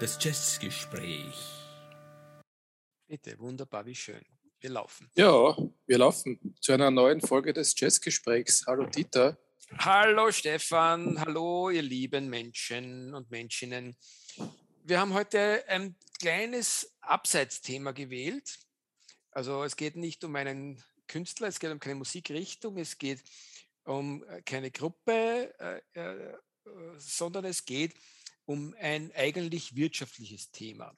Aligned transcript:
Das 0.00 0.18
Jazzgespräch. 0.20 1.34
Bitte, 3.06 3.38
wunderbar, 3.38 3.84
wie 3.86 3.94
schön. 3.94 4.24
Wir 4.60 4.70
laufen. 4.70 5.10
Ja, 5.14 5.56
wir 5.86 5.98
laufen 5.98 6.54
zu 6.60 6.72
einer 6.72 6.90
neuen 6.90 7.20
Folge 7.20 7.52
des 7.52 7.78
Jazzgesprächs. 7.78 8.64
Hallo 8.66 8.86
Dieter. 8.86 9.38
Hallo 9.78 10.30
Stefan, 10.32 11.20
hallo 11.20 11.70
ihr 11.70 11.82
lieben 11.82 12.28
Menschen 12.28 13.14
und 13.14 13.30
Menschinnen. 13.30 13.96
Wir 14.84 15.00
haben 15.00 15.14
heute 15.14 15.64
ein 15.68 15.96
kleines 16.18 16.96
Abseitsthema 17.00 17.92
gewählt. 17.92 18.58
Also 19.30 19.64
es 19.64 19.76
geht 19.76 19.96
nicht 19.96 20.24
um 20.24 20.34
einen 20.36 20.82
Künstler, 21.10 21.48
es 21.48 21.58
geht 21.58 21.70
um 21.72 21.80
keine 21.80 21.96
Musikrichtung, 21.96 22.78
es 22.78 22.96
geht 22.96 23.20
um 23.84 24.22
äh, 24.28 24.42
keine 24.42 24.70
Gruppe, 24.70 25.52
äh, 25.58 26.00
äh, 26.00 26.34
sondern 26.98 27.44
es 27.46 27.64
geht 27.64 27.94
um 28.44 28.74
ein 28.78 29.12
eigentlich 29.14 29.74
wirtschaftliches 29.74 30.52
Thema. 30.52 30.96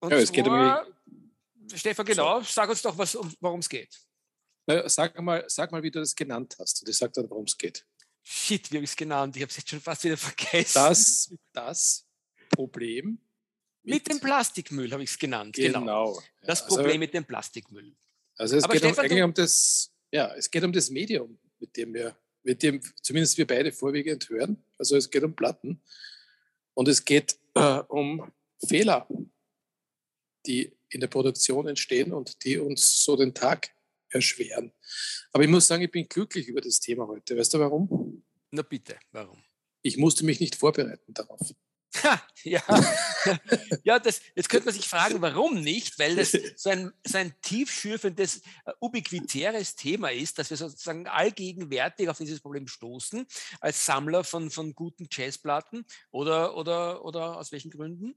Und 0.00 0.10
ja, 0.10 0.18
es 0.18 0.32
zwar, 0.32 0.84
geht 0.84 0.94
um 1.66 1.78
Stefan, 1.78 2.06
genau, 2.06 2.40
so. 2.40 2.46
sag 2.46 2.70
uns 2.70 2.80
doch, 2.80 2.96
worum 3.40 3.60
es 3.60 3.68
geht. 3.68 4.00
Na, 4.66 4.88
sag, 4.88 5.20
mal, 5.20 5.44
sag 5.48 5.70
mal, 5.70 5.82
wie 5.82 5.90
du 5.90 6.00
das 6.00 6.14
genannt 6.14 6.56
hast. 6.58 6.80
Und 6.80 6.88
ich 6.88 6.96
sag 6.96 7.12
dann, 7.12 7.28
worum 7.28 7.44
es 7.44 7.56
geht. 7.58 7.84
Shit, 8.22 8.72
wie 8.72 8.76
habe 8.76 8.84
ich 8.84 8.90
es 8.90 8.96
genannt? 8.96 9.36
Ich 9.36 9.42
habe 9.42 9.50
es 9.50 9.56
jetzt 9.56 9.68
schon 9.68 9.80
fast 9.80 10.02
wieder 10.04 10.16
vergessen. 10.16 10.72
Das, 10.74 11.34
das 11.52 12.06
Problem. 12.50 13.20
Mit, 13.82 13.94
mit 13.94 14.08
dem 14.08 14.20
Plastikmüll 14.20 14.90
habe 14.92 15.02
ich 15.02 15.10
es 15.10 15.18
genannt. 15.18 15.54
Genau. 15.56 15.80
genau. 15.80 16.22
Das 16.42 16.60
ja, 16.60 16.66
Problem 16.66 16.86
also, 16.86 16.98
mit 16.98 17.14
dem 17.14 17.24
Plastikmüll. 17.24 17.94
Also 18.36 18.56
es 18.56 18.64
Aber 18.64 18.74
geht 18.74 18.82
Stefan, 18.82 19.04
um, 19.04 19.10
eigentlich 19.10 19.22
um 19.22 19.34
das, 19.34 19.92
ja, 20.12 20.34
es 20.34 20.50
geht 20.50 20.62
um 20.64 20.72
das 20.72 20.90
Medium, 20.90 21.38
mit 21.58 21.76
dem 21.76 21.94
wir 21.94 22.16
mit 22.46 22.62
dem 22.62 22.80
zumindest 23.02 23.36
wir 23.36 23.46
beide 23.46 23.72
vorwiegend 23.72 24.28
hören. 24.30 24.62
Also 24.78 24.96
es 24.96 25.10
geht 25.10 25.24
um 25.24 25.34
Platten 25.34 25.82
und 26.74 26.88
es 26.88 27.04
geht 27.04 27.36
äh, 27.54 27.80
um 27.88 28.32
Fehler, 28.66 29.08
die 30.46 30.72
in 30.88 31.00
der 31.00 31.08
Produktion 31.08 31.66
entstehen 31.66 32.12
und 32.12 32.44
die 32.44 32.58
uns 32.58 33.02
so 33.02 33.16
den 33.16 33.34
Tag 33.34 33.74
erschweren. 34.10 34.72
Aber 35.32 35.42
ich 35.42 35.50
muss 35.50 35.66
sagen, 35.66 35.82
ich 35.82 35.90
bin 35.90 36.08
glücklich 36.08 36.46
über 36.46 36.60
das 36.60 36.78
Thema 36.78 37.08
heute. 37.08 37.36
Weißt 37.36 37.52
du 37.52 37.58
warum? 37.58 38.22
Na 38.52 38.62
bitte, 38.62 38.96
warum? 39.10 39.42
Ich 39.82 39.96
musste 39.96 40.24
mich 40.24 40.38
nicht 40.38 40.54
vorbereiten 40.54 41.12
darauf. 41.12 41.52
ja, 42.44 42.62
ja 43.84 43.98
das, 43.98 44.20
jetzt 44.34 44.48
könnte 44.48 44.66
man 44.66 44.74
sich 44.74 44.88
fragen, 44.88 45.20
warum 45.20 45.60
nicht, 45.60 45.98
weil 45.98 46.16
das 46.16 46.36
so 46.56 46.70
ein, 46.70 46.92
so 47.06 47.18
ein 47.18 47.34
tiefschürfendes, 47.42 48.42
uh, 48.66 48.72
ubiquitäres 48.80 49.76
Thema 49.76 50.10
ist, 50.10 50.38
dass 50.38 50.50
wir 50.50 50.56
sozusagen 50.56 51.06
allgegenwärtig 51.06 52.08
auf 52.08 52.18
dieses 52.18 52.40
Problem 52.40 52.68
stoßen, 52.68 53.26
als 53.60 53.86
Sammler 53.86 54.24
von, 54.24 54.50
von 54.50 54.74
guten 54.74 55.08
Jazzplatten 55.10 55.86
oder, 56.10 56.56
oder, 56.56 57.04
oder 57.04 57.38
aus 57.38 57.52
welchen 57.52 57.70
Gründen? 57.70 58.14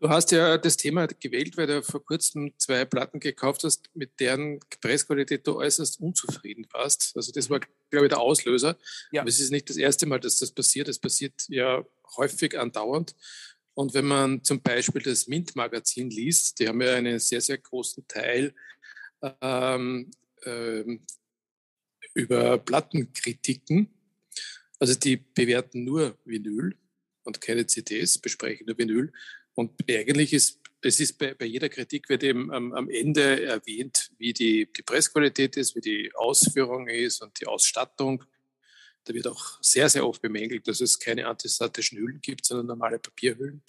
Du 0.00 0.08
hast 0.08 0.30
ja 0.30 0.58
das 0.58 0.76
Thema 0.76 1.08
gewählt, 1.08 1.56
weil 1.56 1.66
du 1.66 1.82
vor 1.82 2.04
kurzem 2.04 2.52
zwei 2.56 2.84
Platten 2.84 3.18
gekauft 3.18 3.64
hast, 3.64 3.90
mit 3.94 4.20
deren 4.20 4.60
Preisqualität 4.80 5.44
du 5.44 5.56
äußerst 5.56 6.00
unzufrieden 6.00 6.66
warst. 6.72 7.16
Also 7.16 7.32
das 7.32 7.50
war, 7.50 7.60
glaube 7.90 8.06
ich, 8.06 8.10
der 8.10 8.20
Auslöser. 8.20 8.78
Ja. 9.10 9.22
Aber 9.22 9.28
es 9.28 9.40
ist 9.40 9.50
nicht 9.50 9.68
das 9.68 9.76
erste 9.76 10.06
Mal, 10.06 10.20
dass 10.20 10.36
das 10.36 10.52
passiert. 10.52 10.88
Es 10.88 11.00
passiert 11.00 11.46
ja 11.48 11.84
häufig 12.16 12.56
andauernd. 12.56 13.16
Und 13.74 13.92
wenn 13.92 14.06
man 14.06 14.44
zum 14.44 14.60
Beispiel 14.62 15.02
das 15.02 15.26
Mint-Magazin 15.26 16.10
liest, 16.10 16.60
die 16.60 16.68
haben 16.68 16.80
ja 16.80 16.94
einen 16.94 17.18
sehr, 17.18 17.40
sehr 17.40 17.58
großen 17.58 18.06
Teil 18.06 18.54
ähm, 19.40 20.12
ähm, 20.44 21.00
über 22.14 22.58
Plattenkritiken. 22.58 23.88
Also 24.78 24.94
die 24.94 25.16
bewerten 25.16 25.82
nur 25.82 26.16
Vinyl 26.24 26.76
und 27.24 27.40
keine 27.40 27.66
CDs, 27.66 28.18
besprechen 28.18 28.66
nur 28.66 28.78
Vinyl. 28.78 29.12
Und 29.58 29.72
eigentlich 29.90 30.32
ist 30.32 30.60
es 30.80 31.00
ist 31.00 31.18
bei, 31.18 31.34
bei 31.34 31.46
jeder 31.46 31.68
Kritik 31.68 32.08
wird 32.08 32.22
eben 32.22 32.52
am, 32.52 32.72
am, 32.72 32.88
Ende 32.88 33.44
erwähnt, 33.44 34.12
wie 34.16 34.32
die, 34.32 34.72
die 34.72 34.82
Pressqualität 34.82 35.56
ist, 35.56 35.74
wie 35.74 35.80
die 35.80 36.12
Ausführung 36.14 36.86
ist 36.86 37.20
und 37.20 37.40
die 37.40 37.48
Ausstattung. 37.48 38.22
Da 39.02 39.12
wird 39.12 39.26
auch 39.26 39.58
sehr, 39.60 39.88
sehr 39.88 40.06
oft 40.06 40.22
bemängelt, 40.22 40.68
dass 40.68 40.80
es 40.80 41.00
keine 41.00 41.26
antistatischen 41.26 41.98
Hüllen 41.98 42.20
gibt, 42.20 42.46
sondern 42.46 42.68
normale 42.68 43.00
Papierhüllen, 43.00 43.64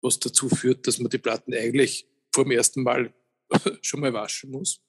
was 0.00 0.20
dazu 0.20 0.48
führt, 0.48 0.86
dass 0.86 1.00
man 1.00 1.10
die 1.10 1.18
Platten 1.18 1.52
eigentlich 1.52 2.06
vor 2.32 2.44
dem 2.44 2.52
ersten 2.52 2.84
Mal 2.84 3.12
schon 3.82 3.98
mal 3.98 4.12
waschen 4.12 4.52
muss. 4.52 4.80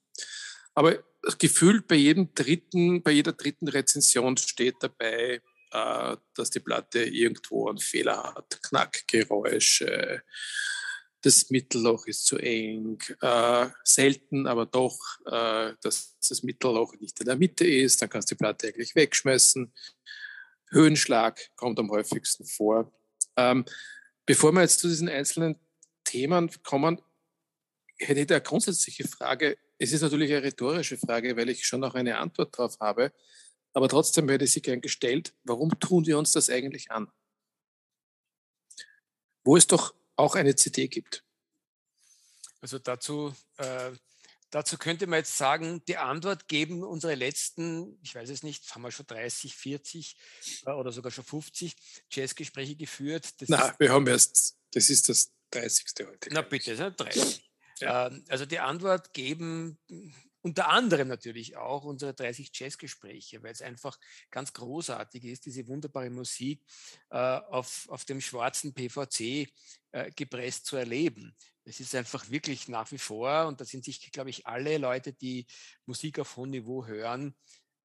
Aber 0.75 1.03
gefühlt 1.39 1.87
bei 1.87 1.95
jedem 1.95 2.35
dritten, 2.35 3.01
bei 3.01 3.09
jeder 3.09 3.33
dritten 3.33 3.67
Rezension 3.67 4.37
steht 4.37 4.75
dabei, 4.81 5.41
äh, 5.71 6.17
dass 6.35 6.49
die 6.49 6.59
Platte 6.59 7.03
irgendwo 7.03 7.69
einen 7.69 7.79
Fehler 7.79 8.35
hat, 8.35 8.59
Knackgeräusche, 8.63 10.23
das 11.21 11.49
Mittelloch 11.49 12.07
ist 12.07 12.25
zu 12.25 12.37
eng, 12.37 12.97
äh, 13.21 13.67
selten, 13.83 14.47
aber 14.47 14.65
doch, 14.65 14.97
äh, 15.25 15.73
dass 15.81 16.17
das 16.27 16.43
Mittelloch 16.43 16.93
nicht 16.99 17.19
in 17.19 17.25
der 17.25 17.35
Mitte 17.35 17.67
ist, 17.67 18.01
dann 18.01 18.09
kannst 18.09 18.31
du 18.31 18.35
die 18.35 18.39
Platte 18.39 18.67
eigentlich 18.67 18.95
wegschmeißen. 18.95 19.73
Höhenschlag 20.69 21.39
kommt 21.55 21.79
am 21.79 21.91
häufigsten 21.91 22.45
vor. 22.45 22.91
Ähm, 23.35 23.65
bevor 24.25 24.51
wir 24.53 24.61
jetzt 24.61 24.79
zu 24.79 24.87
diesen 24.87 25.09
einzelnen 25.09 25.57
Themen 26.05 26.49
kommen, 26.63 27.01
hätte 27.97 28.21
ich 28.21 28.29
eine 28.29 28.41
grundsätzliche 28.41 29.07
Frage. 29.07 29.57
Es 29.77 29.91
ist 29.91 30.01
natürlich 30.01 30.31
eine 30.31 30.43
rhetorische 30.43 30.97
Frage, 30.97 31.35
weil 31.35 31.49
ich 31.49 31.65
schon 31.65 31.81
noch 31.81 31.95
eine 31.95 32.17
Antwort 32.17 32.57
darauf 32.57 32.79
habe. 32.79 33.11
Aber 33.73 33.87
trotzdem 33.87 34.27
werde 34.27 34.45
ich 34.45 34.51
sie 34.51 34.61
gern 34.61 34.81
gestellt. 34.81 35.35
Warum 35.43 35.79
tun 35.79 36.05
wir 36.05 36.17
uns 36.17 36.31
das 36.31 36.49
eigentlich 36.49 36.91
an? 36.91 37.11
Wo 39.43 39.57
es 39.57 39.67
doch 39.67 39.93
auch 40.15 40.35
eine 40.35 40.55
CD 40.55 40.87
gibt. 40.87 41.23
Also 42.61 42.77
dazu, 42.77 43.33
äh, 43.57 43.91
dazu 44.49 44.77
könnte 44.77 45.07
man 45.07 45.19
jetzt 45.19 45.37
sagen, 45.37 45.83
die 45.87 45.97
Antwort 45.97 46.47
geben 46.47 46.83
unsere 46.83 47.15
letzten, 47.15 47.97
ich 48.03 48.15
weiß 48.15 48.29
es 48.29 48.43
nicht, 48.43 48.73
haben 48.75 48.81
wir 48.81 48.91
schon 48.91 49.07
30, 49.07 49.55
40 49.55 50.17
äh, 50.65 50.71
oder 50.71 50.91
sogar 50.91 51.11
schon 51.11 51.23
50 51.23 51.75
Jazzgespräche 52.11 52.75
geführt. 52.75 53.41
Das 53.41 53.49
Na, 53.49 53.73
wir 53.79 53.93
haben 53.93 54.07
erst, 54.07 54.57
das 54.71 54.89
ist 54.89 55.07
das 55.07 55.31
30. 55.51 55.85
heute. 56.05 56.29
Na 56.31 56.41
bitte, 56.41 56.75
30. 56.75 57.49
Ja. 57.79 58.07
Ähm, 58.07 58.25
also 58.27 58.45
die 58.45 58.59
Antwort 58.59 59.13
geben 59.13 59.79
unter 60.41 60.69
anderem 60.69 61.07
natürlich 61.07 61.57
auch 61.57 61.83
unsere 61.83 62.13
30 62.13 62.51
Jazzgespräche, 62.53 63.43
weil 63.43 63.51
es 63.51 63.61
einfach 63.61 63.97
ganz 64.31 64.53
großartig 64.53 65.25
ist, 65.25 65.45
diese 65.45 65.67
wunderbare 65.67 66.09
Musik 66.09 66.63
äh, 67.09 67.17
auf, 67.17 67.87
auf 67.89 68.05
dem 68.05 68.21
schwarzen 68.21 68.73
PVC 68.73 69.49
äh, 69.91 70.11
gepresst 70.15 70.65
zu 70.65 70.77
erleben. 70.77 71.35
Es 71.65 71.79
ist 71.79 71.93
einfach 71.93 72.29
wirklich 72.29 72.67
nach 72.67 72.91
wie 72.91 72.97
vor, 72.97 73.47
und 73.47 73.61
da 73.61 73.65
sind 73.65 73.83
sich, 73.83 74.11
glaube 74.11 74.29
ich, 74.29 74.47
alle 74.47 74.77
Leute, 74.77 75.13
die 75.13 75.45
Musik 75.85 76.19
auf 76.19 76.35
hohem 76.35 76.51
Niveau 76.51 76.85
hören, 76.85 77.35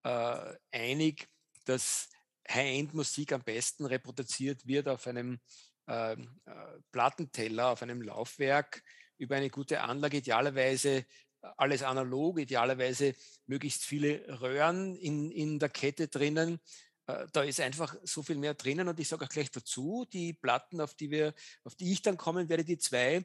äh, 0.05 0.55
einig, 0.71 1.29
dass 1.65 2.09
High-End-Musik 2.49 3.33
am 3.33 3.43
besten 3.43 3.87
reproduziert 3.87 4.67
wird 4.67 4.89
auf 4.89 5.07
einem 5.07 5.41
ähm, 5.89 6.41
äh, 6.47 6.53
Plattenteller, 6.93 7.69
auf 7.71 7.83
einem 7.83 8.03
Laufwerk 8.03 8.83
über 9.19 9.37
eine 9.37 9.51
gute 9.51 9.81
Anlage, 9.81 10.19
idealerweise 10.19 11.07
alles 11.57 11.83
analog, 11.83 12.39
idealerweise 12.39 13.15
möglichst 13.47 13.85
viele 13.85 14.41
Röhren 14.41 14.97
in, 14.97 15.31
in 15.31 15.59
der 15.59 15.69
Kette 15.69 16.09
drinnen. 16.09 16.61
Äh, 17.07 17.27
da 17.33 17.43
ist 17.43 17.61
einfach 17.61 17.95
so 18.03 18.23
viel 18.23 18.37
mehr 18.37 18.55
drinnen 18.55 18.89
und 18.89 18.99
ich 18.99 19.09
sage 19.09 19.25
auch 19.25 19.29
gleich 19.31 19.51
dazu, 19.51 20.07
die 20.13 20.33
Platten, 20.33 20.81
auf 20.81 20.95
die 20.95 21.11
wir, 21.11 21.35
auf 21.65 21.75
die 21.75 21.93
ich 21.93 22.03
dann 22.03 22.17
kommen 22.17 22.49
werde, 22.49 22.65
die 22.65 22.79
zwei, 22.79 23.25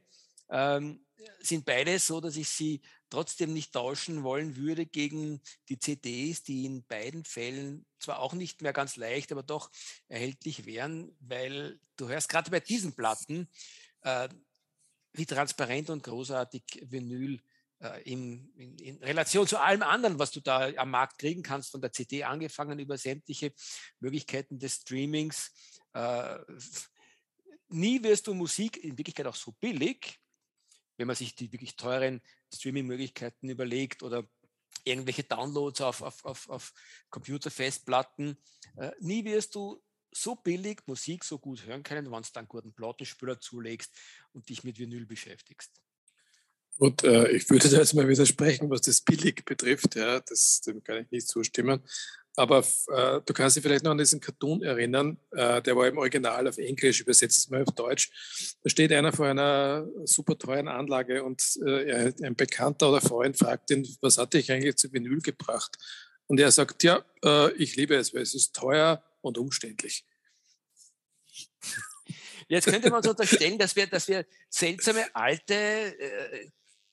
ähm, 0.49 1.05
sind 1.41 1.65
beide 1.65 1.99
so, 1.99 2.21
dass 2.21 2.37
ich 2.37 2.49
sie 2.49 2.81
trotzdem 3.09 3.53
nicht 3.53 3.73
tauschen 3.73 4.23
wollen 4.23 4.55
würde 4.55 4.85
gegen 4.85 5.41
die 5.67 5.79
CDs, 5.79 6.43
die 6.43 6.65
in 6.65 6.85
beiden 6.85 7.25
Fällen 7.25 7.85
zwar 7.99 8.19
auch 8.19 8.33
nicht 8.33 8.61
mehr 8.61 8.73
ganz 8.73 8.95
leicht, 8.95 9.31
aber 9.31 9.43
doch 9.43 9.69
erhältlich 10.07 10.65
wären, 10.65 11.15
weil 11.19 11.79
du 11.97 12.07
hörst 12.07 12.29
gerade 12.29 12.51
bei 12.51 12.59
diesen 12.59 12.93
Platten, 12.93 13.49
äh, 14.01 14.29
wie 15.13 15.25
transparent 15.25 15.89
und 15.89 16.03
großartig 16.03 16.63
Vinyl 16.83 17.41
äh, 17.79 18.01
in, 18.03 18.51
in, 18.55 18.77
in, 18.77 18.97
Relation 18.97 19.47
zu 19.47 19.57
allem 19.57 19.83
anderen, 19.83 20.19
was 20.19 20.31
du 20.31 20.41
da 20.41 20.67
am 20.75 20.91
Markt 20.91 21.17
kriegen 21.17 21.43
kannst, 21.43 21.71
von 21.71 21.81
der 21.81 21.91
CD 21.91 22.23
angefangen 22.23 22.79
über 22.79 22.97
sämtliche 22.97 23.53
Möglichkeiten 23.99 24.59
des 24.59 24.75
Streamings. 24.75 25.51
Äh, 25.93 26.39
nie 27.69 28.03
wirst 28.03 28.27
du 28.27 28.33
Musik 28.33 28.77
in 28.83 28.97
Wirklichkeit 28.97 29.27
auch 29.27 29.35
so 29.35 29.53
billig, 29.53 30.19
wenn 30.97 31.07
man 31.07 31.15
sich 31.15 31.35
die 31.35 31.51
wirklich 31.51 31.75
teuren 31.75 32.21
Streaming-Möglichkeiten 32.53 33.49
überlegt 33.49 34.03
oder 34.03 34.27
irgendwelche 34.83 35.23
Downloads 35.23 35.81
auf, 35.81 36.01
auf, 36.01 36.25
auf, 36.25 36.49
auf 36.49 36.73
Computerfestplatten. 37.09 38.37
Äh, 38.77 38.91
nie 38.99 39.23
wirst 39.23 39.55
du 39.55 39.81
so 40.11 40.35
billig 40.35 40.81
Musik 40.87 41.23
so 41.23 41.37
gut 41.37 41.65
hören 41.65 41.83
können, 41.83 42.11
wenn 42.11 42.21
du 42.21 42.29
dann 42.33 42.41
einen 42.41 42.47
guten 42.47 42.73
Plattenspieler 42.73 43.39
zulegst 43.39 43.95
und 44.33 44.49
dich 44.49 44.63
mit 44.63 44.79
Vinyl 44.79 45.05
beschäftigst. 45.05 45.81
Und 46.79 47.03
äh, 47.03 47.29
ich 47.31 47.49
würde 47.49 47.69
da 47.69 47.77
jetzt 47.77 47.93
mal 47.93 48.07
widersprechen, 48.07 48.69
was 48.69 48.81
das 48.81 49.01
billig 49.01 49.43
betrifft. 49.45 49.95
Ja, 49.95 50.21
das, 50.21 50.61
dem 50.61 50.81
kann 50.81 51.03
ich 51.03 51.11
nicht 51.11 51.27
zustimmen. 51.27 51.83
Aber 52.35 52.59
äh, 52.59 53.19
du 53.25 53.33
kannst 53.33 53.57
dich 53.57 53.63
vielleicht 53.63 53.83
noch 53.83 53.91
an 53.91 53.97
diesen 53.97 54.21
Cartoon 54.21 54.63
erinnern, 54.63 55.17
äh, 55.31 55.61
der 55.61 55.75
war 55.75 55.87
im 55.87 55.97
Original 55.97 56.47
auf 56.47 56.57
Englisch, 56.57 57.01
übersetzt 57.01 57.51
mal 57.51 57.63
auf 57.63 57.75
Deutsch. 57.75 58.55
Da 58.63 58.69
steht 58.69 58.93
einer 58.93 59.11
vor 59.11 59.25
einer 59.27 59.89
super 60.05 60.37
teuren 60.37 60.69
Anlage 60.69 61.23
und 61.23 61.43
äh, 61.65 62.13
ein 62.23 62.35
Bekannter 62.35 62.91
oder 62.91 63.01
Freund 63.01 63.37
fragt 63.37 63.71
ihn, 63.71 63.85
was 63.99 64.17
hat 64.17 64.33
dich 64.33 64.49
eigentlich 64.51 64.77
zu 64.77 64.93
Vinyl 64.93 65.19
gebracht? 65.19 65.77
Und 66.27 66.39
er 66.39 66.51
sagt, 66.51 66.83
ja, 66.83 67.03
äh, 67.25 67.51
ich 67.55 67.75
liebe 67.75 67.95
es, 67.95 68.13
weil 68.13 68.21
es 68.21 68.33
ist 68.33 68.55
teuer 68.55 69.03
und 69.19 69.37
umständlich. 69.37 70.05
Jetzt 72.47 72.67
könnte 72.67 72.89
man 72.89 72.99
uns 72.99 73.07
unterstellen, 73.07 73.57
dass 73.57 73.75
wir, 73.75 73.87
dass 73.87 74.07
wir 74.07 74.25
seltsame 74.49 75.13
alte 75.13 75.53
äh, 75.53 76.49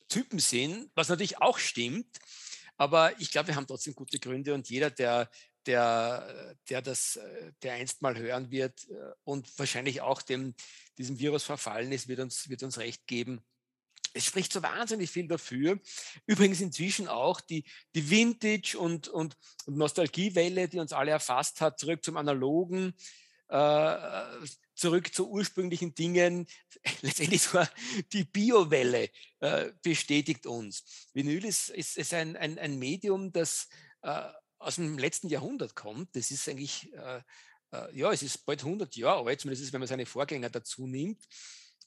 Typen 0.08 0.38
sind, 0.38 0.90
was 0.94 1.08
natürlich 1.08 1.40
auch 1.40 1.58
stimmt. 1.58 2.18
Aber 2.76 3.18
ich 3.20 3.30
glaube, 3.30 3.48
wir 3.48 3.56
haben 3.56 3.66
trotzdem 3.66 3.94
gute 3.94 4.18
Gründe 4.18 4.54
und 4.54 4.68
jeder, 4.68 4.90
der, 4.90 5.30
der, 5.64 6.56
der 6.68 6.82
das, 6.82 7.18
der 7.62 7.74
einst 7.74 8.02
mal 8.02 8.16
hören 8.16 8.50
wird 8.50 8.88
äh, 8.88 9.12
und 9.24 9.58
wahrscheinlich 9.58 10.00
auch 10.00 10.22
dem, 10.22 10.54
diesem 10.98 11.18
Virus 11.18 11.44
verfallen 11.44 11.92
ist, 11.92 12.08
wird 12.08 12.20
uns, 12.20 12.48
wird 12.48 12.62
uns 12.62 12.78
recht 12.78 13.06
geben. 13.06 13.44
Es 14.12 14.24
spricht 14.24 14.52
so 14.52 14.62
wahnsinnig 14.62 15.10
viel 15.10 15.28
dafür. 15.28 15.78
Übrigens 16.26 16.60
inzwischen 16.60 17.08
auch 17.08 17.40
die, 17.40 17.64
die 17.94 18.08
Vintage- 18.08 18.78
und, 18.78 19.08
und, 19.08 19.36
Nostalgiewelle, 19.66 20.68
die 20.68 20.78
uns 20.78 20.92
alle 20.92 21.10
erfasst 21.10 21.60
hat, 21.60 21.78
zurück 21.78 22.02
zum 22.02 22.16
Analogen, 22.16 22.94
äh, 23.48 24.26
zurück 24.76 25.12
zu 25.12 25.28
ursprünglichen 25.28 25.94
Dingen. 25.94 26.46
Letztendlich 27.02 27.42
sogar 27.42 27.68
die 28.12 28.24
Biowelle 28.24 29.10
äh, 29.40 29.72
bestätigt 29.82 30.46
uns. 30.46 31.08
Vinyl 31.12 31.44
ist, 31.44 31.70
ist, 31.70 31.96
ist 31.96 32.14
ein, 32.14 32.36
ein, 32.36 32.58
ein 32.58 32.78
Medium, 32.78 33.32
das 33.32 33.68
äh, 34.02 34.22
aus 34.58 34.76
dem 34.76 34.98
letzten 34.98 35.28
Jahrhundert 35.28 35.74
kommt. 35.74 36.14
Das 36.14 36.30
ist 36.30 36.48
eigentlich, 36.48 36.92
äh, 36.92 37.22
äh 37.72 37.98
ja, 37.98 38.12
es 38.12 38.22
ist 38.22 38.46
bald 38.46 38.62
100 38.62 38.94
Jahre 38.96 39.26
alt, 39.26 39.40
zumindest 39.40 39.72
wenn 39.72 39.80
man 39.80 39.88
seine 39.88 40.06
Vorgänger 40.06 40.50
dazu 40.50 40.86
nimmt 40.86 41.24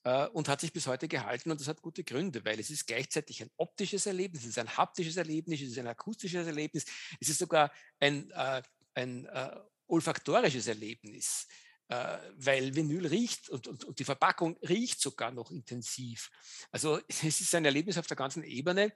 äh, 0.04 0.28
und 0.28 0.50
hat 0.50 0.62
sich 0.62 0.74
bis 0.74 0.88
heute 0.88 1.08
gehalten 1.08 1.52
und 1.52 1.62
das 1.62 1.68
hat 1.68 1.82
gute 1.82 2.04
Gründe, 2.04 2.44
weil 2.44 2.60
es 2.60 2.70
ist 2.70 2.88
gleichzeitig 2.88 3.42
ein 3.42 3.52
optisches 3.58 4.06
Erlebnis, 4.06 4.44
es 4.44 4.50
ist 4.50 4.60
ein 4.60 4.78
haptisches 4.78 5.18
Erlebnis, 5.18 5.62
es 5.62 5.70
ist 5.70 5.80
ein 5.80 5.88
akustisches 5.88 6.48
Erlebnis, 6.48 6.86
es 7.20 7.30
ist 7.30 7.40
sogar 7.40 7.72
ein, 8.00 8.32
äh, 8.32 8.62
ein 8.96 9.30
olfaktorisches 9.88 10.68
Erlebnis. 10.68 11.48
Äh, 11.90 12.18
weil 12.38 12.76
Vinyl 12.76 13.08
riecht 13.08 13.50
und, 13.50 13.68
und, 13.68 13.84
und, 13.84 13.98
die 13.98 14.04
Verpackung 14.04 14.58
riecht 14.62 15.02
sogar 15.02 15.32
noch 15.32 15.50
intensiv. 15.50 16.30
Also 16.72 17.00
es 17.08 17.24
ist 17.24 17.56
ein 17.56 17.66
Erlebnis 17.66 17.98
auf 17.98 18.06
der 18.06 18.18
ganzen 18.18 18.44
Ebene. 18.44 18.94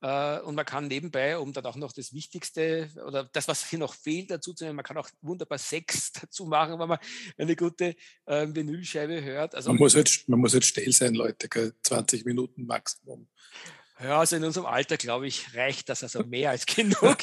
Äh, 0.00 0.38
und 0.40 0.54
man 0.54 0.64
kann 0.64 0.86
nebenbei, 0.86 1.36
um 1.36 1.52
dann 1.52 1.66
auch 1.66 1.74
noch 1.74 1.92
das 1.92 2.12
Wichtigste 2.12 2.88
oder 3.04 3.24
das, 3.24 3.48
was 3.48 3.68
hier 3.68 3.80
noch 3.80 3.94
fehlt, 3.94 4.30
dazu 4.30 4.54
zu 4.54 4.64
nehmen, 4.64 4.76
man 4.76 4.84
kann 4.84 4.96
auch 4.96 5.10
wunderbar 5.20 5.58
Sex 5.58 6.12
dazu 6.20 6.46
machen, 6.46 6.78
wenn 6.78 6.88
man 6.88 6.98
eine 7.36 7.56
gute 7.56 7.96
äh, 8.26 8.46
Vinylscheibe 8.48 9.22
hört. 9.24 9.56
Also, 9.56 9.70
man, 9.70 9.78
muss 9.78 9.94
jetzt, 9.94 10.28
man 10.28 10.38
muss 10.38 10.54
jetzt 10.54 10.68
still 10.68 10.92
sein, 10.92 11.14
Leute, 11.14 11.74
20 11.82 12.24
Minuten 12.24 12.66
Maximum. 12.66 13.28
Ja, 14.00 14.20
also 14.20 14.36
in 14.36 14.44
unserem 14.44 14.66
Alter, 14.66 14.96
glaube 14.96 15.26
ich, 15.26 15.56
reicht 15.56 15.88
das 15.88 16.04
also 16.04 16.22
mehr 16.22 16.50
als 16.50 16.66
genug. 16.66 17.16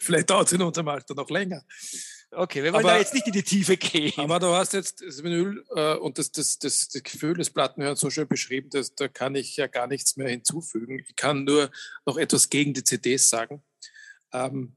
Vielleicht 0.00 0.30
dauert 0.30 0.46
es 0.46 0.54
in 0.54 0.62
unserem 0.62 0.88
Alter 0.88 1.14
noch 1.14 1.28
länger. 1.28 1.62
Okay, 2.34 2.62
wir 2.62 2.72
wollen 2.72 2.84
aber, 2.84 2.94
da 2.94 2.98
jetzt 2.98 3.12
nicht 3.12 3.26
in 3.26 3.34
die 3.34 3.42
Tiefe 3.42 3.76
gehen. 3.76 4.14
Aber 4.16 4.38
du 4.38 4.46
hast 4.46 4.72
jetzt 4.72 5.02
das 5.02 5.22
Vinyl 5.22 5.64
äh, 5.76 5.96
und 5.96 6.16
das, 6.16 6.32
das, 6.32 6.58
das, 6.58 6.88
das 6.88 7.02
Gefühl 7.02 7.34
des 7.34 7.50
Plattenhörens 7.50 8.00
so 8.00 8.08
schön 8.08 8.26
beschrieben, 8.26 8.70
dass 8.70 8.94
da 8.94 9.06
kann 9.08 9.34
ich 9.34 9.56
ja 9.56 9.66
gar 9.66 9.86
nichts 9.86 10.16
mehr 10.16 10.30
hinzufügen. 10.30 10.98
Ich 11.06 11.14
kann 11.14 11.44
nur 11.44 11.70
noch 12.06 12.16
etwas 12.16 12.48
gegen 12.48 12.72
die 12.72 12.84
CDs 12.84 13.28
sagen. 13.28 13.62
Ähm, 14.32 14.74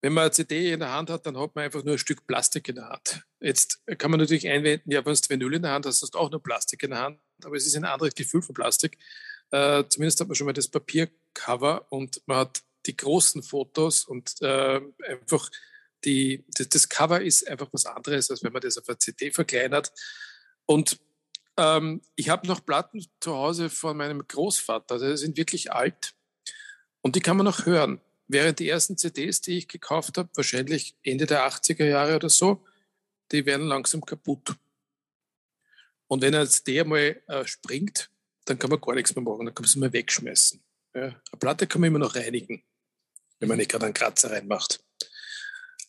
wenn 0.00 0.14
man 0.14 0.22
eine 0.22 0.30
CD 0.30 0.72
in 0.72 0.80
der 0.80 0.92
Hand 0.92 1.10
hat, 1.10 1.26
dann 1.26 1.36
hat 1.36 1.54
man 1.54 1.64
einfach 1.64 1.84
nur 1.84 1.96
ein 1.96 1.98
Stück 1.98 2.26
Plastik 2.26 2.70
in 2.70 2.76
der 2.76 2.88
Hand. 2.88 3.22
Jetzt 3.40 3.82
kann 3.98 4.10
man 4.10 4.18
natürlich 4.18 4.48
einwenden, 4.48 4.90
ja, 4.90 5.04
wenn 5.04 5.14
du 5.14 5.28
Vinyl 5.28 5.54
in 5.54 5.62
der 5.62 5.72
Hand 5.72 5.84
hast, 5.84 6.00
hast 6.00 6.14
du 6.14 6.18
auch 6.18 6.30
nur 6.30 6.42
Plastik 6.42 6.82
in 6.82 6.90
der 6.90 7.00
Hand, 7.00 7.20
aber 7.44 7.56
es 7.56 7.66
ist 7.66 7.76
ein 7.76 7.84
anderes 7.84 8.14
Gefühl 8.14 8.40
von 8.40 8.54
Plastik. 8.54 8.96
Äh, 9.50 9.84
zumindest 9.88 10.20
hat 10.20 10.28
man 10.28 10.34
schon 10.34 10.46
mal 10.46 10.54
das 10.54 10.68
Papiercover 10.68 11.86
und 11.90 12.22
man 12.24 12.38
hat 12.38 12.62
die 12.86 12.96
großen 12.96 13.42
Fotos 13.42 14.06
und 14.06 14.40
äh, 14.40 14.80
einfach 15.06 15.50
die, 16.04 16.44
das, 16.56 16.68
das, 16.68 16.88
Cover 16.88 17.20
ist 17.20 17.46
einfach 17.48 17.68
was 17.72 17.86
anderes, 17.86 18.30
als 18.30 18.42
wenn 18.42 18.52
man 18.52 18.62
das 18.62 18.78
auf 18.78 18.88
einer 18.88 18.98
CD 18.98 19.30
verkleinert. 19.30 19.92
Und 20.66 20.98
ähm, 21.56 22.00
ich 22.16 22.28
habe 22.28 22.46
noch 22.46 22.64
Platten 22.64 23.04
zu 23.20 23.34
Hause 23.34 23.70
von 23.70 23.96
meinem 23.96 24.26
Großvater, 24.26 24.98
die 24.98 25.16
sind 25.16 25.36
wirklich 25.36 25.72
alt 25.72 26.14
und 27.02 27.16
die 27.16 27.20
kann 27.20 27.36
man 27.36 27.44
noch 27.44 27.66
hören. 27.66 28.00
Während 28.28 28.60
die 28.60 28.68
ersten 28.68 28.96
CDs, 28.96 29.40
die 29.40 29.58
ich 29.58 29.68
gekauft 29.68 30.16
habe, 30.16 30.30
wahrscheinlich 30.34 30.96
Ende 31.02 31.26
der 31.26 31.46
80er 31.48 31.84
Jahre 31.84 32.16
oder 32.16 32.30
so, 32.30 32.64
die 33.32 33.44
werden 33.44 33.66
langsam 33.66 34.04
kaputt. 34.04 34.54
Und 36.06 36.22
wenn 36.22 36.34
ein 36.34 36.46
CD 36.46 36.80
einmal 36.80 37.22
äh, 37.26 37.46
springt, 37.46 38.10
dann 38.44 38.58
kann 38.58 38.70
man 38.70 38.80
gar 38.80 38.94
nichts 38.94 39.14
mehr 39.14 39.22
machen, 39.22 39.46
dann 39.46 39.54
kann 39.54 39.62
man 39.62 39.68
es 39.68 39.76
mal 39.76 39.92
wegschmeißen. 39.92 40.62
Ja. 40.94 41.02
Eine 41.02 41.38
Platte 41.38 41.66
kann 41.66 41.80
man 41.80 41.88
immer 41.88 41.98
noch 41.98 42.14
reinigen, 42.14 42.62
wenn 43.38 43.48
man 43.48 43.58
nicht 43.58 43.70
gerade 43.70 43.84
einen 43.84 43.94
Kratzer 43.94 44.30
reinmacht. 44.30 44.82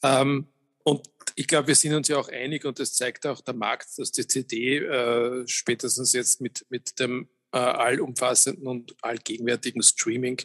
Ähm, 0.03 0.48
und 0.83 1.07
ich 1.36 1.48
glaube, 1.48 1.69
wir 1.69 1.75
sind 1.75 1.94
uns 1.94 2.07
ja 2.07 2.18
auch 2.18 2.30
einig 2.30 2.65
und 2.65 2.80
das 2.80 2.94
zeigt 2.94 3.25
auch 3.25 3.42
der 3.42 3.53
Markt, 3.53 3.98
dass 3.98 4.12
die 4.12 4.27
CD 4.27 4.77
äh, 4.77 5.48
spätestens 5.48 6.13
jetzt 6.13 6.42
mit, 6.42 6.65
mit 6.69 7.00
dem 7.00 7.30
äh, 7.51 7.57
allumfassenden 7.57 8.68
und 8.68 8.95
allgegenwärtigen 9.01 9.83
Streaming 9.83 10.42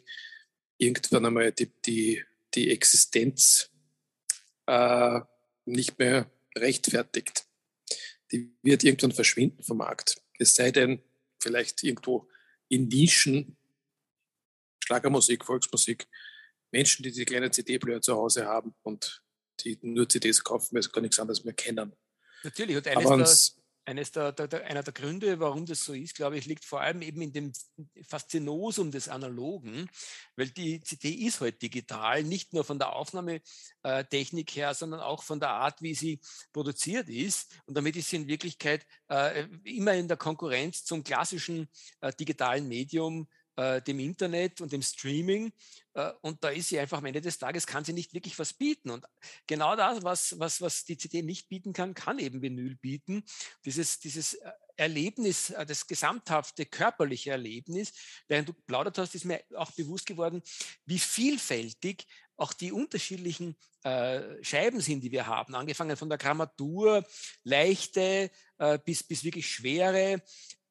irgendwann 0.79 1.27
einmal 1.27 1.53
die, 1.53 1.73
die, 1.83 2.23
die 2.55 2.71
Existenz 2.71 3.71
äh, 4.67 5.21
nicht 5.65 5.99
mehr 5.99 6.31
rechtfertigt. 6.57 7.47
Die 8.33 8.55
wird 8.63 8.85
irgendwann 8.85 9.13
verschwinden 9.13 9.63
vom 9.63 9.79
Markt. 9.79 10.21
Es 10.39 10.55
sei 10.55 10.71
denn, 10.71 11.03
vielleicht 11.41 11.83
irgendwo 11.83 12.29
in 12.69 12.89
Nischen, 12.89 13.57
Schlagermusik, 14.85 15.45
Volksmusik, 15.45 16.07
Menschen, 16.73 17.03
die 17.03 17.13
die 17.13 17.25
kleine 17.25 17.51
CD-Player 17.51 18.01
zu 18.01 18.17
Hause 18.17 18.47
haben 18.47 18.75
und 18.83 19.23
die 19.61 19.79
nur 19.83 20.09
CDs 20.09 20.43
kaufen, 20.43 20.75
weil 20.75 20.83
sie 20.83 20.91
gar 20.91 21.01
nichts 21.01 21.19
anderes 21.19 21.45
mehr 21.45 21.55
kennen. 21.55 21.93
Natürlich, 22.43 22.77
und 22.77 22.87
eines, 22.87 23.55
der, 23.55 23.63
eines 23.87 24.13
der, 24.13 24.33
der, 24.33 24.65
einer 24.65 24.83
der 24.83 24.93
Gründe, 24.93 25.41
warum 25.41 25.65
das 25.67 25.85
so 25.85 25.93
ist, 25.93 26.15
glaube 26.15 26.37
ich, 26.37 26.47
liegt 26.47 26.65
vor 26.65 26.81
allem 26.81 27.03
eben 27.03 27.23
in 27.23 27.33
dem 27.33 27.53
Faszinosum 28.09 28.91
des 28.91 29.09
Analogen, 29.09 29.89
weil 30.37 30.51
die 30.51 30.81
CD 30.81 31.11
ist 31.11 31.41
heute 31.41 31.53
halt 31.53 31.63
digital, 31.63 32.23
nicht 32.23 32.53
nur 32.53 32.65
von 32.65 32.79
der 32.79 32.95
Aufnahmetechnik 32.95 34.51
her, 34.55 34.75
sondern 34.75 35.01
auch 35.01 35.23
von 35.23 35.41
der 35.41 35.51
Art, 35.51 35.83
wie 35.83 35.95
sie 35.95 36.21
produziert 36.53 37.09
ist. 37.09 37.53
Und 37.67 37.77
damit 37.77 37.97
ist 37.97 38.11
sie 38.11 38.17
in 38.17 38.29
Wirklichkeit 38.29 38.87
äh, 39.09 39.47
immer 39.65 39.95
in 39.95 40.09
der 40.09 40.17
Konkurrenz 40.17 40.85
zum 40.85 41.03
klassischen 41.03 41.69
äh, 42.01 42.13
digitalen 42.13 42.69
Medium 42.69 43.29
äh, 43.57 43.83
dem 43.83 43.99
Internet 43.99 44.61
und 44.61 44.73
dem 44.73 44.83
Streaming. 44.83 45.53
Äh, 45.95 46.13
und 46.23 46.43
da 46.45 46.51
ist 46.51 46.69
sie 46.69 46.79
einfach 46.79 46.99
am 46.99 47.07
Ende 47.07 47.21
des 47.21 47.39
Tages, 47.39 47.67
kann 47.67 47.85
sie 47.85 47.93
nicht 47.93 48.15
wirklich 48.15 48.39
was 48.39 48.53
bieten. 48.53 48.91
Und 48.91 49.05
genau 49.47 49.77
das, 49.77 50.03
was, 50.03 50.39
was, 50.39 50.61
was 50.61 50.85
die 50.85 50.97
CD 50.97 51.23
nicht 51.23 51.49
bieten 51.49 51.73
kann, 51.73 51.95
kann 51.95 52.19
eben 52.19 52.43
Vinyl 52.43 52.77
bieten. 52.77 53.25
Dieses, 53.65 53.99
dieses 53.99 54.35
äh, 54.35 54.51
Erlebnis, 54.77 55.51
äh, 55.51 55.67
das 55.67 55.87
gesamthafte 55.87 56.67
körperliche 56.67 57.31
Erlebnis, 57.31 57.93
während 58.29 58.49
du 58.49 58.53
plaudert 58.53 58.99
hast, 58.99 59.15
ist 59.15 59.25
mir 59.25 59.43
auch 59.57 59.73
bewusst 59.73 60.07
geworden, 60.07 60.43
wie 60.85 60.99
vielfältig 60.99 62.07
auch 62.37 62.53
die 62.53 62.73
unterschiedlichen 62.73 63.57
äh, 63.83 64.45
Scheiben 64.45 64.81
sind, 64.81 65.03
die 65.03 65.13
wir 65.13 65.27
haben, 65.27 65.55
angefangen 65.55 65.97
von 65.97 66.09
der 66.09 66.19
Grammatur, 66.19 67.07
leichte 67.45 68.31
äh, 68.59 68.79
bis, 68.85 69.03
bis 69.03 69.25
wirklich 69.25 69.49
schwere, 69.49 70.23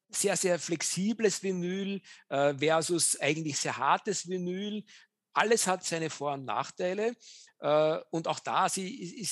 sehr, 0.08 0.36
sehr 0.36 0.58
flexibles 0.58 1.42
Vinyl 1.42 2.00
äh, 2.28 2.54
versus 2.54 3.18
eigentlich 3.20 3.58
sehr 3.58 3.76
hartes 3.76 4.28
Vinyl. 4.28 4.84
Alles 5.32 5.66
hat 5.66 5.84
seine 5.84 6.10
Vor- 6.10 6.34
und 6.34 6.44
Nachteile. 6.44 7.14
Äh, 7.60 7.98
und 8.10 8.28
auch 8.28 8.40
da 8.40 8.66
ist 8.66 8.78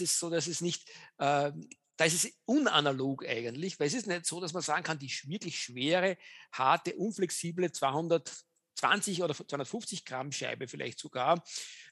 es 0.00 0.18
so, 0.18 0.30
dass 0.30 0.46
es 0.46 0.60
nicht, 0.60 0.88
äh, 1.18 1.52
da 1.96 2.04
ist 2.04 2.24
es 2.24 2.32
unanalog 2.44 3.26
eigentlich, 3.26 3.78
weil 3.78 3.86
es 3.86 3.94
ist 3.94 4.06
nicht 4.06 4.26
so, 4.26 4.40
dass 4.40 4.52
man 4.52 4.62
sagen 4.62 4.82
kann, 4.82 4.98
die 4.98 5.10
wirklich 5.26 5.58
schwere, 5.58 6.16
harte, 6.52 6.94
unflexible 6.96 7.70
220 7.70 9.22
oder 9.22 9.34
250 9.34 10.04
Gramm 10.04 10.32
Scheibe 10.32 10.66
vielleicht 10.66 10.98
sogar, 10.98 11.42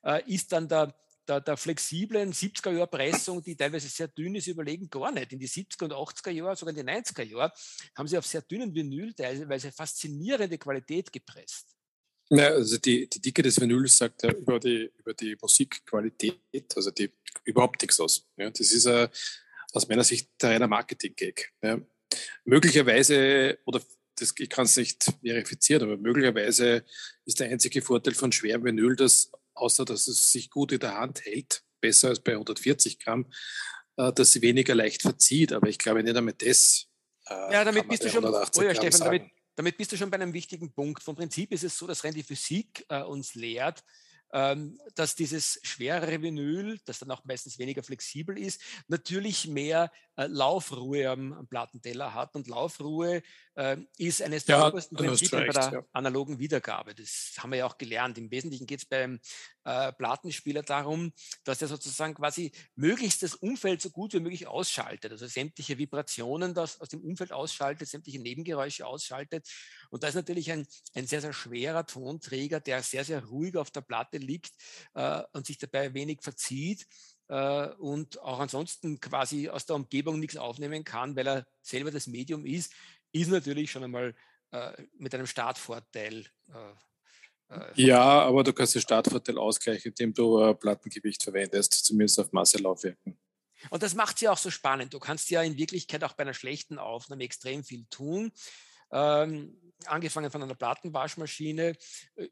äh, 0.04 0.22
ist 0.26 0.52
dann 0.52 0.68
der 0.68 0.94
der, 1.29 1.41
der 1.41 1.57
flexiblen 1.57 2.33
70er-Jahr-Pressung, 2.33 3.43
die 3.43 3.57
teilweise 3.57 3.88
sehr 3.88 4.09
dünn 4.09 4.35
ist, 4.35 4.47
überlegen 4.47 4.88
gar 4.91 5.12
nicht. 5.12 5.33
In 5.33 5.38
die 5.38 5.49
70er 5.49 5.85
und 5.85 5.93
80er 5.93 6.31
Jahre, 6.31 6.57
sogar 6.57 6.76
in 6.76 6.85
die 6.85 6.93
90er 6.93 7.23
Jahre, 7.23 7.52
haben 7.97 8.09
sie 8.09 8.19
auf 8.19 8.26
sehr 8.26 8.43
dünnen 8.43 8.75
Vinyl 8.75 9.14
teilweise 9.14 9.73
faszinierende 9.73 10.59
Qualität 10.59 11.12
gepresst. 11.12 11.76
Ja, 12.31 12.49
also 12.49 12.79
die, 12.79 13.09
die 13.09 13.21
Dicke 13.21 13.43
des 13.43 13.61
Vinyls 13.61 13.97
sagt 13.97 14.23
ja 14.23 14.33
über 14.33 14.59
die, 14.59 14.91
über 14.99 15.12
die 15.12 15.37
Musikqualität, 15.41 16.41
also 16.75 16.91
die 16.91 17.11
überhaupt 17.45 17.83
nichts 17.83 18.00
aus. 18.00 18.26
Ja, 18.37 18.50
das 18.50 18.73
ist 18.73 18.87
a, 18.87 19.11
aus 19.73 19.88
meiner 19.88 20.05
Sicht 20.05 20.31
ein 20.43 20.52
reiner 20.52 20.69
Marketing-Gag. 20.69 21.52
Ja. 21.62 21.81
Möglicherweise, 22.45 23.59
oder 23.64 23.81
das, 24.17 24.35
ich 24.38 24.49
kann 24.49 24.64
es 24.64 24.76
nicht 24.76 25.05
verifizieren, 25.23 25.83
aber 25.83 25.97
möglicherweise 25.97 26.85
ist 27.25 27.41
der 27.41 27.50
einzige 27.50 27.83
Vorteil 27.83 28.14
von 28.14 28.33
schwerem 28.33 28.64
Vinyl, 28.64 28.97
dass 28.97 29.31
außer 29.54 29.85
dass 29.85 30.09
es 30.09 30.30
sich 30.30 30.50
gut 30.50 30.73
in 30.73 30.80
der 30.80 30.97
Hand 30.99 31.25
hält, 31.25 31.62
besser 31.80 32.09
als 32.09 32.21
bei 32.21 32.32
140 32.32 32.99
Gramm, 32.99 33.30
äh, 33.97 34.12
dass 34.12 34.32
sie 34.32 34.42
weniger 34.42 34.75
leicht 34.75 35.02
verzieht. 35.02 35.52
Aber 35.52 35.68
ich 35.68 35.78
glaube 35.78 36.02
nicht 36.02 36.16
damit 36.16 36.42
das. 36.42 36.87
Äh, 37.26 37.52
ja, 37.52 37.64
damit 37.64 37.88
bist 37.88 38.04
du 38.04 38.11
schon. 38.11 38.25
Oh 38.25 38.62
ja, 38.62 38.75
Stefan, 38.75 39.00
damit, 39.00 39.25
damit, 39.56 39.76
bist 39.76 39.92
du 39.92 39.97
schon 39.97 40.11
bei 40.11 40.16
einem 40.16 40.32
wichtigen 40.32 40.73
Punkt. 40.73 41.02
Vom 41.02 41.16
Prinzip 41.16 41.52
ist 41.52 41.64
es 41.64 41.76
so, 41.76 41.87
dass 41.87 42.04
rein 42.04 42.14
die 42.14 42.23
Physik 42.23 42.85
äh, 42.88 43.02
uns 43.02 43.35
lehrt, 43.35 43.85
ähm, 44.32 44.78
dass 44.94 45.14
dieses 45.14 45.61
schwerere 45.62 46.23
Vinyl, 46.23 46.80
das 46.87 46.99
dann 46.99 47.11
auch 47.11 47.25
meistens 47.25 47.59
weniger 47.59 47.82
flexibel 47.82 48.38
ist, 48.38 48.61
natürlich 48.88 49.47
mehr 49.47 49.92
äh, 50.16 50.26
Laufruhe 50.26 51.09
am, 51.09 51.33
am, 51.33 51.47
Plattenteller 51.47 52.14
hat. 52.14 52.35
Und 52.35 52.49
Laufruhe 52.49 53.23
äh, 53.54 53.76
ist 53.97 54.23
eines 54.23 54.45
der 54.45 54.59
ja, 54.59 54.69
obersten 54.69 54.97
Prinzipien 54.97 55.47
bei 55.47 55.52
der 55.52 55.73
ja. 55.73 55.85
analogen 55.92 56.38
Wiedergabe. 56.38 56.95
Das 56.95 57.35
haben 57.38 57.50
wir 57.50 57.59
ja 57.59 57.66
auch 57.66 57.78
gelernt. 57.78 58.19
Im 58.19 58.31
Wesentlichen 58.31 58.66
geht 58.66 58.81
es 58.81 58.85
beim 58.87 59.21
äh, 59.64 59.92
Plattenspieler 59.92 60.62
darum, 60.62 61.12
dass 61.45 61.62
er 61.62 61.69
sozusagen 61.69 62.14
quasi 62.14 62.52
möglichst 62.75 63.23
das 63.23 63.35
Umfeld 63.35 63.81
so 63.81 63.90
gut 63.90 64.12
wie 64.12 64.21
möglich 64.21 64.47
ausschaltet. 64.47 65.12
Also 65.12 65.26
sämtliche 65.26 65.78
Vibrationen 65.78 66.54
das 66.54 66.81
aus 66.81 66.88
dem 66.88 67.00
Umfeld 67.00 67.33
ausschaltet, 67.33 67.88
sämtliche 67.88 68.21
Nebengeräusche 68.21 68.87
ausschaltet. 68.87 69.49
Und 69.90 70.02
da 70.02 70.09
ist 70.09 70.14
natürlich 70.14 70.50
ein, 70.50 70.66
ein 70.95 71.07
sehr, 71.07 71.21
sehr 71.21 71.33
schwerer 71.33 71.87
Tonträger, 71.87 72.61
der 72.61 72.83
sehr, 72.83 73.04
sehr 73.04 73.25
ruhig 73.25 73.57
auf 73.57 73.71
der 73.71 73.83
Platte 73.83 74.19
liegt 74.19 74.52
äh, 74.95 75.23
und 75.33 75.47
sich 75.47 75.59
dabei 75.59 75.95
wenig 75.95 76.21
verzieht 76.23 76.87
äh, 77.29 77.69
und 77.79 78.21
auch 78.21 78.41
ansonsten 78.41 79.00
quasi 79.00 79.49
aus 79.49 79.67
der 79.67 79.76
Umgebung 79.76 80.21
nichts 80.21 80.37
aufnehmen 80.37 80.85
kann, 80.85 81.17
weil 81.17 81.26
er 81.26 81.47
selber 81.62 81.91
das 81.91 82.07
Medium 82.07 82.45
ist, 82.47 82.73
ist 83.12 83.31
natürlich 83.31 83.71
schon 83.71 83.85
einmal 83.85 84.14
äh, 84.52 84.73
mit 84.99 85.14
einem 85.14 85.26
Startvorteil. 85.26 86.26
Äh, 86.49 87.55
äh, 87.55 87.73
ja, 87.75 88.23
aber 88.23 88.45
du 88.45 88.52
kannst 88.52 88.75
den 88.75 88.83
Startvorteil 88.83 89.38
ausgleichen, 89.38 89.91
indem 89.91 90.12
du 90.12 90.55
Plattengewicht 90.55 91.23
verwendest, 91.23 91.73
zumindest 91.85 92.21
auf 92.21 92.33
Masselaufwerken. 92.33 93.19
Und 93.71 93.83
das 93.83 93.95
macht 93.95 94.17
es 94.17 94.23
ja 94.23 94.33
auch 94.33 94.38
so 94.38 94.50
spannend. 94.50 94.93
Du 94.93 94.99
kannst 94.99 95.31
ja 95.31 95.43
in 95.43 95.57
Wirklichkeit 95.57 96.05
auch 96.05 96.14
bei 96.14 96.23
einer 96.23 96.35
schlechten 96.35 96.79
Aufnahme 96.79 97.25
extrem 97.25 97.64
viel 97.64 97.87
tun. 97.88 98.33
Ähm, 98.91 99.57
angefangen 99.87 100.31
von 100.31 100.43
einer 100.43 100.55
Plattenwaschmaschine 100.55 101.75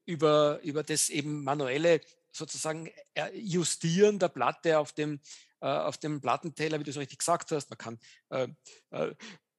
über, 0.05 0.61
über 0.63 0.83
das 0.83 1.09
eben 1.09 1.43
manuelle 1.43 2.01
sozusagen 2.33 2.91
äh, 3.15 3.37
Justieren 3.39 4.19
der 4.19 4.29
Platte 4.29 4.79
auf 4.79 4.93
dem, 4.93 5.21
äh, 5.61 5.67
auf 5.67 5.99
dem 5.99 6.21
Plattenteller, 6.21 6.79
wie 6.81 6.85
du 6.85 6.93
so 6.93 7.01
richtig 7.01 7.19
gesagt 7.19 7.51
hast. 7.53 7.71
Man 7.71 7.79
kann 7.79 7.99
äh, 8.31 8.49
äh, 8.91 9.15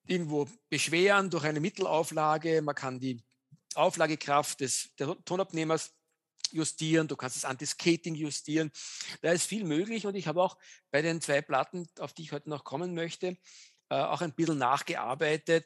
irgendwo 0.07 0.47
beschweren 0.69 1.29
durch 1.29 1.43
eine 1.43 1.59
Mittelauflage, 1.59 2.61
man 2.61 2.75
kann 2.75 2.99
die 2.99 3.23
Auflagekraft 3.75 4.59
des 4.59 4.91
Tonabnehmers 5.25 5.93
justieren, 6.51 7.07
du 7.07 7.15
kannst 7.15 7.37
das 7.37 7.45
Anti-Skating 7.45 8.15
justieren. 8.15 8.71
Da 9.21 9.31
ist 9.31 9.45
viel 9.45 9.63
möglich 9.63 10.05
und 10.05 10.15
ich 10.15 10.27
habe 10.27 10.41
auch 10.43 10.57
bei 10.91 11.01
den 11.01 11.21
zwei 11.21 11.41
Platten, 11.41 11.87
auf 11.99 12.13
die 12.13 12.23
ich 12.23 12.31
heute 12.31 12.49
noch 12.49 12.63
kommen 12.63 12.93
möchte, 12.93 13.37
äh, 13.89 13.95
auch 13.95 14.21
ein 14.21 14.33
bisschen 14.33 14.57
nachgearbeitet. 14.57 15.65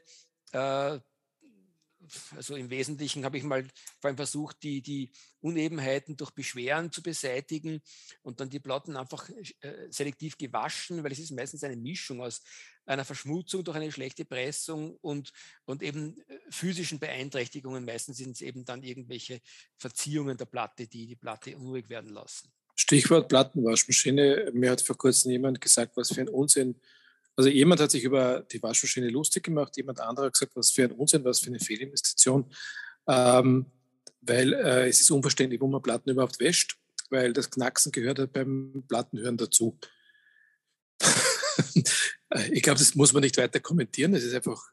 Also 2.36 2.56
im 2.56 2.70
Wesentlichen 2.70 3.26
habe 3.26 3.38
ich 3.38 3.44
mal 3.44 3.64
vor 4.00 4.10
allem 4.10 4.18
versucht, 4.18 4.64
die, 4.64 4.82
die 4.82 5.12
Unebenheiten 5.42 6.18
durch 6.18 6.32
Beschweren 6.32 6.92
zu 6.92 7.02
beseitigen 7.02 7.82
und 8.24 8.40
dann 8.40 8.50
die 8.50 8.60
Platten 8.60 8.98
einfach 8.98 9.30
äh, 9.62 9.88
selektiv 9.90 10.38
gewaschen, 10.38 11.04
weil 11.04 11.12
es 11.12 11.20
ist 11.20 11.32
meistens 11.32 11.64
eine 11.64 11.76
Mischung 11.76 12.22
aus 12.22 12.42
einer 12.86 13.06
Verschmutzung 13.06 13.64
durch 13.64 13.78
eine 13.78 13.92
schlechte 13.92 14.26
Pressung 14.26 14.98
und, 15.02 15.32
und 15.66 15.82
eben 15.84 16.18
äh, 16.28 16.40
physischen 16.50 17.00
Beeinträchtigungen. 17.00 17.86
Meistens 17.86 18.18
sind 18.18 18.32
es 18.32 18.42
eben 18.42 18.66
dann 18.66 18.84
irgendwelche 18.84 19.42
Verziehungen 19.78 20.38
der 20.38 20.46
Platte, 20.46 20.88
die 20.88 21.08
die 21.08 21.16
Platte 21.16 21.56
unruhig 21.58 21.90
werden 21.90 22.12
lassen. 22.12 22.52
Stichwort 22.76 23.30
Plattenwaschmaschine. 23.30 24.52
Mir 24.54 24.72
hat 24.72 24.82
vor 24.82 24.98
kurzem 24.98 25.32
jemand 25.32 25.62
gesagt, 25.62 25.96
was 25.96 26.14
für 26.14 26.22
ein 26.22 26.30
Unsinn 26.30 26.76
also 27.36 27.50
jemand 27.50 27.82
hat 27.82 27.92
sich 27.92 28.04
über 28.04 28.46
die 28.51 28.62
Waschmaschine 28.62 29.10
lustig 29.10 29.44
gemacht, 29.44 29.75
jemand 29.77 30.00
anderer 30.00 30.27
hat 30.27 30.34
gesagt, 30.34 30.56
was 30.56 30.72
für 30.72 30.84
ein 30.86 30.92
Unsinn, 30.92 31.24
was 31.25 31.39
für 31.39 31.48
eine 31.48 31.60
Fehlinvestition, 31.60 32.50
ähm, 33.08 33.65
weil 34.22 34.54
äh, 34.54 34.88
es 34.88 35.01
ist 35.01 35.12
unverständlich, 35.12 35.60
wo 35.62 35.68
man 35.68 35.82
Platten 35.82 36.10
überhaupt 36.10 36.39
wäscht, 36.39 36.77
weil 37.10 37.34
das 37.34 37.51
Knacksen 37.51 37.92
gehört 37.92 38.20
halt 38.20 38.34
beim 38.34 38.84
Plattenhören 38.88 39.38
dazu. 39.38 39.77
ich 42.51 42.63
glaube, 42.63 42.80
das 42.80 42.96
muss 42.96 43.13
man 43.13 43.22
nicht 43.22 43.38
weiter 43.38 43.60
kommentieren, 43.60 44.13
das 44.13 44.24
ist 44.24 44.34
einfach 44.34 44.63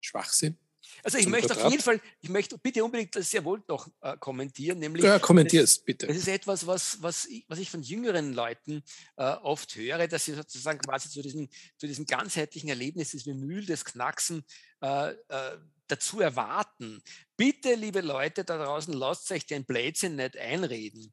Schwachsinn. 0.00 0.58
Also 1.02 1.18
ich 1.18 1.26
möchte 1.26 1.48
Quadrat. 1.48 1.64
auf 1.66 1.72
jeden 1.72 1.82
Fall, 1.82 2.00
ich 2.20 2.28
möchte 2.28 2.56
bitte 2.58 2.84
unbedingt 2.84 3.14
das 3.16 3.30
sehr 3.30 3.44
wohl 3.44 3.62
noch 3.68 3.88
äh, 4.00 4.16
kommentieren, 4.18 4.78
nämlich. 4.78 5.04
Ja, 5.04 5.18
kommentier 5.18 5.62
es 5.62 5.78
bitte. 5.78 6.06
Das 6.06 6.16
ist 6.16 6.28
etwas, 6.28 6.66
was, 6.66 7.02
was, 7.02 7.26
ich, 7.26 7.44
was 7.48 7.58
ich 7.58 7.70
von 7.70 7.82
jüngeren 7.82 8.32
Leuten 8.34 8.82
äh, 9.16 9.24
oft 9.24 9.74
höre, 9.74 10.06
dass 10.06 10.24
sie 10.24 10.34
sozusagen 10.34 10.78
quasi 10.78 11.08
zu 11.08 11.22
diesem, 11.22 11.48
zu 11.76 11.86
diesem 11.86 12.06
ganzheitlichen 12.06 12.68
Erlebnis 12.68 13.10
des 13.10 13.26
Vinyl, 13.26 13.66
des 13.66 13.84
Knacksen 13.84 14.44
äh, 14.80 15.10
äh 15.10 15.58
dazu 15.88 16.20
erwarten. 16.20 17.02
Bitte, 17.36 17.74
liebe 17.74 18.00
Leute 18.00 18.44
da 18.44 18.56
draußen, 18.56 18.94
lasst 18.94 19.30
euch 19.30 19.46
den 19.46 19.64
Blödsinn 19.64 20.16
nicht 20.16 20.38
einreden. 20.38 21.12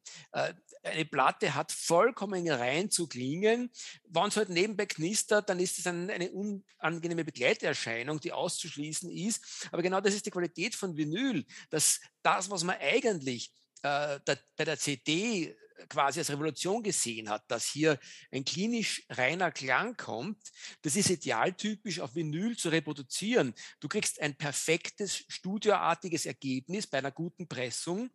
Eine 0.82 1.06
Platte 1.06 1.56
hat 1.56 1.72
vollkommen 1.72 2.48
rein 2.50 2.90
zu 2.90 3.08
klingen. 3.08 3.70
Wenn 4.08 4.28
es 4.28 4.38
halt 4.38 4.50
nebenbei 4.50 4.86
knistert, 4.86 5.50
dann 5.50 5.60
ist 5.60 5.78
es 5.78 5.88
ein, 5.88 6.10
eine 6.10 6.32
unangenehme 6.32 7.26
Begleiterscheinung, 7.26 8.20
die 8.20 8.32
auszuschließen 8.32 9.12
ist. 9.12 9.68
Aber 9.72 9.82
genau 9.82 10.00
das 10.00 10.14
ist 10.14 10.26
die 10.26 10.32
Qualität 10.32 10.76
von 10.76 10.96
Vinyl, 10.96 11.46
dass 11.70 12.00
das, 12.22 12.50
was 12.50 12.64
man 12.64 12.78
eigentlich 12.80 13.52
äh, 13.82 14.20
da, 14.24 14.36
bei 14.56 14.66
der 14.66 14.78
CD 14.78 15.56
quasi 15.88 16.20
als 16.20 16.30
Revolution 16.30 16.84
gesehen 16.84 17.30
hat, 17.30 17.50
dass 17.50 17.66
hier 17.66 18.00
ein 18.32 18.44
klinisch 18.44 19.04
reiner 19.10 19.52
Klang 19.52 19.96
kommt, 19.96 20.52
das 20.82 20.96
ist 20.96 21.10
idealtypisch 21.10 22.00
auf 22.00 22.16
Vinyl 22.16 22.58
zu 22.58 22.70
reproduzieren. 22.70 23.54
Du 23.80 23.88
kriegst 23.88 24.20
ein 24.22 24.36
perfektes 24.36 25.24
studioartiges 25.28 26.26
Ergebnis 26.26 26.88
bei 26.88 26.98
einer 26.98 27.12
guten 27.12 27.48
Pressung 27.48 28.10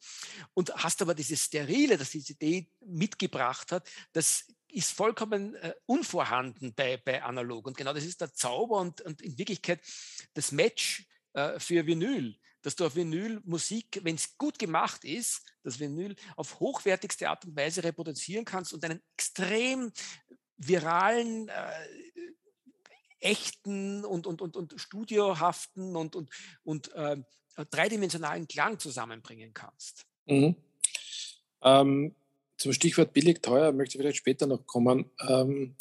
und 0.54 0.74
hast 0.74 1.02
aber 1.02 1.14
dieses 1.14 1.44
Sterile, 1.44 1.96
das 1.96 2.10
die 2.10 2.22
CD 2.22 2.70
mitgebracht 2.80 3.72
hat, 3.72 3.88
das 4.12 4.46
ist 4.68 4.90
vollkommen 4.90 5.54
äh, 5.54 5.72
unvorhanden 5.86 6.74
bei, 6.74 6.96
bei 6.96 7.22
Analog. 7.22 7.66
Und 7.66 7.76
genau 7.76 7.94
das 7.94 8.04
ist 8.04 8.20
der 8.20 8.34
Zauber 8.34 8.80
und, 8.80 9.00
und 9.02 9.22
in 9.22 9.38
Wirklichkeit 9.38 9.80
das 10.34 10.50
Match 10.50 11.06
äh, 11.32 11.58
für 11.60 11.86
Vinyl 11.86 12.36
dass 12.64 12.74
du 12.76 12.86
auf 12.86 12.96
Vinyl 12.96 13.40
Musik, 13.44 14.00
wenn 14.02 14.14
es 14.14 14.38
gut 14.38 14.58
gemacht 14.58 15.04
ist, 15.04 15.42
das 15.62 15.78
Vinyl 15.78 16.16
auf 16.36 16.60
hochwertigste 16.60 17.28
Art 17.28 17.44
und 17.44 17.54
Weise 17.54 17.84
reproduzieren 17.84 18.44
kannst 18.44 18.72
und 18.72 18.82
einen 18.84 19.02
extrem 19.16 19.92
viralen, 20.56 21.48
äh, 21.48 21.70
echten 23.20 24.04
und, 24.04 24.26
und, 24.26 24.40
und, 24.40 24.56
und 24.56 24.74
studiohaften 24.76 25.94
und, 25.94 26.16
und, 26.16 26.30
und 26.62 26.92
äh, 26.94 27.16
dreidimensionalen 27.70 28.48
Klang 28.48 28.78
zusammenbringen 28.78 29.52
kannst. 29.52 30.06
Mhm. 30.26 30.56
Ähm, 31.62 32.14
zum 32.56 32.72
Stichwort 32.72 33.12
billig, 33.12 33.42
teuer 33.42 33.72
möchte 33.72 33.96
ich 33.96 34.00
vielleicht 34.00 34.18
später 34.18 34.46
noch 34.46 34.66
kommen. 34.66 35.10
Ähm, 35.20 35.76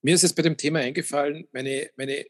mir 0.00 0.14
ist 0.14 0.22
jetzt 0.22 0.36
bei 0.36 0.42
dem 0.42 0.56
Thema 0.56 0.78
eingefallen, 0.78 1.46
meine, 1.52 1.90
meine 1.96 2.26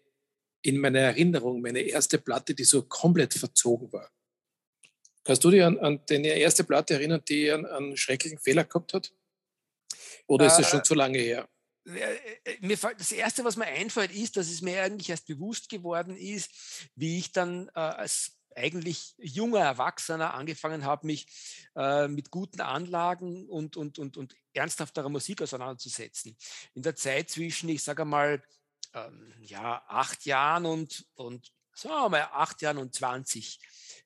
in 0.63 0.79
meiner 0.79 1.01
Erinnerung 1.01 1.61
meine 1.61 1.81
erste 1.81 2.19
Platte, 2.19 2.55
die 2.55 2.65
so 2.65 2.83
komplett 2.83 3.35
verzogen 3.35 3.93
war. 3.93 4.11
Kannst 5.25 5.45
du 5.45 5.51
dich 5.51 5.63
an, 5.63 5.79
an 5.79 6.01
deine 6.07 6.29
erste 6.29 6.65
Platte 6.65 6.95
erinnern, 6.95 7.23
die 7.29 7.51
einen, 7.51 7.67
einen 7.67 7.97
schrecklichen 7.97 8.39
Fehler 8.39 8.65
gehabt 8.65 8.95
hat? 8.95 9.13
Oder 10.27 10.47
ist 10.47 10.57
das 10.57 10.69
schon 10.69 10.81
äh, 10.81 10.85
zu 10.85 10.95
lange 10.95 11.19
her? 11.19 11.49
Äh, 11.87 12.15
äh, 12.45 12.57
mir 12.61 12.77
das 12.77 13.13
erste, 13.13 13.45
was 13.45 13.57
mir 13.57 13.67
einfällt, 13.67 14.13
ist, 14.13 14.37
dass 14.37 14.49
es 14.49 14.63
mir 14.63 14.83
eigentlich 14.83 15.11
erst 15.11 15.27
bewusst 15.27 15.69
geworden 15.69 16.17
ist, 16.17 16.51
wie 16.95 17.19
ich 17.19 17.33
dann 17.33 17.69
äh, 17.75 17.81
als 17.81 18.37
eigentlich 18.57 19.15
junger 19.19 19.61
Erwachsener 19.61 20.35
angefangen 20.35 20.85
habe, 20.85 21.07
mich 21.07 21.27
äh, 21.77 22.09
mit 22.09 22.31
guten 22.31 22.61
Anlagen 22.61 23.49
und, 23.49 23.77
und, 23.77 23.99
und, 23.99 24.17
und 24.17 24.35
ernsthafterer 24.53 25.09
Musik 25.09 25.43
auseinanderzusetzen. 25.43 26.37
In 26.75 26.83
der 26.83 26.97
Zeit 26.97 27.31
zwischen, 27.31 27.69
ich 27.69 27.83
sage 27.83 28.05
mal, 28.05 28.43
ähm, 28.95 29.35
ja, 29.41 29.83
acht 29.89 30.25
Jahren 30.25 30.67
und, 30.67 31.07
und 31.15 31.53
sagen 31.75 31.95
wir 31.95 32.09
mal 32.09 32.29
acht 32.33 32.63
Jahren 32.63 32.79
und 32.79 32.95
20, 32.95 33.59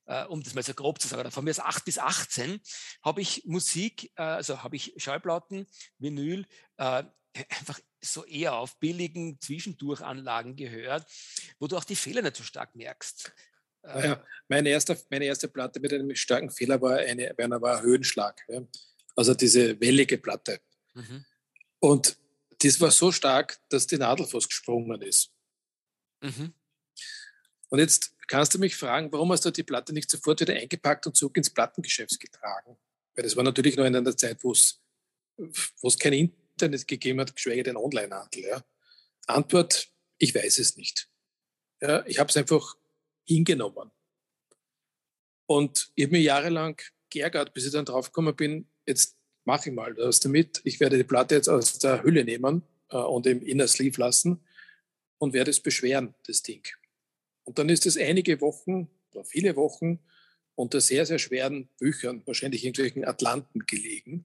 äh, 0.07 0.25
um 0.25 0.43
das 0.43 0.55
mal 0.55 0.63
so 0.63 0.75
grob 0.75 1.01
zu 1.01 1.09
sagen, 1.09 1.31
von 1.31 1.45
mir 1.45 1.51
ist 1.51 1.61
acht 1.61 1.85
bis 1.85 1.99
18, 1.99 2.61
habe 3.03 3.21
ich 3.21 3.45
Musik, 3.47 4.13
äh, 4.17 4.23
also 4.23 4.63
habe 4.63 4.77
ich 4.77 4.95
Schallplatten, 4.97 5.67
Vinyl, 5.99 6.47
äh, 6.77 7.05
einfach 7.51 7.81
so 8.01 8.25
eher 8.25 8.55
auf 8.55 8.79
billigen 8.79 9.41
Zwischendurchanlagen 9.41 10.57
gehört, 10.57 11.11
wo 11.59 11.67
du 11.67 11.77
auch 11.77 11.85
die 11.85 11.97
Fehler 11.97 12.23
nicht 12.23 12.37
so 12.37 12.45
stark 12.45 12.75
merkst. 12.75 13.33
Naja, 13.83 14.13
äh, 14.15 14.19
meine, 14.49 14.69
erste, 14.69 14.99
meine 15.11 15.25
erste 15.27 15.49
Platte 15.49 15.81
mit 15.81 15.93
einem 15.93 16.15
starken 16.15 16.51
Fehler 16.51 16.81
war 16.81 16.99
eine, 16.99 17.35
war 17.37 17.79
ein 17.79 17.83
Höhenschlag. 17.83 18.43
Ja? 18.49 18.63
Also 19.17 19.35
diese 19.35 19.79
wellige 19.81 20.19
Platte. 20.19 20.61
Mhm. 20.95 21.25
Und 21.81 22.17
das 22.65 22.81
war 22.81 22.91
so 22.91 23.13
stark, 23.13 23.61
dass 23.69 23.87
die 23.87 23.99
Nadel 23.99 24.27
fast 24.27 24.49
gesprungen 24.49 25.03
ist. 25.03 25.31
Mhm. 26.21 26.55
Und 27.69 27.79
jetzt 27.79 28.17
kannst 28.27 28.55
du 28.55 28.59
mich 28.59 28.77
fragen, 28.77 29.13
warum 29.13 29.33
hast 29.33 29.45
du 29.45 29.51
die 29.51 29.63
Platte 29.63 29.93
nicht 29.93 30.11
sofort 30.11 30.41
wieder 30.41 30.55
eingepackt 30.55 31.07
und 31.07 31.17
zurück 31.17 31.37
ins 31.37 31.51
Plattengeschäft 31.51 32.19
getragen? 32.19 32.79
Weil 33.15 33.25
das 33.25 33.37
war 33.37 33.45
natürlich 33.45 33.77
noch 33.77 33.85
in 33.85 33.95
einer 33.95 34.17
Zeit, 34.17 34.43
wo 34.43 34.53
es 34.53 34.81
kein 35.99 36.13
Internet 36.13 36.87
gegeben 36.87 37.21
hat, 37.21 37.35
geschweige 37.35 37.63
denn 37.63 37.77
Onlinehandel. 37.77 38.43
Ja. 38.43 38.65
Antwort, 39.27 39.93
ich 40.19 40.35
weiß 40.35 40.59
es 40.59 40.77
nicht. 40.77 41.09
Ja, 41.81 42.07
ich 42.07 42.19
habe 42.19 42.31
es 42.31 42.37
einfach 42.37 42.77
hingenommen. 43.25 43.91
Und 45.47 45.93
ich 45.95 46.05
habe 46.05 46.13
mir 46.13 46.23
jahrelang 46.23 46.81
geärgert, 47.11 47.53
bis 47.53 47.67
ich 47.67 47.73
dann 47.73 47.85
draufgekommen 47.85 48.35
bin, 48.35 48.71
jetzt 48.87 49.14
mache 49.45 49.71
ich 49.71 49.75
mal 49.75 49.95
das 49.95 50.21
damit. 50.21 50.61
Ich 50.65 50.81
werde 50.81 50.97
die 50.97 51.05
Platte 51.05 51.35
jetzt 51.35 51.49
aus 51.49 51.79
der 51.79 52.03
Hülle 52.03 52.25
nehmen 52.25 52.63
äh, 52.91 52.97
und 52.97 53.27
im 53.27 53.43
Inner 53.43 53.69
Sleeve 53.69 54.01
lassen 54.01 54.41
und 55.19 55.33
werde 55.33 55.51
es 55.51 55.61
beschweren, 55.61 56.15
das 56.27 56.43
Ding. 56.43 56.67
Und 57.45 57.59
dann 57.59 57.69
ist 57.69 57.87
es 57.87 57.97
einige 57.97 58.41
Wochen 58.41 58.89
oder 59.13 59.25
viele 59.25 59.57
Wochen 59.57 60.01
unter 60.55 60.81
sehr, 60.81 61.05
sehr 61.05 61.19
schweren 61.19 61.69
Büchern, 61.79 62.23
wahrscheinlich 62.27 62.65
irgendwelchen 62.65 63.05
Atlanten 63.05 63.67
gelegen. 63.67 64.25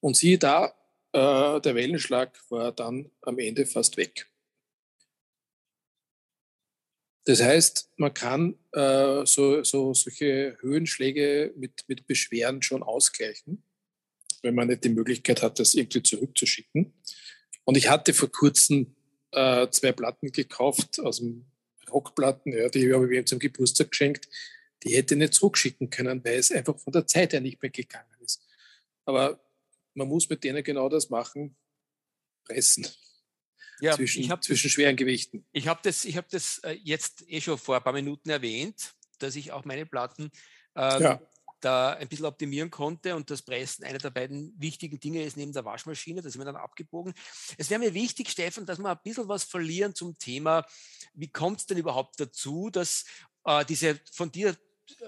Und 0.00 0.16
siehe 0.16 0.38
da, 0.38 0.74
äh, 1.12 1.60
der 1.60 1.74
Wellenschlag 1.74 2.38
war 2.50 2.72
dann 2.72 3.10
am 3.22 3.38
Ende 3.38 3.66
fast 3.66 3.96
weg. 3.96 4.28
Das 7.24 7.40
heißt, 7.40 7.90
man 7.98 8.12
kann 8.12 8.58
äh, 8.72 9.24
so, 9.26 9.62
so, 9.62 9.94
solche 9.94 10.56
Höhenschläge 10.60 11.52
mit, 11.56 11.84
mit 11.86 12.06
Beschweren 12.08 12.62
schon 12.62 12.82
ausgleichen, 12.82 13.62
wenn 14.42 14.54
man 14.54 14.68
nicht 14.68 14.84
die 14.84 14.88
Möglichkeit 14.88 15.42
hat, 15.42 15.58
das 15.58 15.74
irgendwie 15.74 16.02
zurückzuschicken. 16.02 16.92
Und 17.64 17.76
ich 17.76 17.88
hatte 17.88 18.12
vor 18.12 18.30
kurzem 18.30 18.94
äh, 19.30 19.68
zwei 19.70 19.92
Platten 19.92 20.32
gekauft 20.32 21.00
aus 21.00 21.18
dem 21.18 21.46
Rockplatten, 21.90 22.52
ja, 22.52 22.68
die 22.68 22.92
habe 22.92 23.12
ich 23.12 23.18
ihm 23.18 23.26
zum 23.26 23.38
Geburtstag 23.38 23.90
geschenkt. 23.90 24.28
Die 24.82 24.96
hätte 24.96 25.14
ich 25.14 25.18
nicht 25.18 25.34
zurückschicken 25.34 25.90
können, 25.90 26.24
weil 26.24 26.38
es 26.38 26.50
einfach 26.50 26.78
von 26.78 26.92
der 26.92 27.06
Zeit 27.06 27.32
her 27.32 27.40
nicht 27.40 27.62
mehr 27.62 27.70
gegangen 27.70 28.16
ist. 28.20 28.42
Aber 29.04 29.40
man 29.94 30.08
muss 30.08 30.28
mit 30.28 30.42
denen 30.42 30.64
genau 30.64 30.88
das 30.88 31.10
machen, 31.10 31.56
pressen. 32.44 32.86
Ja, 33.80 33.96
zwischen, 33.96 34.28
hab, 34.30 34.44
zwischen 34.44 34.70
schweren 34.70 34.96
Gewichten. 34.96 35.44
Ich 35.52 35.66
habe 35.66 35.80
das, 35.82 36.04
ich 36.04 36.16
hab 36.16 36.28
das 36.28 36.58
äh, 36.58 36.78
jetzt 36.82 37.24
eh 37.28 37.40
schon 37.40 37.58
vor 37.58 37.76
ein 37.76 37.82
paar 37.82 37.92
Minuten 37.92 38.30
erwähnt, 38.30 38.94
dass 39.18 39.34
ich 39.34 39.50
auch 39.52 39.64
meine 39.64 39.86
Platten 39.86 40.30
ähm, 40.76 41.02
ja. 41.02 41.22
Da 41.64 41.94
ein 41.94 42.08
bisschen 42.08 42.26
optimieren 42.26 42.70
konnte 42.70 43.16
und 43.16 43.30
das 43.30 43.42
Pressen 43.42 43.84
einer 43.84 43.98
der 43.98 44.10
beiden 44.10 44.54
wichtigen 44.58 45.00
Dinge 45.00 45.24
ist 45.24 45.36
neben 45.36 45.52
der 45.52 45.64
Waschmaschine, 45.64 46.20
das 46.20 46.34
ist 46.34 46.38
mir 46.38 46.44
dann 46.44 46.56
abgebogen. 46.56 47.14
Es 47.56 47.70
wäre 47.70 47.80
mir 47.80 47.94
wichtig, 47.94 48.30
Stefan, 48.30 48.66
dass 48.66 48.78
wir 48.78 48.90
ein 48.90 48.98
bisschen 49.02 49.28
was 49.28 49.44
verlieren 49.44 49.94
zum 49.94 50.18
Thema, 50.18 50.66
wie 51.14 51.28
kommt 51.28 51.60
es 51.60 51.66
denn 51.66 51.78
überhaupt 51.78 52.20
dazu, 52.20 52.70
dass 52.70 53.04
äh, 53.44 53.64
diese 53.64 54.00
von 54.12 54.30
dir 54.30 54.56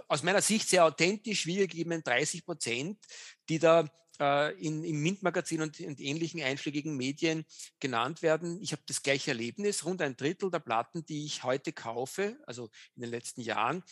aus 0.09 0.23
meiner 0.23 0.43
Sicht 0.43 0.69
sehr 0.69 0.85
authentisch 0.85 1.47
wiedergegebenen 1.47 2.03
30 2.03 2.45
Prozent, 2.45 2.99
die 3.49 3.59
da 3.59 3.89
äh, 4.21 4.55
in, 4.65 4.85
im 4.85 5.03
MINT-Magazin 5.03 5.63
und, 5.63 5.81
und, 5.81 6.01
ähnlichen 6.01 6.41
einschlägigen 6.43 6.97
Medien 6.97 7.45
genannt 7.81 8.23
werden. 8.23 8.61
Ich 8.63 8.73
habe 8.73 8.83
das 8.87 9.03
gleiche 9.03 9.33
Erlebnis. 9.33 9.85
Rund 9.85 10.01
ein 10.03 10.17
Drittel 10.17 10.51
der 10.51 10.61
Platten, 10.61 11.05
die 11.05 11.25
ich 11.25 11.43
heute 11.43 11.73
kaufe, 11.73 12.39
also 12.47 12.71
in 12.95 13.03
den 13.03 13.11
letzten 13.11 13.41
Jahren, 13.41 13.83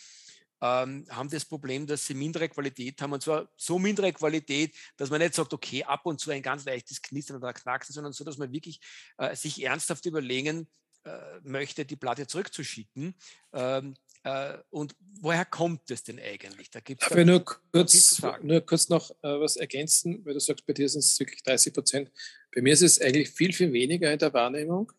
ähm, 0.62 1.04
haben 1.10 1.28
das 1.28 1.44
Problem, 1.44 1.86
dass 1.86 2.06
sie 2.06 2.14
mindere 2.14 2.48
Qualität 2.48 3.02
haben. 3.02 3.12
Und 3.12 3.22
zwar 3.22 3.48
so 3.56 3.80
mindere 3.80 4.12
Qualität, 4.12 4.74
dass 4.96 5.10
man 5.10 5.20
nicht 5.20 5.34
sagt, 5.34 5.52
okay, 5.52 5.82
ab 5.82 6.06
und 6.06 6.20
zu 6.20 6.30
ein 6.30 6.40
ganz 6.40 6.64
leichtes 6.64 7.02
Knistern 7.02 7.38
oder 7.38 7.52
Knacksen, 7.52 7.92
sondern 7.92 8.12
so, 8.12 8.22
dass 8.22 8.38
man 8.38 8.52
wirklich 8.52 8.80
äh, 9.18 9.34
sich 9.34 9.60
ernsthaft 9.62 10.06
überlegen 10.06 10.68
äh, 11.04 11.40
möchte, 11.42 11.84
die 11.84 11.96
Platte 11.96 12.28
zurückzuschicken. 12.28 13.12
Ähm, 13.52 13.94
äh, 14.22 14.58
und 14.70 14.94
woher 15.20 15.44
kommt 15.44 15.90
es 15.90 16.04
denn 16.04 16.20
eigentlich? 16.20 16.70
Da 16.70 16.78
gibt's 16.78 17.08
Darf 17.08 17.18
ich 17.18 17.26
nur 17.26 17.44
kurz, 17.44 18.22
nur 18.40 18.60
kurz 18.60 18.88
noch 18.88 19.10
äh, 19.10 19.40
was 19.40 19.56
ergänzen, 19.56 20.24
weil 20.24 20.34
du 20.34 20.40
sagst, 20.40 20.64
bei 20.64 20.74
dir 20.74 20.88
sind 20.88 21.00
es 21.00 21.18
wirklich 21.18 21.42
30 21.42 21.74
Prozent. 21.74 22.12
Bei 22.54 22.62
mir 22.62 22.72
ist 22.72 22.82
es 22.82 23.00
eigentlich 23.00 23.30
viel, 23.30 23.52
viel 23.52 23.72
weniger 23.72 24.12
in 24.12 24.18
der 24.20 24.32
Wahrnehmung. 24.32 24.92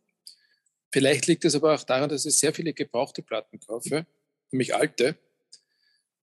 Vielleicht 0.91 1.27
liegt 1.27 1.45
es 1.45 1.55
aber 1.55 1.73
auch 1.73 1.83
daran, 1.83 2.09
dass 2.09 2.25
ich 2.25 2.35
sehr 2.35 2.53
viele 2.53 2.73
gebrauchte 2.73 3.23
Platten 3.23 3.61
kaufe, 3.61 4.05
nämlich 4.51 4.75
alte, 4.75 5.17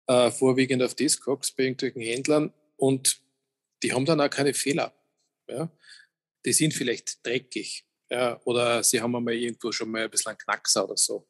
äh, 0.10 0.32
vorwiegend 0.32 0.82
auf 0.82 0.96
Discogs 0.96 1.52
bei 1.52 1.64
irgendwelchen 1.64 2.02
Händlern 2.02 2.54
und 2.78 3.22
die 3.84 3.94
haben 3.94 4.06
dann 4.06 4.20
auch 4.20 4.30
keine 4.30 4.56
Fehler. 4.56 4.92
Ja? 5.48 5.72
Die 6.46 6.54
sind 6.54 6.74
vielleicht 6.74 7.26
dreckig 7.26 7.86
ja? 8.10 8.42
oder 8.44 8.84
sie 8.84 9.00
haben 9.00 9.16
einmal 9.16 9.36
irgendwo 9.36 9.72
schon 9.72 9.92
mal 9.92 10.04
ein 10.04 10.10
bisschen 10.10 10.36
Knackser 10.36 10.86
oder 10.86 10.98
so. 10.98 11.28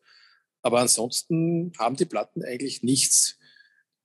Aber 0.61 0.79
ansonsten 0.79 1.73
haben 1.77 1.97
die 1.97 2.05
Platten 2.05 2.43
eigentlich 2.43 2.81
nichts. 2.81 3.37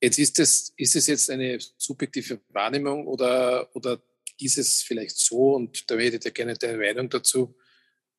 Jetzt 0.02 0.18
ist 0.18 0.40
es, 0.40 0.72
ist 0.76 1.06
jetzt 1.06 1.30
eine 1.30 1.58
subjektive 1.78 2.40
Wahrnehmung 2.48 3.06
oder, 3.06 3.74
oder 3.76 4.02
ist 4.40 4.58
es 4.58 4.82
vielleicht 4.82 5.16
so, 5.16 5.54
und 5.54 5.88
da 5.88 5.96
hätte 5.96 6.28
ich 6.28 6.34
gerne 6.34 6.54
deine 6.54 6.78
Meinung 6.78 7.08
dazu, 7.08 7.56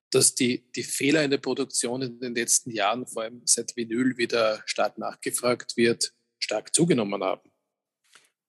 dass 0.09 0.33
die, 0.33 0.71
die 0.71 0.83
Fehler 0.83 1.23
in 1.23 1.31
der 1.31 1.37
Produktion 1.39 2.01
in 2.01 2.19
den 2.19 2.33
letzten 2.33 2.71
Jahren, 2.71 3.05
vor 3.05 3.23
allem 3.23 3.41
seit 3.43 3.75
Vinyl 3.75 4.17
wieder 4.17 4.63
stark 4.65 4.97
nachgefragt 4.97 5.75
wird, 5.75 6.13
stark 6.45 6.73
zugenommen 6.73 7.21
haben. 7.23 7.51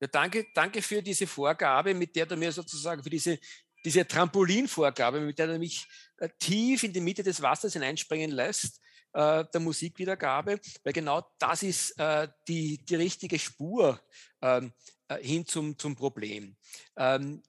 Ja, 0.00 0.06
danke, 0.06 0.46
danke 0.54 0.82
für 0.82 1.02
diese 1.02 1.26
Vorgabe, 1.26 1.94
mit 1.94 2.14
der 2.14 2.26
du 2.26 2.36
mir 2.36 2.52
sozusagen, 2.52 3.02
für 3.02 3.10
diese, 3.10 3.38
diese 3.84 4.06
Trampolinvorgabe, 4.06 5.20
mit 5.20 5.38
der 5.38 5.48
du 5.48 5.58
mich 5.58 5.86
äh, 6.18 6.28
tief 6.38 6.82
in 6.82 6.92
die 6.92 7.00
Mitte 7.00 7.22
des 7.22 7.40
Wassers 7.42 7.72
hineinspringen 7.72 8.30
lässt 8.30 8.80
äh, 9.14 9.44
der 9.52 9.60
Musikwiedergabe, 9.60 10.60
weil 10.84 10.92
genau 10.92 11.22
das 11.38 11.62
ist 11.62 11.98
äh, 11.98 12.28
die, 12.46 12.84
die 12.84 12.96
richtige 12.96 13.38
Spur 13.38 13.98
ähm, 14.42 14.72
äh, 15.08 15.22
hin 15.22 15.46
zum, 15.46 15.78
zum 15.78 15.96
Problem. 15.96 16.56
Ähm, 16.96 17.42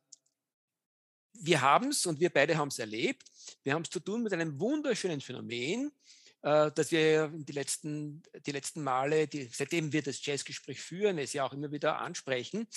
wir 1.34 1.62
haben 1.62 1.90
es 1.90 2.06
und 2.06 2.20
wir 2.20 2.30
beide 2.30 2.58
haben 2.58 2.70
es 2.70 2.80
erlebt. 2.80 3.24
Wir 3.64 3.74
haben 3.74 3.84
es 3.84 3.90
zu 3.90 4.00
tun 4.00 4.24
mit 4.24 4.34
einem 4.34 4.60
wunderschönen 4.60 5.22
Phänomen, 5.22 5.92
äh, 6.41 6.71
das 6.73 6.91
wir 6.91 7.32
die 7.34 7.54
letzten, 7.54 8.23
die 8.45 8.52
letzten 8.52 8.84
Male, 8.84 9.28
die, 9.28 9.50
seitdem 9.52 9.91
wir 9.91 10.02
das 10.02 10.26
Jazzgespräch 10.26 10.82
führen, 10.82 11.17
es 11.17 11.34
ja 11.34 11.45
auch 11.45 11.54
immer 11.54 11.71
wieder 11.71 12.00
ansprechen. 12.00 12.67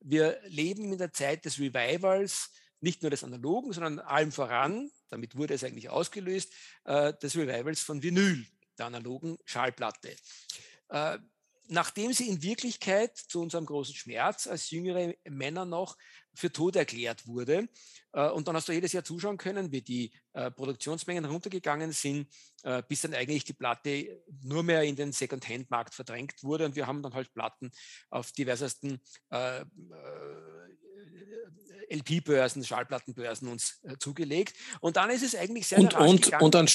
Wir 0.00 0.40
leben 0.44 0.92
in 0.92 0.98
der 0.98 1.12
Zeit 1.12 1.44
des 1.44 1.58
Revivals, 1.58 2.50
nicht 2.80 3.02
nur 3.02 3.10
des 3.10 3.24
Analogen, 3.24 3.72
sondern 3.72 3.98
allem 3.98 4.32
voran, 4.32 4.90
damit 5.10 5.36
wurde 5.36 5.54
es 5.54 5.64
eigentlich 5.64 5.90
ausgelöst, 5.90 6.52
äh, 6.84 7.12
des 7.14 7.36
Revivals 7.36 7.80
von 7.80 8.02
Vinyl, 8.02 8.46
der 8.78 8.86
analogen 8.86 9.38
Schallplatte. 9.44 10.16
Äh, 10.88 11.18
nachdem 11.70 12.12
sie 12.12 12.28
in 12.28 12.42
Wirklichkeit 12.42 13.16
zu 13.16 13.40
unserem 13.40 13.64
großen 13.64 13.94
Schmerz 13.94 14.46
als 14.46 14.70
jüngere 14.70 15.14
Männer 15.24 15.64
noch 15.64 15.96
für 16.34 16.52
tot 16.52 16.76
erklärt 16.76 17.26
wurde. 17.26 17.68
Äh, 18.12 18.28
und 18.30 18.48
dann 18.48 18.56
hast 18.56 18.68
du 18.68 18.72
jedes 18.72 18.92
Jahr 18.92 19.04
zuschauen 19.04 19.36
können, 19.36 19.72
wie 19.72 19.82
die 19.82 20.12
äh, 20.32 20.50
Produktionsmengen 20.50 21.24
runtergegangen 21.24 21.92
sind, 21.92 22.28
äh, 22.62 22.82
bis 22.86 23.02
dann 23.02 23.14
eigentlich 23.14 23.44
die 23.44 23.52
Platte 23.52 24.22
nur 24.42 24.62
mehr 24.62 24.82
in 24.82 24.96
den 24.96 25.12
Second-Hand-Markt 25.12 25.94
verdrängt 25.94 26.42
wurde. 26.42 26.64
Und 26.64 26.76
wir 26.76 26.86
haben 26.86 27.02
dann 27.02 27.14
halt 27.14 27.32
Platten 27.34 27.70
auf 28.10 28.32
diversesten 28.32 29.00
LP-Börsen, 31.88 32.64
Schallplattenbörsen 32.64 33.48
uns 33.48 33.80
zugelegt. 33.98 34.56
Und 34.80 34.96
dann 34.96 35.10
ist 35.10 35.22
es 35.22 35.34
eigentlich 35.34 35.66
sehr, 35.66 35.78
und, 35.78 35.94
und, 35.94 36.32
und, 36.40 36.54
an, 36.56 36.68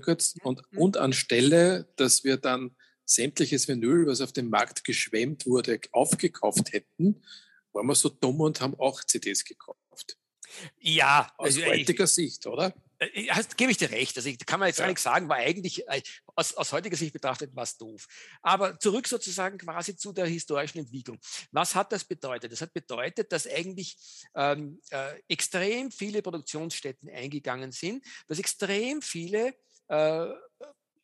kurz, 0.00 0.34
mhm. 0.36 0.40
und, 0.42 0.62
und 0.76 0.96
anstelle, 0.96 1.92
dass 1.96 2.24
wir 2.24 2.36
dann 2.36 2.74
sämtliches 3.04 3.68
Vinyl, 3.68 4.06
was 4.06 4.20
auf 4.20 4.32
dem 4.32 4.50
Markt 4.50 4.84
geschwemmt 4.84 5.46
wurde, 5.46 5.80
aufgekauft 5.92 6.72
hätten, 6.72 7.22
waren 7.72 7.86
wir 7.86 7.94
so 7.94 8.08
dumm 8.08 8.40
und 8.40 8.60
haben 8.60 8.74
auch 8.78 9.02
CDs 9.04 9.44
gekauft. 9.44 10.16
Ja, 10.78 11.30
aus 11.36 11.56
also, 11.56 11.66
heutiger 11.66 12.04
ich, 12.04 12.10
Sicht, 12.10 12.46
oder? 12.46 12.74
Äh, 12.98 13.28
hast, 13.28 13.56
gebe 13.56 13.70
ich 13.70 13.76
dir 13.76 13.90
recht. 13.90 14.16
Also 14.16 14.28
ich, 14.28 14.38
kann 14.38 14.60
man 14.60 14.68
jetzt 14.68 14.78
ja. 14.78 14.84
gar 14.84 14.88
nichts 14.88 15.02
sagen, 15.02 15.28
war 15.28 15.36
eigentlich 15.36 15.86
äh, 15.88 16.02
aus, 16.34 16.54
aus 16.54 16.72
heutiger 16.72 16.96
Sicht 16.96 17.12
betrachtet 17.12 17.50
was 17.54 17.76
doof. 17.76 18.06
Aber 18.42 18.78
zurück 18.78 19.06
sozusagen 19.06 19.58
quasi 19.58 19.96
zu 19.96 20.12
der 20.12 20.26
historischen 20.26 20.78
Entwicklung. 20.78 21.18
Was 21.52 21.74
hat 21.74 21.92
das 21.92 22.04
bedeutet? 22.04 22.52
Das 22.52 22.60
hat 22.60 22.72
bedeutet, 22.72 23.32
dass 23.32 23.46
eigentlich 23.46 23.96
ähm, 24.34 24.80
äh, 24.90 25.20
extrem 25.28 25.90
viele 25.90 26.22
Produktionsstätten 26.22 27.08
eingegangen 27.10 27.72
sind, 27.72 28.04
dass 28.26 28.38
extrem 28.38 29.02
viele 29.02 29.54
äh, 29.88 30.26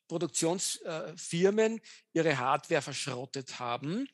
Produktionsfirmen 0.07 1.81
ihre 2.13 2.37
Hardware 2.37 2.81
verschrottet 2.81 3.59
haben 3.59 4.07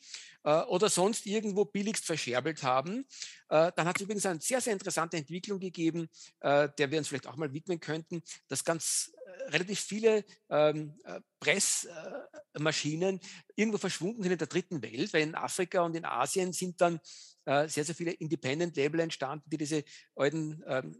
äh, 0.43 0.61
oder 0.63 0.89
sonst 0.89 1.25
irgendwo 1.25 1.65
billigst 1.65 2.05
verscherbelt 2.05 2.63
haben. 2.63 3.05
Äh, 3.49 3.71
dann 3.75 3.87
hat 3.87 3.97
es 3.97 4.01
übrigens 4.01 4.25
eine 4.25 4.41
sehr, 4.41 4.61
sehr 4.61 4.73
interessante 4.73 5.17
Entwicklung 5.17 5.59
gegeben, 5.59 6.09
äh, 6.39 6.69
der 6.77 6.89
wir 6.91 6.97
uns 6.97 7.07
vielleicht 7.07 7.27
auch 7.27 7.35
mal 7.35 7.53
widmen 7.53 7.79
könnten, 7.79 8.23
dass 8.47 8.63
ganz 8.63 9.11
relativ 9.47 9.79
viele 9.79 10.25
ähm, 10.49 10.97
Pressmaschinen 11.39 13.19
irgendwo 13.55 13.77
verschwunden 13.77 14.23
sind 14.23 14.31
in 14.33 14.37
der 14.37 14.47
dritten 14.47 14.81
Welt, 14.81 15.13
weil 15.13 15.21
in 15.21 15.35
Afrika 15.35 15.81
und 15.81 15.95
in 15.95 16.05
Asien 16.05 16.53
sind 16.53 16.81
dann 16.81 16.99
sehr, 17.43 17.67
sehr 17.69 17.95
viele 17.95 18.11
Independent-Label 18.11 18.99
entstanden, 18.99 19.49
die 19.49 19.57
diese 19.57 19.83
alten 20.15 20.63
ähm, 20.67 20.95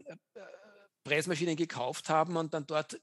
Pressmaschinen 1.04 1.56
gekauft 1.56 2.08
haben 2.08 2.36
und 2.36 2.52
dann 2.52 2.66
dort 2.66 3.00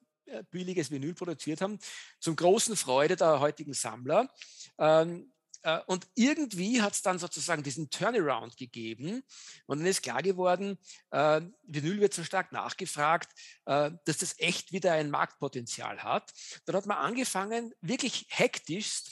billiges 0.51 0.91
Vinyl 0.91 1.13
produziert 1.13 1.61
haben, 1.61 1.79
zum 2.19 2.35
großen 2.35 2.75
Freude 2.75 3.15
der 3.15 3.39
heutigen 3.39 3.73
Sammler. 3.73 4.29
Ähm, 4.77 5.31
äh, 5.63 5.79
und 5.87 6.07
irgendwie 6.15 6.81
hat 6.81 6.93
es 6.93 7.01
dann 7.01 7.19
sozusagen 7.19 7.63
diesen 7.63 7.89
Turnaround 7.89 8.57
gegeben 8.57 9.23
und 9.65 9.79
dann 9.79 9.87
ist 9.87 10.03
klar 10.03 10.21
geworden, 10.21 10.77
äh, 11.11 11.41
Vinyl 11.63 11.99
wird 11.99 12.13
so 12.13 12.23
stark 12.23 12.51
nachgefragt, 12.51 13.29
äh, 13.65 13.91
dass 14.05 14.17
das 14.17 14.35
echt 14.39 14.71
wieder 14.71 14.93
ein 14.93 15.09
Marktpotenzial 15.09 16.03
hat. 16.03 16.31
Dann 16.65 16.75
hat 16.75 16.85
man 16.85 16.97
angefangen, 16.97 17.73
wirklich 17.81 18.25
hektisch 18.29 19.03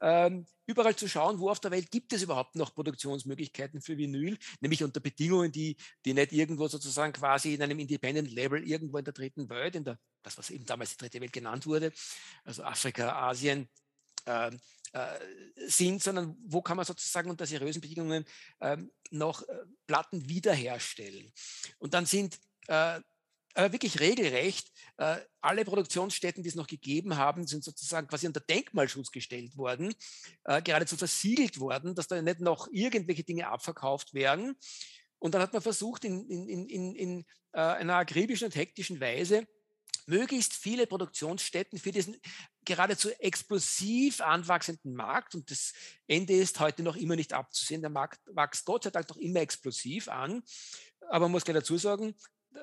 ähm, 0.00 0.46
überall 0.66 0.96
zu 0.96 1.08
schauen, 1.08 1.38
wo 1.38 1.50
auf 1.50 1.60
der 1.60 1.70
Welt 1.70 1.90
gibt 1.90 2.12
es 2.12 2.22
überhaupt 2.22 2.56
noch 2.56 2.74
Produktionsmöglichkeiten 2.74 3.80
für 3.80 3.96
Vinyl, 3.96 4.36
nämlich 4.60 4.82
unter 4.82 5.00
Bedingungen, 5.00 5.52
die, 5.52 5.76
die 6.04 6.14
nicht 6.14 6.32
irgendwo 6.32 6.68
sozusagen 6.68 7.12
quasi 7.12 7.54
in 7.54 7.62
einem 7.62 7.78
Independent 7.78 8.30
Label 8.30 8.66
irgendwo 8.66 8.98
in 8.98 9.04
der 9.04 9.14
dritten 9.14 9.48
Welt, 9.48 9.76
in 9.76 9.84
der, 9.84 9.98
das 10.22 10.36
was 10.38 10.50
eben 10.50 10.66
damals 10.66 10.90
die 10.90 10.96
dritte 10.98 11.20
Welt 11.20 11.32
genannt 11.32 11.66
wurde, 11.66 11.92
also 12.44 12.62
Afrika, 12.64 13.28
Asien, 13.28 13.68
äh, 14.26 14.50
äh, 14.92 15.18
sind, 15.68 16.02
sondern 16.02 16.36
wo 16.46 16.62
kann 16.62 16.76
man 16.76 16.86
sozusagen 16.86 17.30
unter 17.30 17.46
seriösen 17.46 17.80
Bedingungen 17.80 18.24
ähm, 18.60 18.90
noch 19.10 19.42
äh, 19.42 19.64
Platten 19.86 20.28
wiederherstellen. 20.28 21.32
Und 21.78 21.94
dann 21.94 22.06
sind 22.06 22.38
äh, 23.56 23.72
wirklich 23.72 24.00
regelrecht. 24.00 24.70
Äh, 24.98 25.16
alle 25.40 25.64
Produktionsstätten, 25.64 26.42
die 26.42 26.48
es 26.48 26.54
noch 26.54 26.66
gegeben 26.66 27.16
haben, 27.16 27.46
sind 27.46 27.64
sozusagen 27.64 28.06
quasi 28.06 28.26
unter 28.26 28.40
Denkmalschutz 28.40 29.10
gestellt 29.10 29.56
worden, 29.56 29.94
äh, 30.44 30.62
geradezu 30.62 30.96
versiegelt 30.96 31.58
worden, 31.58 31.94
dass 31.94 32.08
da 32.08 32.20
nicht 32.20 32.40
noch 32.40 32.68
irgendwelche 32.70 33.24
Dinge 33.24 33.48
abverkauft 33.48 34.14
werden. 34.14 34.56
Und 35.18 35.34
dann 35.34 35.42
hat 35.42 35.52
man 35.52 35.62
versucht, 35.62 36.04
in, 36.04 36.28
in, 36.28 36.68
in, 36.68 36.94
in 36.94 37.24
äh, 37.52 37.60
einer 37.60 37.96
akribischen 37.96 38.46
und 38.46 38.54
hektischen 38.54 39.00
Weise 39.00 39.46
möglichst 40.06 40.52
viele 40.52 40.86
Produktionsstätten 40.86 41.78
für 41.78 41.90
diesen 41.90 42.16
geradezu 42.64 43.10
explosiv 43.18 44.20
anwachsenden 44.20 44.94
Markt, 44.94 45.34
und 45.34 45.50
das 45.50 45.72
Ende 46.06 46.34
ist 46.34 46.60
heute 46.60 46.82
noch 46.82 46.96
immer 46.96 47.16
nicht 47.16 47.32
abzusehen, 47.32 47.80
der 47.80 47.90
Markt 47.90 48.20
wächst 48.26 48.64
Gott 48.66 48.84
sei 48.84 48.90
Dank 48.90 49.08
noch 49.08 49.16
immer 49.16 49.40
explosiv 49.40 50.08
an, 50.08 50.42
aber 51.08 51.24
man 51.24 51.32
muss 51.32 51.44
gleich 51.44 51.56
dazu 51.56 51.76
sagen, 51.76 52.14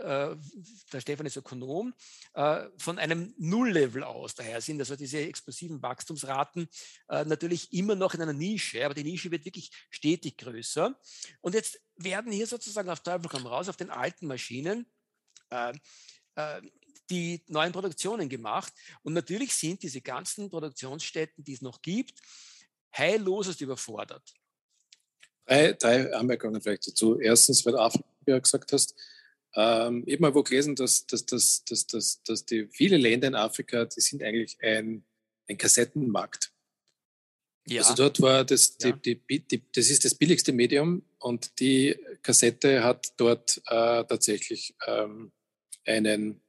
der 0.01 1.01
Stefan 1.01 1.25
ist 1.25 1.37
Ökonom, 1.37 1.93
äh, 2.33 2.65
von 2.77 2.99
einem 2.99 3.33
Nulllevel 3.37 4.03
aus 4.03 4.35
daher 4.35 4.61
sind 4.61 4.79
also 4.79 4.95
diese 4.95 5.19
explosiven 5.19 5.81
Wachstumsraten 5.81 6.67
äh, 7.09 7.25
natürlich 7.25 7.71
immer 7.73 7.95
noch 7.95 8.13
in 8.13 8.21
einer 8.21 8.33
Nische, 8.33 8.83
aber 8.85 8.93
die 8.93 9.03
Nische 9.03 9.31
wird 9.31 9.45
wirklich 9.45 9.71
stetig 9.89 10.37
größer. 10.37 10.99
Und 11.41 11.55
jetzt 11.55 11.79
werden 11.95 12.31
hier 12.31 12.47
sozusagen 12.47 12.89
auf 12.89 13.01
Teufel 13.01 13.29
komm 13.29 13.45
raus, 13.45 13.69
auf 13.69 13.77
den 13.77 13.89
alten 13.89 14.27
Maschinen, 14.27 14.85
die 17.11 17.43
neuen 17.47 17.71
Produktionen 17.71 18.27
gemacht. 18.27 18.73
Und 19.03 19.13
natürlich 19.13 19.53
sind 19.53 19.83
diese 19.83 20.01
ganzen 20.01 20.49
Produktionsstätten, 20.49 21.43
die 21.43 21.53
es 21.53 21.61
noch 21.61 21.81
gibt, 21.83 22.19
heillosest 22.95 23.61
überfordert. 23.61 24.33
Drei 25.45 26.13
Anmerkungen 26.13 26.61
vielleicht 26.61 26.87
dazu. 26.87 27.19
Erstens, 27.19 27.65
weil 27.65 27.73
du 27.73 27.79
Afrika 27.79 28.39
gesagt 28.39 28.71
hast, 28.71 28.95
ähm, 29.55 30.03
ich 30.05 30.13
habe 30.13 30.21
mal 30.21 30.35
wo 30.35 30.43
gelesen, 30.43 30.75
dass, 30.75 31.05
dass, 31.05 31.25
dass, 31.25 31.63
dass, 31.65 31.87
dass, 31.87 32.23
dass 32.23 32.45
die 32.45 32.67
viele 32.67 32.97
Länder 32.97 33.27
in 33.27 33.35
Afrika, 33.35 33.85
die 33.85 34.01
sind 34.01 34.23
eigentlich 34.23 34.57
ein, 34.61 35.03
ein 35.47 35.57
Kassettenmarkt. 35.57 36.51
Ja. 37.67 37.81
Also 37.81 37.93
dort 37.93 38.19
war 38.21 38.43
das, 38.43 38.77
die, 38.77 38.89
ja. 38.89 38.95
die, 38.95 39.21
die, 39.39 39.63
das 39.71 39.89
ist 39.89 40.03
das 40.03 40.15
billigste 40.15 40.51
Medium 40.51 41.03
und 41.19 41.59
die 41.59 41.95
Kassette 42.21 42.83
hat 42.83 43.13
dort 43.17 43.57
äh, 43.67 44.03
tatsächlich 44.03 44.75
ähm, 44.85 45.31
einen, 45.85 46.41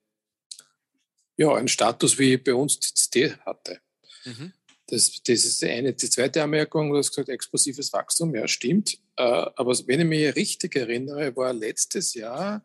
ja, 1.37 1.55
einen 1.55 1.69
Status, 1.69 2.19
wie 2.19 2.37
bei 2.37 2.55
uns 2.55 2.81
die 2.81 2.95
CD 2.95 3.35
hatte. 3.45 3.81
Mhm. 4.25 4.53
Das, 4.89 5.23
das 5.23 5.45
ist 5.45 5.63
die 5.63 5.69
eine. 5.69 5.93
Die 5.93 6.11
zweite 6.11 6.43
Anmerkung, 6.43 6.91
du 6.91 6.99
hast 6.99 7.11
gesagt, 7.11 7.29
explosives 7.29 7.93
Wachstum, 7.93 8.35
ja, 8.35 8.47
stimmt. 8.49 8.99
Äh, 9.17 9.23
aber 9.23 9.73
wenn 9.87 10.01
ich 10.01 10.07
mich 10.07 10.37
richtig 10.37 10.75
erinnere, 10.77 11.35
war 11.37 11.53
letztes 11.53 12.15
Jahr 12.15 12.65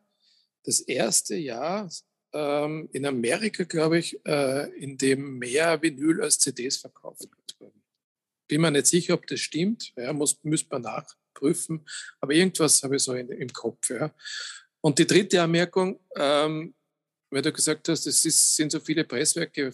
das 0.64 0.80
erste 0.82 1.36
Jahr 1.36 1.90
ähm, 2.34 2.90
in 2.92 3.06
Amerika, 3.06 3.64
glaube 3.64 4.00
ich, 4.00 4.20
äh, 4.26 4.70
in 4.78 4.98
dem 4.98 5.40
mehr 5.40 5.82
Vinyl 5.82 6.22
als 6.22 6.40
CDs 6.40 6.78
verkauft 6.78 7.28
wurden. 7.60 7.84
Bin 8.48 8.62
mir 8.62 8.72
nicht 8.72 8.88
sicher, 8.88 9.14
ob 9.14 9.28
das 9.28 9.40
stimmt. 9.40 9.94
Ja, 9.96 10.12
muss, 10.14 10.44
müsste 10.44 10.70
man 10.72 10.82
nachprüfen. 10.82 11.88
Aber 12.20 12.34
irgendwas 12.34 12.82
habe 12.84 12.96
ich 12.96 13.04
so 13.04 13.14
in, 13.14 13.30
im 13.30 13.54
Kopf. 13.54 13.90
Ja. 13.90 14.14
Und 14.82 14.98
die 15.00 15.08
dritte 15.08 15.42
Anmerkung, 15.42 16.00
ähm, 16.16 16.76
weil 17.30 17.42
du 17.42 17.52
gesagt 17.52 17.88
hast, 17.90 18.08
es 18.08 18.26
ist, 18.26 18.56
sind 18.56 18.72
so 18.72 18.80
viele 18.80 19.04
Presswerke 19.04 19.72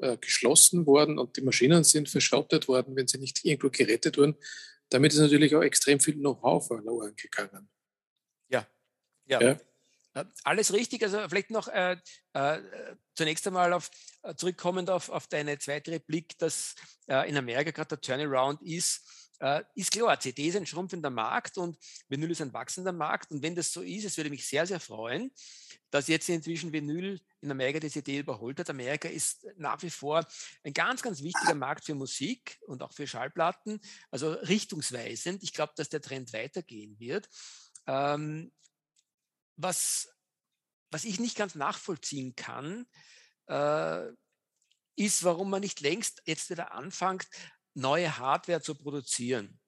äh, 0.00 0.16
geschlossen 0.18 0.86
worden 0.86 1.18
und 1.18 1.36
die 1.36 1.42
Maschinen 1.42 1.84
sind 1.84 2.08
verschrottet 2.08 2.68
worden, 2.68 2.96
wenn 2.96 3.06
sie 3.06 3.18
nicht 3.18 3.44
irgendwo 3.44 3.70
gerettet 3.70 4.18
wurden. 4.18 4.36
Damit 4.88 5.12
ist 5.12 5.18
natürlich 5.18 5.54
auch 5.54 5.62
extrem 5.62 6.00
viel 6.00 6.14
Know-how 6.14 6.66
verloren 6.66 7.14
gegangen. 7.16 7.68
Ja, 8.48 8.66
ja. 9.26 9.40
ja. 9.40 9.60
Äh, 10.16 10.24
alles 10.44 10.72
richtig. 10.72 11.02
Also 11.02 11.18
vielleicht 11.28 11.50
noch 11.50 11.68
äh, 11.68 11.98
äh, 12.32 12.60
zunächst 13.14 13.46
einmal 13.46 13.72
auf, 13.72 13.90
äh, 14.22 14.34
zurückkommend 14.34 14.90
auf, 14.90 15.10
auf 15.10 15.26
deine 15.28 15.58
zweite 15.58 15.92
Replik, 15.92 16.38
dass 16.38 16.74
äh, 17.06 17.28
in 17.28 17.36
Amerika 17.36 17.70
gerade 17.70 17.96
der 17.96 18.00
Turnaround 18.00 18.62
ist. 18.62 19.02
Äh, 19.38 19.64
ist 19.74 19.90
klar, 19.90 20.18
CD 20.18 20.48
ist 20.48 20.56
ein 20.56 20.64
schrumpfender 20.64 21.10
Markt 21.10 21.58
und 21.58 21.76
Vinyl 22.08 22.30
ist 22.30 22.40
ein 22.40 22.54
wachsender 22.54 22.92
Markt. 22.92 23.30
Und 23.30 23.42
wenn 23.42 23.54
das 23.54 23.70
so 23.70 23.82
ist, 23.82 24.06
es 24.06 24.16
würde 24.16 24.30
mich 24.30 24.48
sehr, 24.48 24.66
sehr 24.66 24.80
freuen, 24.80 25.30
dass 25.90 26.08
jetzt 26.08 26.30
inzwischen 26.30 26.72
Vinyl 26.72 27.20
in 27.42 27.50
Amerika 27.50 27.78
die 27.78 27.90
CD 27.90 28.20
überholt 28.20 28.58
hat. 28.58 28.70
Amerika 28.70 29.10
ist 29.10 29.46
nach 29.58 29.82
wie 29.82 29.90
vor 29.90 30.26
ein 30.64 30.72
ganz, 30.72 31.02
ganz 31.02 31.22
wichtiger 31.22 31.54
Markt 31.54 31.84
für 31.84 31.94
Musik 31.94 32.58
und 32.66 32.82
auch 32.82 32.94
für 32.94 33.06
Schallplatten, 33.06 33.78
also 34.10 34.32
richtungsweisend. 34.32 35.42
Ich 35.42 35.52
glaube, 35.52 35.74
dass 35.76 35.90
der 35.90 36.00
Trend 36.00 36.32
weitergehen 36.32 36.98
wird. 36.98 37.28
Ähm, 37.86 38.50
was, 39.56 40.08
was 40.90 41.04
ich 41.04 41.20
nicht 41.20 41.36
ganz 41.36 41.54
nachvollziehen 41.54 42.34
kann, 42.36 42.86
äh, 43.48 44.06
ist, 44.96 45.24
warum 45.24 45.50
man 45.50 45.60
nicht 45.60 45.80
längst 45.80 46.22
jetzt 46.24 46.50
wieder 46.50 46.72
anfängt, 46.72 47.26
neue 47.74 48.16
Hardware 48.16 48.62
zu 48.62 48.74
produzieren. 48.74 49.60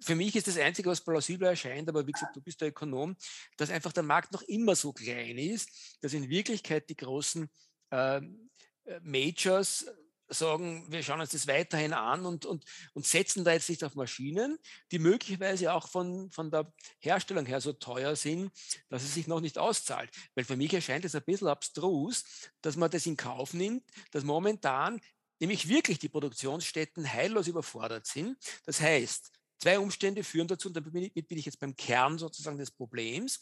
Für 0.00 0.14
mich 0.14 0.34
ist 0.36 0.46
das 0.46 0.56
Einzige, 0.58 0.88
was 0.88 1.04
plausibel 1.04 1.48
erscheint, 1.48 1.88
aber 1.88 2.06
wie 2.06 2.12
gesagt, 2.12 2.36
du 2.36 2.40
bist 2.40 2.60
der 2.60 2.68
Ökonom, 2.68 3.16
dass 3.56 3.70
einfach 3.70 3.92
der 3.92 4.04
Markt 4.04 4.32
noch 4.32 4.42
immer 4.42 4.76
so 4.76 4.92
klein 4.92 5.38
ist, 5.38 5.98
dass 6.00 6.12
in 6.12 6.28
Wirklichkeit 6.28 6.88
die 6.88 6.96
großen 6.96 7.50
ähm, 7.90 8.50
äh, 8.84 9.00
Majors 9.00 9.86
sagen, 10.32 10.84
wir 10.90 11.02
schauen 11.02 11.20
uns 11.20 11.30
das 11.30 11.46
weiterhin 11.46 11.92
an 11.92 12.26
und, 12.26 12.46
und, 12.46 12.64
und 12.94 13.06
setzen 13.06 13.44
da 13.44 13.52
jetzt 13.52 13.68
nicht 13.68 13.84
auf 13.84 13.94
Maschinen, 13.94 14.58
die 14.90 14.98
möglicherweise 14.98 15.72
auch 15.72 15.88
von, 15.88 16.30
von 16.30 16.50
der 16.50 16.72
Herstellung 16.98 17.46
her 17.46 17.60
so 17.60 17.72
teuer 17.72 18.16
sind, 18.16 18.50
dass 18.88 19.02
es 19.02 19.14
sich 19.14 19.26
noch 19.26 19.40
nicht 19.40 19.58
auszahlt. 19.58 20.10
Weil 20.34 20.44
für 20.44 20.56
mich 20.56 20.72
erscheint 20.72 21.04
es 21.04 21.14
ein 21.14 21.24
bisschen 21.24 21.48
abstrus, 21.48 22.24
dass 22.60 22.76
man 22.76 22.90
das 22.90 23.06
in 23.06 23.16
Kauf 23.16 23.54
nimmt, 23.54 23.84
dass 24.10 24.24
momentan 24.24 25.00
nämlich 25.40 25.68
wirklich 25.68 25.98
die 25.98 26.08
Produktionsstätten 26.08 27.12
heillos 27.12 27.48
überfordert 27.48 28.06
sind. 28.06 28.36
Das 28.64 28.80
heißt, 28.80 29.32
zwei 29.58 29.78
Umstände 29.78 30.24
führen 30.24 30.48
dazu, 30.48 30.68
und 30.68 30.74
damit 30.74 30.92
bin 30.92 31.38
ich 31.38 31.44
jetzt 31.44 31.58
beim 31.58 31.76
Kern 31.76 32.18
sozusagen 32.18 32.58
des 32.58 32.70
Problems. 32.70 33.40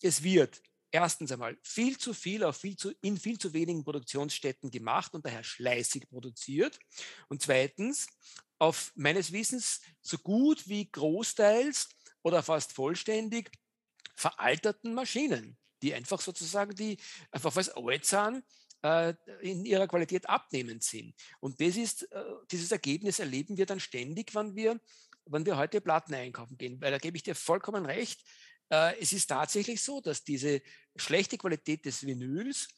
Es 0.00 0.22
wird 0.22 0.62
erstens 0.92 1.32
einmal 1.32 1.58
viel 1.62 1.98
zu 1.98 2.14
viel 2.14 2.44
auf 2.44 2.56
viel 2.56 2.76
zu, 2.76 2.92
in 3.00 3.16
viel 3.18 3.38
zu 3.38 3.52
wenigen 3.52 3.82
Produktionsstätten 3.82 4.70
gemacht 4.70 5.14
und 5.14 5.26
daher 5.26 5.42
schleißig 5.42 6.08
produziert. 6.08 6.78
Und 7.28 7.42
zweitens, 7.42 8.06
auf 8.58 8.92
meines 8.94 9.32
Wissens 9.32 9.80
so 10.02 10.18
gut 10.18 10.68
wie 10.68 10.88
großteils 10.88 11.88
oder 12.22 12.44
fast 12.44 12.72
vollständig 12.72 13.50
veralterten 14.14 14.94
Maschinen, 14.94 15.58
die 15.82 15.92
einfach 15.94 16.20
sozusagen, 16.20 16.74
die 16.74 16.96
einfach 17.32 17.56
als 17.56 17.70
alt 17.70 18.04
sind, 18.06 18.44
äh, 18.82 19.14
in 19.40 19.64
ihrer 19.64 19.88
Qualität 19.88 20.28
abnehmend 20.28 20.84
sind. 20.84 21.14
Und 21.40 21.60
das 21.60 21.76
ist, 21.76 22.10
äh, 22.12 22.24
dieses 22.52 22.70
Ergebnis 22.70 23.18
erleben 23.18 23.56
wir 23.56 23.66
dann 23.66 23.80
ständig, 23.80 24.34
wenn 24.34 24.54
wir, 24.54 24.80
wenn 25.24 25.46
wir 25.46 25.56
heute 25.56 25.80
Platten 25.80 26.14
einkaufen 26.14 26.56
gehen, 26.56 26.80
weil 26.80 26.92
da 26.92 26.98
gebe 26.98 27.16
ich 27.16 27.22
dir 27.22 27.34
vollkommen 27.34 27.86
recht. 27.86 28.22
Äh, 28.72 28.98
es 29.00 29.12
ist 29.12 29.26
tatsächlich 29.26 29.82
so, 29.82 30.00
dass 30.00 30.24
diese 30.24 30.62
schlechte 30.96 31.36
Qualität 31.36 31.84
des 31.84 32.06
Vinyls 32.06 32.68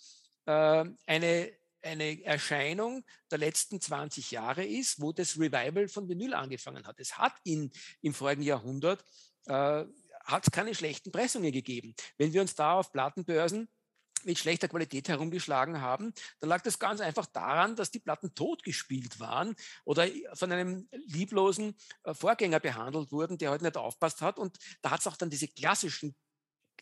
äh, 0.44 0.84
eine, 1.06 1.52
eine 1.82 2.24
Erscheinung 2.24 3.04
der 3.30 3.38
letzten 3.38 3.80
20 3.80 4.32
Jahre 4.32 4.64
ist, 4.66 5.00
wo 5.00 5.12
das 5.12 5.38
Revival 5.38 5.86
von 5.86 6.08
Vinyl 6.08 6.34
angefangen 6.34 6.84
hat. 6.86 6.98
Es 6.98 7.16
hat 7.16 7.34
in, 7.44 7.70
im 8.02 8.12
vorigen 8.12 8.42
Jahrhundert 8.42 9.04
äh, 9.46 9.84
hat 10.24 10.50
keine 10.50 10.74
schlechten 10.74 11.12
Pressungen 11.12 11.52
gegeben. 11.52 11.94
Wenn 12.18 12.32
wir 12.32 12.40
uns 12.40 12.54
da 12.54 12.74
auf 12.74 12.90
Plattenbörsen 12.90 13.68
mit 14.26 14.38
schlechter 14.38 14.68
Qualität 14.68 15.08
herumgeschlagen 15.08 15.80
haben, 15.80 16.12
dann 16.40 16.48
lag 16.48 16.62
das 16.62 16.78
ganz 16.78 17.00
einfach 17.00 17.26
daran, 17.26 17.76
dass 17.76 17.90
die 17.90 18.00
Platten 18.00 18.34
totgespielt 18.34 19.20
waren 19.20 19.54
oder 19.84 20.08
von 20.34 20.52
einem 20.52 20.88
lieblosen 20.92 21.76
äh, 22.04 22.14
Vorgänger 22.14 22.60
behandelt 22.60 23.12
wurden, 23.12 23.38
der 23.38 23.50
heute 23.50 23.64
halt 23.64 23.74
nicht 23.74 23.84
aufpasst 23.84 24.20
hat. 24.20 24.38
Und 24.38 24.58
da 24.82 24.90
hat 24.90 25.00
es 25.00 25.06
auch 25.06 25.16
dann 25.16 25.30
diese 25.30 25.48
klassischen 25.48 26.14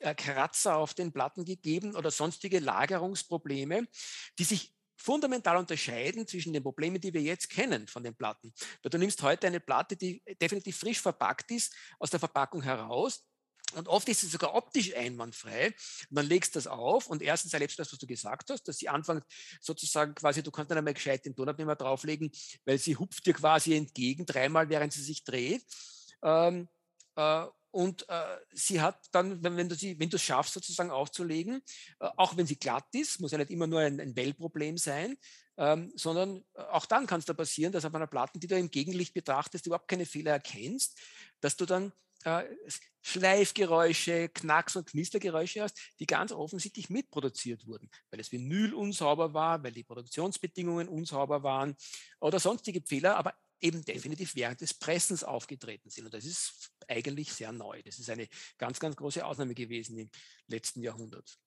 äh, 0.00 0.14
Kratzer 0.14 0.76
auf 0.76 0.94
den 0.94 1.12
Platten 1.12 1.44
gegeben 1.44 1.94
oder 1.94 2.10
sonstige 2.10 2.58
Lagerungsprobleme, 2.58 3.86
die 4.38 4.44
sich 4.44 4.74
fundamental 4.96 5.56
unterscheiden 5.56 6.26
zwischen 6.26 6.52
den 6.52 6.62
Problemen, 6.62 7.00
die 7.00 7.12
wir 7.12 7.22
jetzt 7.22 7.50
kennen 7.50 7.88
von 7.88 8.04
den 8.04 8.14
Platten. 8.14 8.52
Du 8.82 8.98
nimmst 8.98 9.22
heute 9.22 9.48
eine 9.48 9.60
Platte, 9.60 9.96
die 9.96 10.22
definitiv 10.40 10.76
frisch 10.76 11.00
verpackt 11.00 11.50
ist, 11.50 11.74
aus 11.98 12.10
der 12.10 12.20
Verpackung 12.20 12.62
heraus, 12.62 13.24
und 13.74 13.88
oft 13.88 14.08
ist 14.08 14.22
es 14.22 14.32
sogar 14.32 14.54
optisch 14.54 14.94
einwandfrei. 14.94 15.66
Und 16.10 16.16
dann 16.16 16.26
legst 16.26 16.54
du 16.54 16.58
das 16.58 16.66
auf 16.66 17.06
und 17.06 17.22
erstens 17.22 17.52
erlebst 17.52 17.78
du 17.78 17.82
das, 17.82 17.92
was 17.92 17.98
du 17.98 18.06
gesagt 18.06 18.50
hast, 18.50 18.64
dass 18.64 18.78
sie 18.78 18.88
anfängt 18.88 19.24
sozusagen 19.60 20.14
quasi, 20.14 20.42
du 20.42 20.50
kannst 20.50 20.70
dann 20.70 20.78
einmal 20.78 20.94
gescheit 20.94 21.24
den 21.24 21.34
Tonabnehmer 21.34 21.76
drauflegen, 21.76 22.30
weil 22.64 22.78
sie 22.78 22.96
hupft 22.96 23.26
dir 23.26 23.34
quasi 23.34 23.74
entgegen, 23.74 24.26
dreimal 24.26 24.68
während 24.68 24.92
sie 24.92 25.02
sich 25.02 25.24
dreht. 25.24 25.64
Ähm, 26.22 26.68
äh, 27.16 27.46
und 27.72 28.06
äh, 28.10 28.36
sie 28.52 28.82
hat 28.82 28.98
dann, 29.12 29.42
wenn, 29.42 29.56
wenn 29.56 29.68
du 29.68 29.74
sie, 29.74 29.98
wenn 29.98 30.10
du 30.10 30.16
es 30.16 30.22
schaffst, 30.22 30.52
sozusagen 30.52 30.90
aufzulegen, 30.90 31.62
äh, 32.00 32.08
auch 32.16 32.36
wenn 32.36 32.46
sie 32.46 32.58
glatt 32.58 32.84
ist, 32.92 33.18
muss 33.18 33.32
ja 33.32 33.38
nicht 33.38 33.50
immer 33.50 33.66
nur 33.66 33.80
ein, 33.80 33.98
ein 33.98 34.14
Wellproblem 34.14 34.76
sein, 34.76 35.16
ähm, 35.56 35.90
sondern 35.96 36.44
äh, 36.54 36.60
auch 36.60 36.84
dann 36.84 37.06
kann 37.06 37.20
es 37.20 37.24
da 37.24 37.32
passieren, 37.32 37.72
dass 37.72 37.86
auf 37.86 37.94
einer 37.94 38.06
Platte, 38.06 38.38
die 38.38 38.46
du 38.46 38.58
im 38.58 38.70
Gegenlicht 38.70 39.14
betrachtest, 39.14 39.66
überhaupt 39.66 39.88
keine 39.88 40.04
Fehler 40.04 40.32
erkennst, 40.32 41.00
dass 41.40 41.56
du 41.56 41.64
dann 41.64 41.92
Schleifgeräusche, 43.02 44.28
Knacks- 44.28 44.76
und 44.76 44.86
Knistergeräusche 44.86 45.62
hast, 45.62 45.76
die 45.98 46.06
ganz 46.06 46.32
offensichtlich 46.32 46.88
mitproduziert 46.88 47.66
wurden, 47.66 47.90
weil 48.10 48.18
das 48.18 48.30
Vinyl 48.30 48.74
unsauber 48.74 49.34
war, 49.34 49.62
weil 49.62 49.72
die 49.72 49.84
Produktionsbedingungen 49.84 50.88
unsauber 50.88 51.42
waren 51.42 51.74
oder 52.20 52.38
sonstige 52.38 52.82
Fehler, 52.86 53.16
aber 53.16 53.34
eben 53.60 53.84
definitiv 53.84 54.34
während 54.34 54.60
des 54.60 54.74
Pressens 54.74 55.24
aufgetreten 55.24 55.88
sind. 55.90 56.06
Und 56.06 56.14
das 56.14 56.24
ist 56.24 56.70
eigentlich 56.88 57.32
sehr 57.32 57.52
neu. 57.52 57.80
Das 57.84 57.98
ist 57.98 58.10
eine 58.10 58.28
ganz, 58.58 58.80
ganz 58.80 58.96
große 58.96 59.24
Ausnahme 59.24 59.54
gewesen 59.54 59.98
im 59.98 60.10
letzten 60.48 60.82
Jahrhundert. 60.82 61.38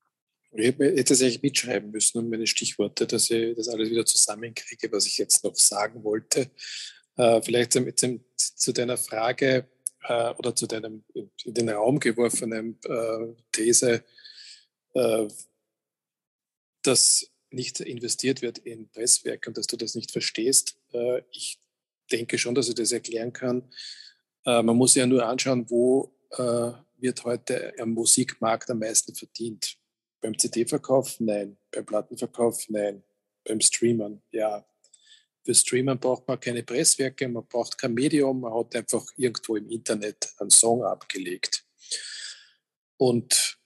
Ich 0.51 0.67
hätte 0.67 0.85
jetzt 0.85 1.11
eigentlich 1.11 1.41
mitschreiben 1.41 1.91
müssen 1.91 2.19
um 2.19 2.29
meine 2.29 2.47
Stichworte, 2.47 3.05
dass 3.05 3.29
ich 3.29 3.55
das 3.55 3.67
alles 3.67 3.89
wieder 3.89 4.05
zusammenkriege, 4.05 4.89
was 4.91 5.05
ich 5.05 5.17
jetzt 5.17 5.43
noch 5.43 5.55
sagen 5.55 6.03
wollte. 6.03 6.49
Äh, 7.17 7.41
vielleicht 7.41 7.73
zu 8.37 8.73
deiner 8.73 8.97
Frage, 8.97 9.69
äh, 10.07 10.33
oder 10.35 10.55
zu 10.55 10.67
deinem 10.67 11.03
in 11.13 11.53
den 11.53 11.69
Raum 11.69 11.99
geworfenen 11.99 12.79
äh, 12.83 13.35
These, 13.51 14.03
äh, 14.93 15.27
dass 16.83 17.31
nicht 17.51 17.79
investiert 17.79 18.41
wird 18.41 18.57
in 18.59 18.89
Presswerke 18.89 19.49
und 19.49 19.57
dass 19.57 19.67
du 19.67 19.77
das 19.77 19.95
nicht 19.95 20.11
verstehst. 20.11 20.77
Äh, 20.93 21.21
ich 21.31 21.59
denke 22.11 22.37
schon, 22.37 22.55
dass 22.55 22.69
ich 22.69 22.75
das 22.75 22.91
erklären 22.91 23.33
kann. 23.33 23.71
Äh, 24.45 24.61
man 24.61 24.75
muss 24.75 24.95
ja 24.95 25.05
nur 25.07 25.25
anschauen, 25.25 25.69
wo 25.69 26.15
äh, 26.31 26.71
wird 26.97 27.23
heute 27.23 27.73
am 27.79 27.91
Musikmarkt 27.91 28.69
am 28.69 28.79
meisten 28.79 29.15
verdient. 29.15 29.77
Beim 30.21 30.37
CD-Verkauf? 30.37 31.19
Nein. 31.19 31.57
Beim 31.71 31.85
Plattenverkauf? 31.85 32.65
Nein. 32.69 33.03
Beim 33.43 33.61
Streamern? 33.61 34.21
Ja. 34.31 34.65
Für 35.45 35.53
Streamen 35.53 35.99
braucht 35.99 36.27
man 36.27 36.39
keine 36.39 36.63
Presswerke, 36.63 37.27
man 37.27 37.45
braucht 37.45 37.77
kein 37.77 37.93
Medium, 37.93 38.41
man 38.41 38.53
hat 38.53 38.75
einfach 38.75 39.05
irgendwo 39.15 39.55
im 39.55 39.69
Internet 39.69 40.33
einen 40.39 40.49
Song 40.49 40.83
abgelegt. 40.83 41.63
Und 42.97 43.59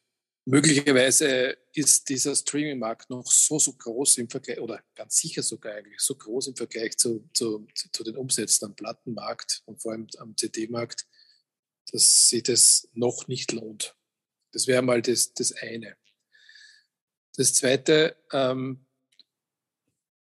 möglicherweise 0.43 1.57
ist 1.73 2.09
dieser 2.09 2.35
Streaming-Markt 2.35 3.09
noch 3.09 3.31
so, 3.31 3.59
so 3.59 3.71
groß 3.71 4.17
im 4.17 4.29
Vergleich, 4.29 4.59
oder 4.59 4.83
ganz 4.93 5.17
sicher 5.17 5.41
sogar 5.41 5.75
eigentlich 5.75 6.01
so 6.01 6.15
groß 6.15 6.47
im 6.47 6.55
Vergleich 6.57 6.97
zu, 6.97 7.29
zu, 7.33 7.65
zu 7.93 8.03
den 8.03 8.17
Umsätzen 8.17 8.65
am 8.65 8.75
Plattenmarkt 8.75 9.63
und 9.65 9.81
vor 9.81 9.93
allem 9.93 10.07
am 10.17 10.35
CD-Markt, 10.35 11.07
dass 11.93 12.27
sich 12.27 12.43
das 12.43 12.89
noch 12.91 13.29
nicht 13.29 13.53
lohnt. 13.53 13.95
Das 14.51 14.67
wäre 14.67 14.81
mal 14.81 15.01
das, 15.01 15.33
das 15.33 15.53
eine. 15.53 15.95
Das 17.37 17.53
zweite, 17.53 18.17
ähm, 18.33 18.85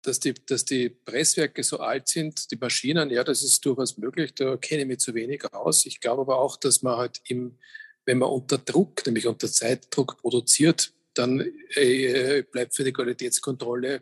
dass 0.02 0.20
die, 0.20 0.34
dass 0.34 0.66
die 0.66 0.90
Presswerke 0.90 1.64
so 1.64 1.80
alt 1.80 2.08
sind, 2.08 2.52
die 2.52 2.58
Maschinen, 2.58 3.10
ja, 3.10 3.24
das 3.24 3.44
ist 3.44 3.64
durchaus 3.66 3.98
möglich, 3.98 4.34
da 4.34 4.58
kenne 4.58 4.82
ich 4.82 4.88
mich 4.88 5.00
zu 5.00 5.14
wenig 5.14 5.44
aus. 5.54 5.86
Ich 5.86 6.00
glaube 6.00 6.22
aber 6.22 6.40
auch, 6.40 6.58
dass 6.58 6.82
man 6.82 6.98
halt 6.98 7.22
im, 7.26 7.58
wenn 8.06 8.18
man 8.18 8.30
unter 8.30 8.58
Druck, 8.58 9.06
nämlich 9.06 9.28
unter 9.28 9.52
Zeitdruck 9.52 10.18
produziert, 10.18 10.94
dann 11.14 11.40
äh, 11.76 12.44
bleibt 12.44 12.76
für 12.76 12.84
die 12.84 12.94
Qualitätskontrolle 12.94 14.02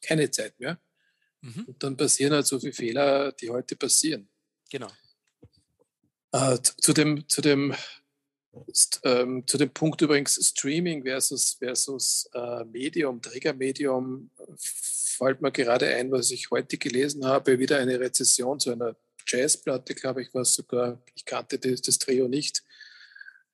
keine 0.00 0.30
Zeit 0.30 0.58
mehr. 0.58 0.78
Mhm. 1.40 1.64
Und 1.66 1.82
dann 1.82 1.96
passieren 1.96 2.32
halt 2.32 2.46
so 2.46 2.58
viele 2.58 2.72
Fehler, 2.72 3.32
die 3.32 3.50
heute 3.50 3.76
passieren. 3.76 4.28
Genau. 4.70 4.88
Äh, 6.32 6.58
zu, 6.62 6.92
dem, 6.92 7.28
zu, 7.28 7.42
dem, 7.42 7.74
ähm, 9.04 9.46
zu 9.46 9.58
dem 9.58 9.70
Punkt 9.70 10.00
übrigens 10.00 10.34
Streaming 10.48 11.04
versus, 11.04 11.54
versus 11.54 12.28
äh, 12.34 12.64
Medium, 12.64 13.20
Trägermedium, 13.20 14.30
fällt 15.16 15.40
mir 15.40 15.52
gerade 15.52 15.86
ein, 15.94 16.10
was 16.10 16.30
ich 16.30 16.50
heute 16.50 16.78
gelesen 16.78 17.24
habe, 17.24 17.58
wieder 17.58 17.78
eine 17.78 17.98
Rezession 18.00 18.60
zu 18.60 18.72
einer 18.72 18.96
Jazzplatte, 19.26 19.94
glaube 19.94 20.22
ich, 20.22 20.34
war 20.34 20.44
sogar, 20.44 21.02
ich 21.14 21.24
kannte 21.24 21.58
das, 21.58 21.82
das 21.82 21.98
Trio 21.98 22.28
nicht. 22.28 22.62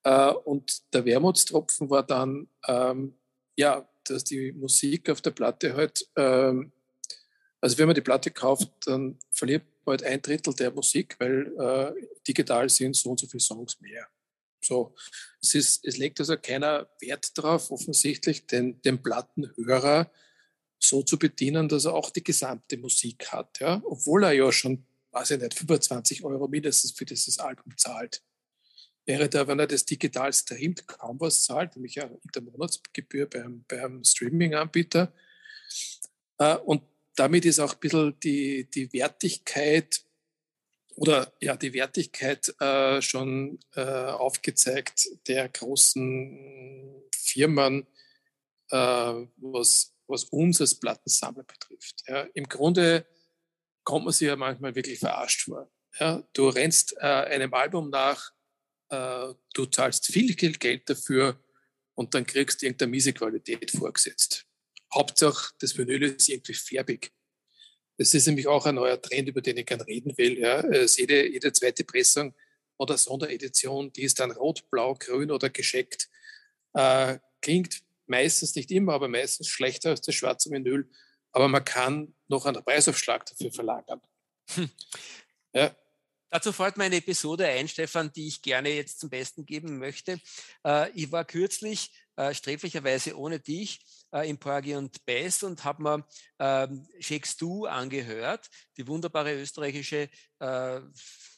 Äh, 0.02 0.32
und 0.32 0.82
der 0.92 1.04
Wermutstropfen 1.04 1.90
war 1.90 2.04
dann, 2.04 2.48
ähm, 2.66 3.14
ja, 3.56 3.88
dass 4.04 4.24
die 4.24 4.52
Musik 4.52 5.10
auf 5.10 5.20
der 5.20 5.30
Platte 5.30 5.74
halt, 5.74 6.08
ähm, 6.16 6.72
also 7.60 7.78
wenn 7.78 7.86
man 7.86 7.94
die 7.94 8.00
Platte 8.00 8.30
kauft, 8.30 8.70
dann 8.86 9.18
verliert 9.30 9.64
man 9.84 9.98
halt 9.98 10.04
ein 10.04 10.22
Drittel 10.22 10.54
der 10.54 10.70
Musik, 10.70 11.16
weil 11.18 11.52
äh, 11.58 12.06
digital 12.26 12.68
sind 12.68 12.96
so 12.96 13.10
und 13.10 13.20
so 13.20 13.26
viele 13.26 13.40
Songs 13.40 13.80
mehr. 13.80 14.06
So, 14.62 14.94
es, 15.40 15.54
ist, 15.54 15.84
es 15.84 15.96
legt 15.96 16.20
also 16.20 16.36
keiner 16.36 16.88
Wert 17.00 17.36
darauf, 17.36 17.70
offensichtlich, 17.70 18.46
den, 18.46 18.80
den 18.82 19.02
Plattenhörer 19.02 20.10
so 20.80 21.02
zu 21.02 21.18
bedienen, 21.18 21.68
dass 21.68 21.84
er 21.84 21.94
auch 21.94 22.10
die 22.10 22.24
gesamte 22.24 22.78
Musik 22.78 23.28
hat. 23.28 23.60
Ja? 23.60 23.82
Obwohl 23.84 24.24
er 24.24 24.32
ja 24.32 24.50
schon, 24.50 24.84
weiß 25.12 25.32
ich 25.32 25.40
nicht, 25.40 25.54
25 25.54 26.24
Euro 26.24 26.48
mindestens 26.48 26.92
für 26.92 27.04
dieses 27.04 27.38
Album 27.38 27.76
zahlt. 27.76 28.22
Wäre 29.04 29.28
da, 29.28 29.46
wenn 29.46 29.58
er 29.58 29.66
das 29.66 29.84
digital 29.84 30.32
streamt, 30.32 30.86
kaum 30.86 31.20
was 31.20 31.42
zahlt, 31.44 31.76
nämlich 31.76 31.96
ja 31.96 32.04
in 32.04 32.18
der 32.34 32.42
Monatsgebühr 32.42 33.26
beim, 33.26 33.64
beim 33.68 34.02
Streaming-Anbieter. 34.04 35.12
Äh, 36.38 36.56
und 36.56 36.82
damit 37.14 37.44
ist 37.44 37.60
auch 37.60 37.74
ein 37.74 37.80
bisschen 37.80 38.18
die, 38.20 38.68
die 38.70 38.92
Wertigkeit 38.92 40.02
oder 40.96 41.32
ja, 41.40 41.56
die 41.56 41.72
Wertigkeit 41.72 42.54
äh, 42.60 43.00
schon 43.00 43.58
äh, 43.74 43.82
aufgezeigt 43.82 45.08
der 45.26 45.48
großen 45.48 47.02
Firmen, 47.14 47.86
äh, 48.70 48.76
was 48.76 49.94
was 50.10 50.24
uns 50.24 50.60
als 50.60 50.78
Plattensammler 50.78 51.44
betrifft. 51.44 52.02
Ja, 52.06 52.22
Im 52.34 52.44
Grunde 52.44 53.06
kommt 53.84 54.04
man 54.04 54.12
sich 54.12 54.28
ja 54.28 54.36
manchmal 54.36 54.74
wirklich 54.74 54.98
verarscht 54.98 55.42
vor. 55.42 55.70
Ja, 55.98 56.22
du 56.32 56.48
rennst 56.48 56.96
äh, 56.98 57.06
einem 57.06 57.52
Album 57.54 57.90
nach, 57.90 58.30
äh, 58.90 59.32
du 59.54 59.66
zahlst 59.66 60.06
viel, 60.06 60.34
Geld 60.34 60.88
dafür 60.88 61.42
und 61.94 62.14
dann 62.14 62.26
kriegst 62.26 62.62
du 62.62 62.66
irgendeine 62.66 62.90
miese 62.90 63.12
Qualität 63.12 63.70
vorgesetzt. 63.70 64.46
Hauptsache, 64.94 65.54
das 65.58 65.76
Vinyl 65.76 66.02
ist 66.02 66.28
irgendwie 66.28 66.54
färbig. 66.54 67.12
Das 67.96 68.14
ist 68.14 68.26
nämlich 68.26 68.46
auch 68.46 68.64
ein 68.66 68.76
neuer 68.76 69.00
Trend, 69.00 69.28
über 69.28 69.42
den 69.42 69.58
ich 69.58 69.66
gerne 69.66 69.86
reden 69.86 70.16
will. 70.16 70.38
Ja. 70.38 70.64
Jede, 70.86 71.28
jede 71.28 71.52
zweite 71.52 71.84
Pressung 71.84 72.34
oder 72.78 72.96
Sonderedition, 72.96 73.92
die 73.92 74.02
ist 74.02 74.18
dann 74.20 74.30
rot, 74.30 74.70
blau, 74.70 74.94
grün 74.94 75.30
oder 75.30 75.50
gescheckt. 75.50 76.08
Äh, 76.72 77.18
klingt 77.42 77.82
meistens 78.10 78.54
nicht 78.54 78.70
immer, 78.70 78.92
aber 78.92 79.08
meistens 79.08 79.48
schlechter 79.48 79.90
als 79.90 80.02
das 80.02 80.14
schwarze 80.14 80.50
Vinyl. 80.50 80.90
Aber 81.32 81.48
man 81.48 81.64
kann 81.64 82.14
noch 82.28 82.44
einen 82.44 82.62
Preisaufschlag 82.62 83.24
dafür 83.24 83.52
verlagern. 83.52 84.00
Hm. 84.54 84.70
Ja. 85.54 85.74
Dazu 86.32 86.52
fällt 86.52 86.76
mir 86.76 86.84
eine 86.84 86.96
Episode 86.96 87.46
ein, 87.46 87.66
Stefan, 87.66 88.12
die 88.12 88.28
ich 88.28 88.40
gerne 88.40 88.68
jetzt 88.68 89.00
zum 89.00 89.10
Besten 89.10 89.46
geben 89.46 89.78
möchte. 89.78 90.20
Äh, 90.64 90.90
ich 90.92 91.10
war 91.10 91.24
kürzlich 91.24 91.90
äh, 92.14 92.32
sträflicherweise 92.34 93.18
ohne 93.18 93.40
dich 93.40 93.80
äh, 94.12 94.30
im 94.30 94.38
Porgy 94.38 94.76
und 94.76 95.04
Bess 95.04 95.42
und 95.42 95.64
habe 95.64 95.82
mir 95.82 96.06
ähm, 96.38 96.86
Shakes 97.00 97.36
Du 97.36 97.66
angehört, 97.66 98.48
die 98.76 98.86
wunderbare 98.86 99.34
österreichische, 99.34 100.08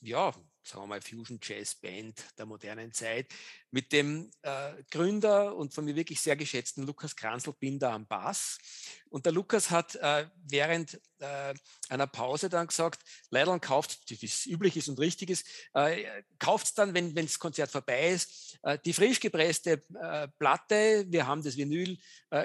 ja, 0.00 0.32
sagen 0.64 0.84
wir 0.84 0.86
mal, 0.86 1.00
Fusion 1.00 1.40
Jazz 1.42 1.74
Band 1.74 2.24
der 2.38 2.46
modernen 2.46 2.92
Zeit, 2.92 3.26
mit 3.70 3.92
dem 3.92 4.30
äh, 4.42 4.72
Gründer 4.90 5.56
und 5.56 5.74
von 5.74 5.84
mir 5.84 5.96
wirklich 5.96 6.20
sehr 6.20 6.36
geschätzten 6.36 6.86
Lukas 6.86 7.16
Kranzelbinder 7.16 7.92
am 7.92 8.06
Bass. 8.06 8.58
Und 9.08 9.26
der 9.26 9.32
Lukas 9.32 9.70
hat 9.70 9.96
äh, 9.96 10.26
während 10.48 11.00
äh, 11.18 11.54
einer 11.88 12.06
Pause 12.06 12.48
dann 12.48 12.68
gesagt, 12.68 13.02
Leidl 13.30 13.58
kauft, 13.60 14.10
das 14.10 14.46
üblich 14.46 14.76
ist 14.76 14.88
und 14.88 15.00
richtig 15.00 15.30
ist, 15.30 15.46
äh, 15.74 16.04
kauft 16.38 16.78
dann, 16.78 16.94
wenn 16.94 17.14
das 17.14 17.38
Konzert 17.38 17.70
vorbei 17.70 18.10
ist, 18.10 18.58
äh, 18.62 18.78
die 18.84 18.92
frisch 18.92 19.20
gepresste 19.20 19.82
äh, 20.00 20.28
Platte. 20.38 21.06
Wir 21.08 21.26
haben 21.26 21.42
das 21.42 21.56
Vinyl 21.56 21.98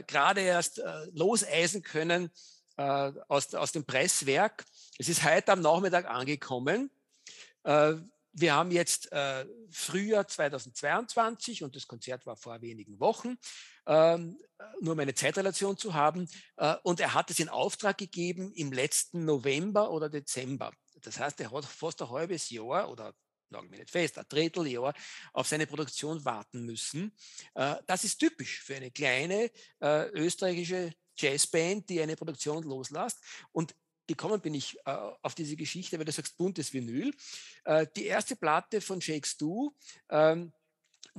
gerade 0.06 0.41
erst 0.41 0.82
loseisen 1.13 1.82
können 1.82 2.30
aus, 2.75 3.56
aus 3.56 3.71
dem 3.71 3.86
Presswerk. 3.86 4.65
Es 4.97 5.08
ist 5.08 5.23
heute 5.23 5.53
am 5.53 5.62
Nachmittag 5.62 6.10
angekommen. 6.10 6.91
Äh, 7.63 7.96
wir 8.39 8.54
haben 8.54 8.72
jetzt 8.72 9.12
äh, 9.12 9.46
Frühjahr 9.72 10.28
2022 10.28 11.63
und 11.63 11.76
das 11.76 11.88
Konzert 11.88 12.26
war 12.28 12.38
vor 12.38 12.62
wenigen 12.62 13.00
Wochen, 13.00 13.38
ähm, 13.88 14.38
nur 14.80 14.93
um 14.93 15.00
eine 15.00 15.15
Zeitrelation 15.15 15.76
zu 15.76 15.96
haben. 15.96 16.30
Äh, 16.58 16.76
und 16.84 17.00
er 17.00 17.15
hat 17.15 17.32
es 17.32 17.39
in 17.39 17.50
Auftrag 17.50 17.98
gegeben 17.98 18.52
im 18.54 18.72
letzten 18.72 19.26
November 19.26 19.89
oder 19.91 20.10
Dezember. 20.10 20.72
Das 21.02 21.20
heißt, 21.20 21.39
er 21.41 21.52
hat 21.52 21.65
fast 21.65 22.02
ein 22.02 22.10
halbes 22.10 22.50
Jahr 22.50 22.89
oder 22.91 23.13
sagen 23.50 23.72
wir 23.72 23.80
nicht 23.80 23.89
fest, 23.89 24.17
ein 24.17 24.26
Dritteljahr 24.30 24.93
auf 25.34 25.48
seine 25.48 25.65
Produktion 25.65 26.24
warten 26.24 26.63
müssen. 26.63 27.15
Äh, 27.56 27.78
das 27.88 28.04
ist 28.04 28.20
typisch 28.20 28.62
für 28.62 28.76
eine 28.76 28.91
kleine 28.91 29.50
äh, 29.80 30.10
österreichische 30.10 30.93
Jazzband, 31.17 31.89
die 31.89 32.02
eine 32.02 32.15
Produktion 32.15 32.63
loslässt. 32.63 33.20
Und 33.52 33.74
gekommen 34.08 34.41
bin 34.41 34.54
ich 34.54 34.78
äh, 34.86 34.91
auf 35.22 35.36
diese 35.36 35.56
Geschichte, 35.56 35.98
weil 35.98 36.06
du 36.06 36.12
sagst 36.12 36.38
buntes 36.38 36.74
Vinyl. 36.74 37.13
Äh, 37.65 37.86
die 37.96 38.06
erste 38.06 38.36
Platte 38.36 38.82
von 38.82 39.02
Shakes 39.02 39.38
Do 39.38 39.76
ähm, 40.10 40.54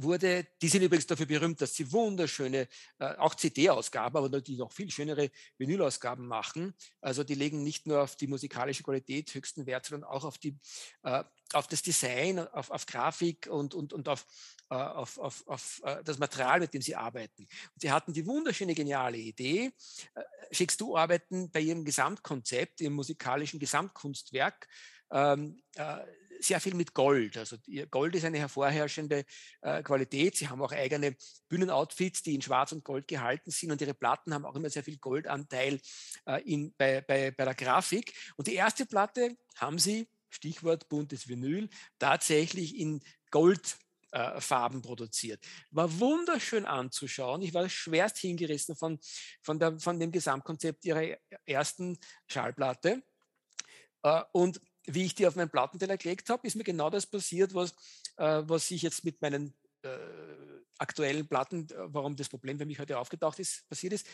wurde, 0.03 0.47
die 0.63 0.69
sind 0.69 0.83
übrigens 0.83 1.07
dafür 1.07 1.27
berühmt, 1.27 1.61
dass 1.61 1.75
sie 1.75 1.91
wunderschöne, 1.93 2.69
äh, 2.99 3.15
auch 3.17 3.35
CD-Ausgaben, 3.35 4.17
aber 4.17 4.29
natürlich 4.29 4.59
noch 4.59 4.73
viel 4.73 4.91
schönere 4.91 5.31
Vinyl-Ausgaben 5.59 6.27
machen. 6.27 6.75
Also 7.01 7.25
die 7.25 7.35
legen 7.35 7.63
nicht 7.63 7.87
nur 7.87 8.03
auf 8.03 8.17
die 8.17 8.27
musikalische 8.27 8.83
Qualität 8.83 9.35
höchsten 9.35 9.67
Wert, 9.67 9.87
sondern 9.87 10.09
auch 10.09 10.25
auf, 10.25 10.39
die, 10.39 10.57
äh, 11.03 11.25
auf 11.53 11.67
das 11.67 11.83
Design, 11.83 12.39
auf, 12.39 12.71
auf 12.71 12.87
Grafik 12.87 13.49
und, 13.49 13.75
und, 13.75 13.93
und 13.93 14.09
auf, 14.09 14.27
äh, 14.71 14.75
auf, 14.75 15.19
auf, 15.19 15.47
auf 15.47 15.81
äh, 15.85 16.03
das 16.05 16.19
Material, 16.19 16.61
mit 16.61 16.75
dem 16.75 16.83
sie 16.83 16.95
arbeiten. 16.97 17.43
Und 17.43 17.81
sie 17.81 17.91
hatten 17.91 18.13
die 18.13 18.27
wunderschöne, 18.27 18.75
geniale 18.75 19.19
Idee, 19.19 19.73
äh, 20.15 20.23
schickst 20.51 20.81
du 20.81 20.97
arbeiten 20.97 21.51
bei 21.51 21.61
ihrem 21.61 21.85
Gesamtkonzept, 21.85 22.81
ihrem 22.81 22.95
musikalischen 22.95 23.61
Gesamtkunstwerk, 23.61 24.69
ähm, 25.11 25.61
äh, 25.75 25.99
sehr 26.41 26.61
viel 26.61 26.75
mit 26.75 26.95
Gold. 26.95 27.37
Also 27.37 27.57
Gold 27.91 28.15
ist 28.15 28.25
eine 28.25 28.39
hervorherrschende 28.39 29.25
äh, 29.61 29.83
Qualität. 29.83 30.37
Sie 30.37 30.49
haben 30.49 30.63
auch 30.63 30.73
eigene 30.73 31.17
Bühnenoutfits, 31.49 32.23
die 32.23 32.35
in 32.35 32.43
Schwarz 32.43 32.73
und 32.73 32.85
Gold 32.85 33.09
gehalten 33.09 33.51
sind 33.51 33.71
und 33.71 33.81
ihre 33.81 33.95
Platten 33.95 34.35
haben 34.35 34.45
auch 34.45 34.57
immer 34.57 34.71
sehr 34.71 34.85
viel 34.85 34.99
Goldanteil 34.99 35.81
äh, 36.27 36.43
in, 36.43 36.75
bei, 36.77 37.01
bei, 37.01 37.31
bei 37.31 37.45
der 37.45 37.55
Grafik. 37.55 38.13
Und 38.37 38.47
die 38.47 38.55
erste 38.55 38.87
Platte 38.87 39.37
haben 39.57 39.79
sie, 39.79 40.09
Stichwort 40.31 40.89
buntes 40.89 41.29
Vinyl, 41.29 41.69
tatsächlich 41.99 42.79
in 42.79 43.03
Gold 43.31 43.79
äh, 44.13 44.41
Farben 44.41 44.83
produziert. 44.83 45.45
War 45.71 45.99
wunderschön 46.01 46.65
anzuschauen. 46.65 47.43
Ich 47.43 47.55
war 47.55 47.69
schwerst 47.69 48.19
hingerissen 48.19 48.77
von, 48.77 48.99
von, 49.43 49.59
der, 49.59 49.79
von 49.79 50.01
dem 50.01 50.13
Gesamtkonzept 50.13 50.85
ihrer 50.85 51.17
ersten 51.45 51.99
Schallplatte. 52.27 53.03
Äh, 54.03 54.23
und 54.33 54.61
wie 54.89 55.05
ich 55.05 55.15
die 55.15 55.27
auf 55.27 55.37
meinen 55.37 55.51
Plattenteller 55.51 55.97
gelegt 55.97 56.31
habe, 56.31 56.47
ist 56.47 56.57
mir 56.57 56.65
genau 56.65 56.91
das 56.91 57.07
passiert, 57.07 57.55
was, 57.55 57.73
äh, 58.17 58.43
was 58.47 58.71
ich 58.71 58.83
jetzt 58.83 59.05
mit 59.05 59.21
meinen 59.21 59.55
äh, 59.83 59.89
aktuellen 60.79 61.29
Platten, 61.29 61.69
äh, 61.71 61.75
warum 61.79 62.17
das 62.17 62.29
Problem 62.29 62.59
für 62.59 62.67
mich 62.67 62.79
heute 62.79 62.99
aufgetaucht 62.99 63.39
ist, 63.39 63.69
passiert 63.69 63.93
ist. 63.93 64.07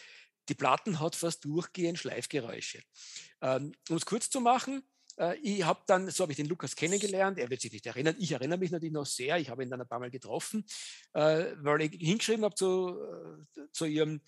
Die 0.48 0.54
Platten 0.54 1.00
hat 1.00 1.16
fast 1.16 1.44
durchgehend 1.44 1.98
Schleifgeräusche. 1.98 2.82
Ähm, 3.40 3.72
um 3.88 3.96
es 3.96 4.04
kurz 4.04 4.28
zu 4.28 4.40
machen, 4.40 4.82
äh, 5.18 5.36
ich 5.38 5.64
habe 5.64 5.80
dann, 5.86 6.10
so 6.10 6.22
habe 6.22 6.32
ich 6.32 6.36
den 6.36 6.48
Lukas 6.48 6.74
kennengelernt, 6.76 7.38
er 7.38 7.50
wird 7.50 7.60
sich 7.60 7.72
nicht 7.72 7.86
erinnern, 7.86 8.16
ich 8.18 8.32
erinnere 8.32 8.58
mich 8.58 8.70
natürlich 8.70 8.92
noch 8.92 9.06
sehr, 9.06 9.38
ich 9.38 9.48
habe 9.48 9.62
ihn 9.62 9.70
dann 9.70 9.80
ein 9.80 9.88
paar 9.88 10.00
Mal 10.00 10.10
getroffen, 10.10 10.64
äh, 11.12 11.46
weil 11.58 11.82
ich 11.82 11.92
hingeschrieben 12.00 12.44
habe 12.44 12.54
zu, 12.54 12.96
äh, 13.56 13.72
zu 13.72 13.86
ihrem 13.86 14.20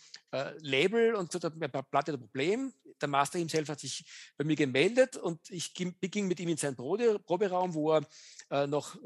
Label 0.58 1.14
und 1.14 1.32
zu 1.32 1.38
der 1.38 1.50
Platte 1.50 2.12
der 2.12 2.18
Problem. 2.18 2.74
Der 3.00 3.08
Master 3.08 3.38
himself 3.38 3.68
hat 3.70 3.80
sich 3.80 4.04
bei 4.36 4.44
mir 4.44 4.56
gemeldet 4.56 5.16
und 5.16 5.48
ich 5.50 5.72
beging 5.72 6.26
mit 6.28 6.40
ihm 6.40 6.50
in 6.50 6.58
seinen 6.58 6.76
Proberaum, 6.76 7.72
wo 7.72 7.92
er 7.92 8.66
noch 8.66 8.98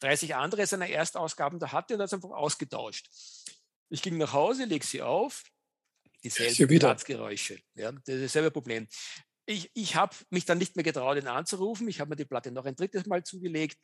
30 0.00 0.36
andere 0.36 0.66
seiner 0.66 0.88
Erstausgaben 0.88 1.58
da 1.58 1.72
hatte 1.72 1.94
und 1.94 2.00
hat 2.00 2.06
es 2.06 2.14
einfach 2.14 2.30
ausgetauscht. 2.30 3.10
Ich 3.88 4.02
ging 4.02 4.18
nach 4.18 4.32
Hause, 4.32 4.66
lege 4.66 4.86
sie 4.86 5.02
auf, 5.02 5.42
dieselben 6.22 6.78
Platzgeräusche. 6.78 7.60
Ja, 7.74 7.90
das 7.90 8.14
ist 8.14 8.24
dasselbe 8.24 8.52
Problem 8.52 8.86
ich, 9.46 9.70
ich 9.74 9.96
habe 9.96 10.14
mich 10.30 10.44
dann 10.44 10.58
nicht 10.58 10.76
mehr 10.76 10.82
getraut, 10.82 11.18
ihn 11.18 11.26
anzurufen. 11.26 11.88
Ich 11.88 12.00
habe 12.00 12.10
mir 12.10 12.16
die 12.16 12.24
Platte 12.24 12.50
noch 12.50 12.64
ein 12.64 12.76
drittes 12.76 13.06
Mal 13.06 13.24
zugelegt 13.24 13.78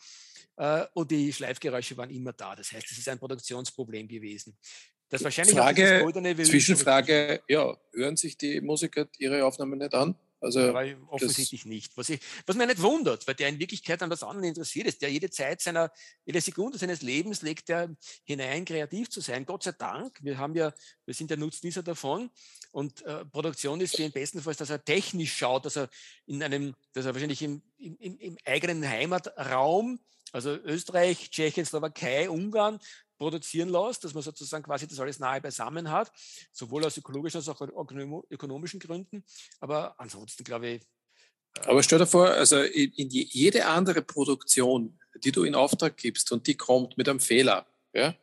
äh, 0.57 0.87
und 0.95 1.11
die 1.11 1.33
Schleifgeräusche 1.33 1.97
waren 1.97 2.11
immer 2.11 2.33
da. 2.33 2.57
Das 2.57 2.73
heißt, 2.73 2.91
es 2.91 2.99
ist 2.99 3.09
ein 3.09 3.19
Produktionsproblem 3.19 4.09
gewesen. 4.09 4.57
Das 5.09 5.25
wahrscheinlich 5.25 5.57
Frage, 5.57 6.05
Zwischenfrage, 6.37 7.43
ja, 7.49 7.77
hören 7.93 8.17
sich 8.17 8.39
die 8.39 8.61
Musiker 8.61 9.09
ihre 9.19 9.45
Aufnahmen 9.45 9.79
nicht 9.79 9.93
an? 9.93 10.15
Also 10.41 10.61
ja, 10.61 10.97
offensichtlich 11.09 11.67
nicht. 11.67 11.95
Was, 11.97 12.09
ich, 12.09 12.21
was 12.47 12.57
mich 12.57 12.67
nicht 12.67 12.81
wundert, 12.81 13.27
weil 13.27 13.35
der 13.35 13.49
in 13.49 13.59
Wirklichkeit 13.59 14.03
an 14.03 14.09
was 14.09 14.23
anderes 14.23 14.49
interessiert 14.49 14.87
ist. 14.87 15.03
Der 15.03 15.11
jede 15.11 15.29
Zeit 15.29 15.61
seiner, 15.61 15.93
jede 16.25 16.41
Sekunde 16.41 16.79
seines 16.79 17.03
Lebens 17.03 17.43
legt 17.43 17.69
er 17.69 17.95
hinein, 18.25 18.65
kreativ 18.65 19.11
zu 19.11 19.21
sein. 19.21 19.45
Gott 19.45 19.65
sei 19.65 19.73
Dank. 19.73 20.19
Wir 20.23 20.39
haben 20.39 20.55
ja, 20.55 20.73
wir 21.05 21.15
sind 21.15 21.29
der 21.29 21.37
Nutznießer 21.37 21.83
davon. 21.83 22.31
Und 22.73 23.03
äh, 23.03 23.27
Produktion 23.27 23.81
ist 23.83 23.97
für 23.97 24.03
ihn 24.03 24.13
bestenfalls, 24.13 24.57
dass 24.57 24.71
er 24.71 24.83
technisch 24.83 25.37
schaut, 25.37 25.67
dass 25.67 25.77
er 25.77 25.91
in 26.25 26.43
einem, 26.43 26.75
dass 26.95 27.05
er 27.05 27.13
wahrscheinlich 27.13 27.43
im, 27.43 27.63
im, 27.77 28.19
im 28.19 28.39
eigenen 28.47 28.89
Heimatraum, 28.89 30.01
also 30.33 30.55
Österreich, 30.55 31.31
Tschechien, 31.31 31.67
Slowakei, 31.67 32.31
Ungarn, 32.31 32.79
produzieren 33.21 33.69
lässt, 33.69 34.03
dass 34.03 34.15
man 34.15 34.23
sozusagen 34.23 34.65
quasi 34.65 34.89
das 34.89 34.99
alles 34.99 35.19
nahe 35.19 35.43
beisammen 35.43 35.91
hat, 35.91 36.11
sowohl 36.53 36.87
aus 36.87 36.97
ökologischen 36.97 37.37
als 37.37 37.49
auch 37.51 37.61
ökonomischen 38.31 38.81
Gründen. 38.81 39.23
Aber 39.61 39.95
ansonsten 40.01 40.43
glaube 40.43 40.69
ich. 40.69 40.83
Äh 41.59 41.67
Aber 41.67 41.83
stell 41.83 41.99
dir 41.99 42.07
vor, 42.07 42.31
also 42.31 42.63
in 42.63 43.11
jede 43.11 43.67
andere 43.67 44.01
Produktion, 44.01 44.99
die 45.23 45.33
du 45.33 45.45
in 45.45 45.55
Auftrag 45.55 45.99
gibst 45.99 46.33
und 46.33 46.47
die 46.47 46.57
kommt 46.57 46.97
mit 46.97 47.11
einem 47.11 47.21
Fehler, 47.21 47.67
ja, 47.93 48.15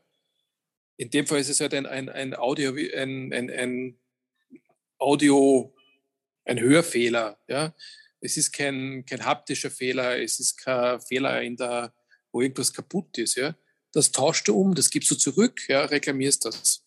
in 0.97 1.11
dem 1.11 1.27
Fall 1.27 1.39
ist 1.41 1.49
es 1.49 1.59
halt 1.59 1.75
ein, 1.75 1.85
ein, 1.85 2.09
ein 2.09 2.35
Audio, 2.35 2.73
ein, 2.73 3.31
ein, 3.31 3.51
ein 3.51 3.99
Audio, 4.97 5.75
ein 6.43 6.59
Hörfehler, 6.59 7.37
ja. 7.47 7.75
Es 8.19 8.35
ist 8.35 8.51
kein, 8.51 9.05
kein 9.05 9.23
haptischer 9.23 9.69
Fehler, 9.69 10.19
es 10.19 10.39
ist 10.39 10.57
kein 10.57 10.99
Fehler 11.01 11.39
in 11.43 11.55
der, 11.55 11.93
wo 12.31 12.41
irgendwas 12.41 12.73
kaputt 12.73 13.15
ist, 13.19 13.35
ja 13.35 13.55
das 13.97 14.11
tauschst 14.11 14.47
du 14.47 14.55
um, 14.55 14.75
das 14.75 14.91
gibst 14.91 15.09
du 15.09 15.15
zurück, 15.15 15.67
ja, 15.67 15.83
reklamierst 15.83 16.45
das. 16.45 16.85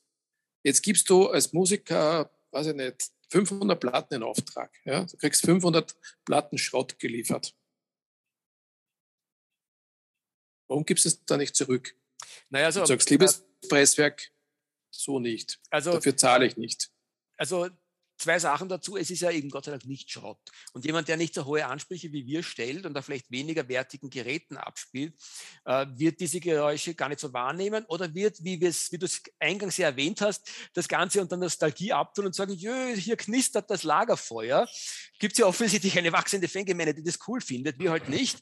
Jetzt 0.63 0.83
gibst 0.83 1.11
du 1.11 1.29
als 1.29 1.53
Musiker, 1.53 2.31
weiß 2.53 2.69
ich 2.69 2.75
nicht, 2.75 3.11
500 3.31 3.81
Platten 3.81 4.15
in 4.15 4.23
Auftrag. 4.23 4.73
Ja? 4.85 5.05
Du 5.05 5.17
kriegst 5.17 5.45
500 5.45 5.97
Platten 6.25 6.57
Schrott 6.57 6.99
geliefert. 6.99 7.55
Warum 10.69 10.85
gibst 10.85 11.05
du 11.05 11.09
es 11.09 11.25
da 11.25 11.37
nicht 11.37 11.57
zurück? 11.57 11.97
Naja, 12.49 12.67
also, 12.67 12.81
du 12.81 12.87
sagst, 12.87 13.11
liebes 13.11 13.41
äh, 13.41 13.69
Presswerk, 13.69 14.31
so 14.91 15.19
nicht. 15.19 15.61
Also, 15.71 15.93
Dafür 15.93 16.17
zahle 16.17 16.47
ich 16.47 16.57
nicht. 16.57 16.93
Also 17.37 17.71
zwei 18.21 18.39
Sachen 18.39 18.69
dazu. 18.69 18.97
Es 18.97 19.11
ist 19.11 19.21
ja 19.21 19.31
eben 19.31 19.51
Gott 19.51 19.65
sei 19.65 19.73
Dank 19.73 19.87
nicht 19.87 20.11
Schrott. 20.11 20.39
Und 20.73 20.85
jemand, 20.85 21.09
der 21.09 21.17
nicht 21.17 21.35
so 21.35 21.45
hohe 21.45 21.67
Ansprüche 21.67 22.13
wie 22.13 22.27
wir 22.27 22.43
stellt 22.43 22.87
und 22.87 22.95
da 22.95 23.03
vielleicht 23.03 23.31
weniger 23.31 23.69
wertigen 23.69 24.11
Geräten 24.11 24.57
abspielt, 24.57 25.15
äh, 25.65 25.87
wird 25.91 26.21
diese 26.21 26.41
Geräusche 26.41 26.95
gar 26.95 27.09
nicht 27.09 27.21
so 27.21 27.33
wahrnehmen 27.33 27.85
oder 27.87 28.15
wird, 28.15 28.43
wie, 28.45 28.61
wie 28.61 28.99
du 28.99 29.07
es 29.07 29.23
eingangs 29.39 29.77
ja 29.77 29.89
erwähnt 29.89 30.21
hast, 30.21 30.51
das 30.75 30.89
Ganze 30.89 31.21
unter 31.21 31.37
Nostalgie 31.37 31.93
abtun 31.93 32.27
und 32.27 32.35
sagen, 32.35 32.53
Jö, 32.53 32.95
hier 32.95 33.17
knistert 33.17 33.71
das 33.71 33.83
Lagerfeuer. 33.83 34.69
Gibt 35.19 35.33
es 35.33 35.39
ja 35.39 35.47
offensichtlich 35.47 35.97
eine 35.99 36.13
wachsende 36.13 36.49
Fangemeinde, 36.49 36.95
die 36.95 37.03
das 37.03 37.19
cool 37.27 37.41
findet, 37.41 37.79
wir 37.79 37.91
halt 37.91 38.09
nicht. 38.09 38.41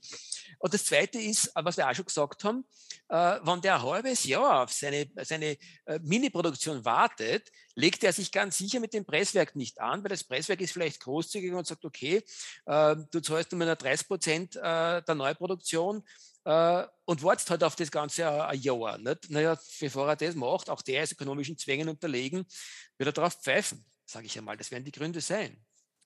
Und 0.58 0.74
das 0.74 0.84
Zweite 0.84 1.20
ist, 1.20 1.52
was 1.54 1.76
wir 1.76 1.88
auch 1.88 1.94
schon 1.94 2.04
gesagt 2.04 2.42
haben, 2.44 2.64
äh, 3.08 3.38
wenn 3.42 3.60
der 3.60 3.76
ein 3.76 3.82
halbes 3.82 4.24
Jahr 4.24 4.64
auf 4.64 4.72
seine, 4.72 5.08
seine 5.22 5.56
äh, 5.86 5.98
Mini-Produktion 6.02 6.84
wartet, 6.84 7.50
legt 7.78 8.02
er 8.02 8.12
sich 8.12 8.32
ganz 8.32 8.58
sicher 8.58 8.80
mit 8.80 8.92
dem 8.92 9.04
Presswerk 9.04 9.54
nicht 9.54 9.80
an, 9.80 10.02
weil 10.02 10.08
das 10.08 10.24
Presswerk 10.24 10.60
ist 10.60 10.72
vielleicht 10.72 11.00
großzügig 11.00 11.52
und 11.52 11.64
sagt, 11.64 11.84
okay, 11.84 12.24
äh, 12.66 12.96
du 13.12 13.20
zahlst 13.20 13.52
nur 13.52 13.76
30 13.76 14.08
Prozent 14.08 14.56
äh, 14.56 15.00
der 15.00 15.14
Neuproduktion 15.14 16.02
äh, 16.44 16.84
und 17.04 17.22
wartest 17.22 17.50
halt 17.50 17.62
auf 17.62 17.76
das 17.76 17.92
Ganze 17.92 18.46
ein 18.46 18.60
Jahr. 18.60 18.98
Nicht? 18.98 19.30
Naja, 19.30 19.56
bevor 19.78 20.08
er 20.08 20.16
das 20.16 20.34
macht, 20.34 20.68
auch 20.70 20.82
der 20.82 21.04
ist 21.04 21.12
ökonomischen 21.12 21.56
Zwängen 21.56 21.88
unterlegen, 21.88 22.44
wird 22.96 23.10
er 23.10 23.12
darauf 23.12 23.34
pfeifen, 23.34 23.84
sage 24.04 24.26
ich 24.26 24.36
einmal. 24.36 24.56
Das 24.56 24.72
werden 24.72 24.84
die 24.84 24.90
Gründe 24.90 25.20
sein. 25.20 25.56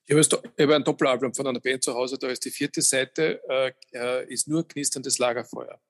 Ich 0.05 0.13
habe 0.13 0.75
ein 0.75 0.83
Doppelalbum 0.83 1.33
von 1.33 1.47
einer 1.47 1.59
Band 1.59 1.83
zu 1.83 1.95
Hause, 1.95 2.19
da 2.19 2.27
ist 2.27 2.45
die 2.45 2.51
vierte 2.51 2.83
Seite, 2.83 3.41
äh, 3.49 3.73
äh, 3.93 4.31
ist 4.31 4.47
nur 4.47 4.67
knisterndes 4.67 5.17
Lagerfeuer. 5.17 5.81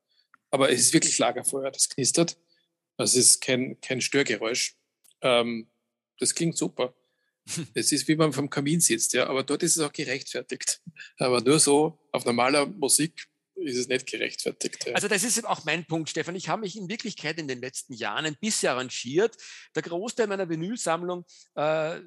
Aber 0.49 0.71
es 0.71 0.79
ist 0.79 0.93
wirklich 0.93 1.17
Lagerfeuer, 1.17 1.71
das 1.71 1.89
knistert. 1.89 2.37
Es 2.97 3.15
ist 3.15 3.41
kein, 3.41 3.81
kein 3.81 3.99
Störgeräusch. 3.99 4.77
Ähm, 5.19 5.67
das 6.19 6.33
klingt 6.33 6.57
super. 6.57 6.93
Es 7.73 7.91
ist, 7.91 8.07
wie 8.07 8.15
man 8.15 8.31
vom 8.31 8.49
Kamin 8.49 8.79
sitzt, 8.79 9.13
ja, 9.13 9.27
aber 9.27 9.43
dort 9.43 9.63
ist 9.63 9.75
es 9.75 9.83
auch 9.83 9.91
gerechtfertigt. 9.91 10.81
Aber 11.17 11.41
nur 11.41 11.59
so 11.59 11.99
auf 12.11 12.23
normaler 12.23 12.65
Musik 12.65 13.27
ist 13.55 13.77
es 13.77 13.87
nicht 13.87 14.07
gerechtfertigt. 14.07 14.85
Ja. 14.85 14.93
Also 14.93 15.07
das 15.07 15.23
ist 15.23 15.45
auch 15.45 15.63
mein 15.65 15.85
Punkt, 15.85 16.09
Stefan. 16.09 16.35
Ich 16.35 16.49
habe 16.49 16.61
mich 16.61 16.75
in 16.75 16.89
Wirklichkeit 16.89 17.37
in 17.37 17.47
den 17.47 17.61
letzten 17.61 17.93
Jahren 17.93 18.25
ein 18.25 18.35
bisschen 18.39 18.69
arrangiert. 18.69 19.37
Der 19.75 19.83
Großteil 19.83 20.27
meiner 20.27 20.49
Vinylsammlung 20.49 21.25
äh, 21.55 21.99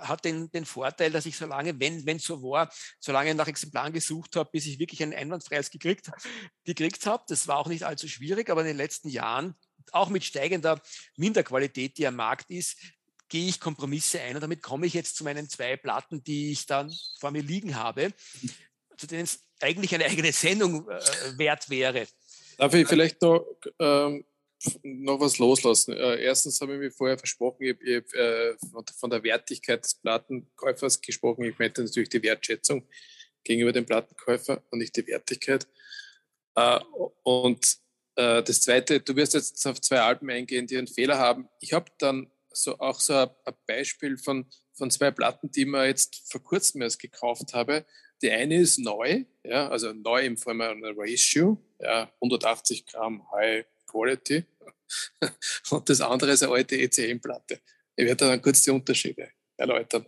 hat 0.00 0.24
den, 0.24 0.50
den 0.50 0.64
Vorteil, 0.64 1.10
dass 1.10 1.26
ich 1.26 1.36
so 1.36 1.46
lange, 1.46 1.78
wenn 1.80 2.06
es 2.16 2.24
so 2.24 2.42
war, 2.42 2.72
so 2.98 3.12
lange 3.12 3.34
nach 3.34 3.48
Exemplaren 3.48 3.92
gesucht 3.92 4.36
habe, 4.36 4.50
bis 4.52 4.66
ich 4.66 4.78
wirklich 4.78 5.02
ein 5.02 5.14
einwandfreies 5.14 5.70
gekriegt, 5.70 6.10
gekriegt 6.64 7.06
habe. 7.06 7.24
Das 7.28 7.48
war 7.48 7.58
auch 7.58 7.68
nicht 7.68 7.84
allzu 7.84 8.08
schwierig, 8.08 8.50
aber 8.50 8.60
in 8.60 8.68
den 8.68 8.76
letzten 8.76 9.08
Jahren, 9.08 9.54
auch 9.92 10.10
mit 10.10 10.24
steigender 10.24 10.80
Minderqualität, 11.16 11.98
die 11.98 12.06
am 12.06 12.16
Markt 12.16 12.50
ist, 12.50 12.76
gehe 13.30 13.48
ich 13.48 13.60
Kompromisse 13.60 14.20
ein 14.20 14.34
und 14.34 14.42
damit 14.42 14.60
komme 14.60 14.86
ich 14.86 14.92
jetzt 14.92 15.16
zu 15.16 15.24
meinen 15.24 15.48
zwei 15.48 15.76
Platten, 15.76 16.22
die 16.22 16.52
ich 16.52 16.66
dann 16.66 16.92
vor 17.18 17.30
mir 17.30 17.42
liegen 17.42 17.76
habe, 17.76 18.12
zu 18.98 19.06
denen 19.06 19.22
es 19.22 19.40
eigentlich 19.60 19.94
eine 19.94 20.04
eigene 20.04 20.32
Sendung 20.32 20.88
äh, 20.88 21.38
wert 21.38 21.70
wäre. 21.70 22.06
Darf 22.58 22.74
ich 22.74 22.86
vielleicht 22.86 23.22
noch, 23.22 23.46
ähm, 23.78 24.24
noch 24.82 25.20
was 25.20 25.38
loslassen? 25.38 25.94
Äh, 25.94 26.22
erstens 26.22 26.60
habe 26.60 26.74
ich 26.74 26.78
mir 26.80 26.90
vorher 26.90 27.16
versprochen, 27.16 27.62
ich 27.62 27.96
hab, 27.96 28.12
äh, 28.12 28.54
von 28.98 29.08
der 29.08 29.22
Wertigkeit 29.22 29.82
des 29.84 29.94
Plattenkäufers 29.94 31.00
gesprochen. 31.00 31.44
Ich 31.44 31.58
meinte 31.58 31.82
natürlich 31.82 32.10
die 32.10 32.22
Wertschätzung 32.22 32.86
gegenüber 33.44 33.72
dem 33.72 33.86
Plattenkäufer 33.86 34.62
und 34.70 34.80
nicht 34.80 34.96
die 34.96 35.06
Wertigkeit. 35.06 35.66
Äh, 36.56 36.80
und 37.22 37.78
äh, 38.16 38.42
das 38.42 38.60
Zweite, 38.60 39.00
du 39.00 39.16
wirst 39.16 39.34
jetzt 39.34 39.66
auf 39.66 39.80
zwei 39.80 40.00
Alben 40.00 40.28
eingehen, 40.30 40.66
die 40.66 40.76
einen 40.76 40.88
Fehler 40.88 41.18
haben. 41.18 41.48
Ich 41.60 41.72
habe 41.72 41.90
dann 41.98 42.30
so 42.52 42.78
auch 42.78 43.00
so 43.00 43.14
ein, 43.14 43.30
Beispiel 43.66 44.16
von, 44.18 44.50
von 44.72 44.90
zwei 44.90 45.10
Platten, 45.10 45.50
die 45.50 45.64
mir 45.64 45.86
jetzt 45.86 46.30
vor 46.30 46.42
kurzem 46.42 46.82
erst 46.82 46.98
gekauft 46.98 47.54
habe. 47.54 47.84
Die 48.22 48.30
eine 48.30 48.60
ist 48.60 48.78
neu, 48.78 49.24
ja, 49.44 49.68
also 49.68 49.92
neu 49.92 50.24
in 50.24 50.36
Form 50.36 50.60
einer 50.60 50.92
Ratio, 50.96 51.62
ja, 51.78 52.12
180 52.16 52.86
Gramm 52.86 53.30
High 53.32 53.64
Quality. 53.86 54.44
Und 55.70 55.88
das 55.88 56.00
andere 56.00 56.32
ist 56.32 56.42
eine 56.42 56.52
alte 56.52 56.76
ECM-Platte. 56.76 57.60
Ich 57.96 58.06
werde 58.06 58.28
dann 58.28 58.42
kurz 58.42 58.62
die 58.62 58.70
Unterschiede 58.70 59.30
erläutern. 59.56 60.06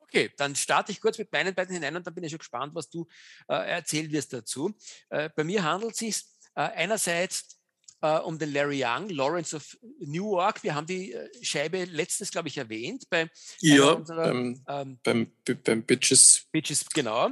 Okay, 0.00 0.32
dann 0.36 0.56
starte 0.56 0.90
ich 0.90 1.00
kurz 1.00 1.18
mit 1.18 1.30
meinen 1.30 1.54
beiden 1.54 1.74
hinein 1.74 1.94
und 1.94 2.04
dann 2.04 2.14
bin 2.14 2.24
ich 2.24 2.30
schon 2.30 2.40
gespannt, 2.40 2.74
was 2.74 2.90
du 2.90 3.06
äh, 3.48 3.54
erzählen 3.54 4.10
wirst 4.10 4.32
dazu. 4.32 4.76
Äh, 5.08 5.30
bei 5.36 5.44
mir 5.44 5.62
handelt 5.62 5.92
es 5.92 5.98
sich 5.98 6.24
äh, 6.56 6.62
einerseits 6.62 7.59
äh, 8.02 8.18
um 8.18 8.38
den 8.38 8.52
Larry 8.52 8.82
Young, 8.84 9.08
Lawrence 9.10 9.54
of 9.54 9.76
Newark. 9.98 10.62
Wir 10.62 10.74
haben 10.74 10.86
die 10.86 11.12
äh, 11.12 11.28
Scheibe 11.42 11.84
letztens, 11.84 12.30
glaube 12.30 12.48
ich, 12.48 12.56
erwähnt. 12.56 13.04
Bei 13.10 13.30
ja, 13.60 13.92
unserer, 13.92 14.28
beim, 14.28 14.62
ähm, 14.68 14.98
beim, 15.02 15.32
beim 15.64 15.82
Bitches. 15.82 16.46
Bitches, 16.52 16.84
genau. 16.86 17.30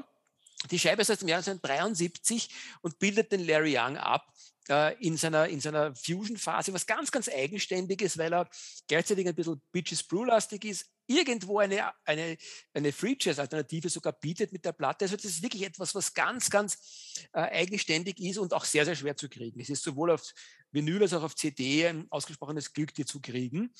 Die 0.70 0.78
Scheibe 0.78 1.02
ist 1.02 1.10
aus 1.10 1.18
dem 1.18 1.28
Jahr 1.28 1.38
1973 1.38 2.48
und 2.82 2.98
bildet 2.98 3.30
den 3.30 3.46
Larry 3.46 3.78
Young 3.78 3.96
ab 3.96 4.26
äh, 4.68 4.94
in 5.04 5.16
seiner, 5.16 5.48
in 5.48 5.60
seiner 5.60 5.94
Fusion-Phase, 5.94 6.72
was 6.72 6.86
ganz, 6.86 7.10
ganz 7.10 7.28
eigenständiges, 7.28 8.18
weil 8.18 8.32
er 8.32 8.48
gleichzeitig 8.86 9.26
ein 9.26 9.34
bisschen 9.34 9.60
Bitches 9.72 10.02
Brew-lastig 10.02 10.64
ist, 10.64 10.86
irgendwo 11.06 11.58
eine, 11.58 11.90
eine, 12.04 12.36
eine 12.74 12.92
Free 12.92 13.16
Jazz-Alternative 13.18 13.88
sogar 13.88 14.12
bietet 14.12 14.52
mit 14.52 14.64
der 14.64 14.72
Platte. 14.72 15.06
Also 15.06 15.16
das 15.16 15.24
ist 15.24 15.42
wirklich 15.42 15.62
etwas, 15.62 15.94
was 15.94 16.12
ganz, 16.12 16.50
ganz 16.50 17.28
äh, 17.32 17.40
eigenständig 17.40 18.20
ist 18.20 18.36
und 18.36 18.52
auch 18.52 18.64
sehr, 18.64 18.84
sehr 18.84 18.94
schwer 18.94 19.16
zu 19.16 19.28
kriegen. 19.28 19.58
Es 19.58 19.70
ist 19.70 19.82
sowohl 19.82 20.10
auf 20.10 20.22
Vinyl 20.70 21.02
als 21.02 21.14
auch 21.14 21.22
auf 21.22 21.34
CD 21.34 21.86
ein 21.86 22.06
ausgesprochenes 22.10 22.72
Glück, 22.72 22.94
die 22.94 23.04
zu 23.04 23.20
kriegen. 23.20 23.72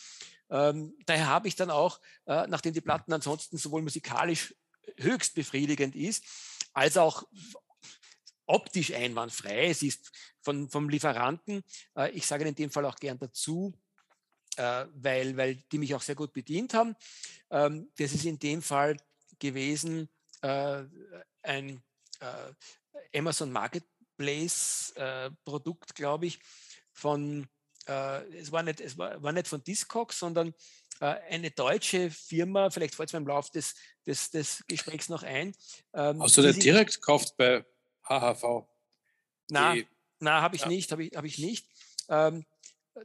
Ähm, 0.51 0.95
daher 1.07 1.26
habe 1.26 1.49
ich 1.49 1.57
dann 1.57 1.70
auch, 1.70 2.01
äh, 2.26 2.47
nachdem 2.47 2.72
die 2.72 2.80
Platten 2.80 3.12
ansonsten 3.12 3.59
sowohl 3.59 3.82
musikalisch 3.82 4.55
höchst 4.97 5.34
befriedigend 5.34 5.95
ist, 5.95 6.24
als 6.72 6.97
auch 6.97 7.24
optisch 8.47 8.93
einwandfrei. 8.93 9.68
Es 9.68 9.82
ist 9.82 10.11
von, 10.41 10.68
vom 10.70 10.89
Lieferanten, 10.89 11.62
äh, 11.97 12.11
ich 12.12 12.26
sage 12.26 12.47
in 12.47 12.55
dem 12.55 12.70
Fall 12.70 12.86
auch 12.86 12.97
gern 12.97 13.18
dazu, 13.18 13.74
äh, 14.57 14.86
weil, 14.95 15.36
weil 15.36 15.57
die 15.70 15.78
mich 15.78 15.95
auch 15.95 16.03
sehr 16.03 16.14
gut 16.14 16.32
bedient 16.32 16.74
haben. 16.74 16.97
Ähm, 17.51 17.91
das 17.99 18.12
ist 18.12 18.24
in 18.24 18.39
dem 18.39 18.62
Fall 18.62 18.97
gewesen 19.39 20.09
äh, 20.41 20.84
ein 21.43 21.82
äh, 22.20 23.18
Amazon 23.18 23.53
Marketplace 23.53 24.93
äh, 24.97 25.30
Produkt, 25.45 25.95
glaube 25.95 26.26
ich, 26.26 26.41
von, 26.99 27.49
äh, 27.87 28.23
es, 28.37 28.53
war 28.53 28.63
nicht, 28.63 28.81
es 28.81 28.99
war, 28.99 29.23
war 29.23 29.33
nicht 29.33 29.49
von 29.49 29.63
Discogs, 29.63 30.19
sondern 30.19 30.55
äh, 31.01 31.07
eine 31.31 31.51
deutsche 31.51 32.11
Firma, 32.11 32.71
vielleicht 32.71 32.95
fällt 32.95 33.09
es 33.09 33.13
mir 33.13 33.21
im 33.21 33.29
Laufe 33.29 33.51
des, 33.53 33.75
des, 34.07 34.31
des 34.31 34.65
Gesprächs 34.67 35.09
noch 35.09 35.23
ein. 35.23 35.55
Ähm, 35.95 36.23
Hast 36.23 36.37
du 36.37 36.43
das 36.43 36.59
direkt 36.59 36.95
gekauft 36.95 37.37
bei 37.37 37.65
HHV? 38.05 38.67
Nein, 39.51 39.87
na, 40.21 40.41
habe 40.43 40.57
ich 40.57 40.63
ja. 40.63 40.69
nicht, 40.69 40.91
habe 40.91 41.05
ich, 41.05 41.17
hab 41.17 41.25
ich 41.25 41.39
nicht. 41.39 41.67
Ähm, 42.09 42.45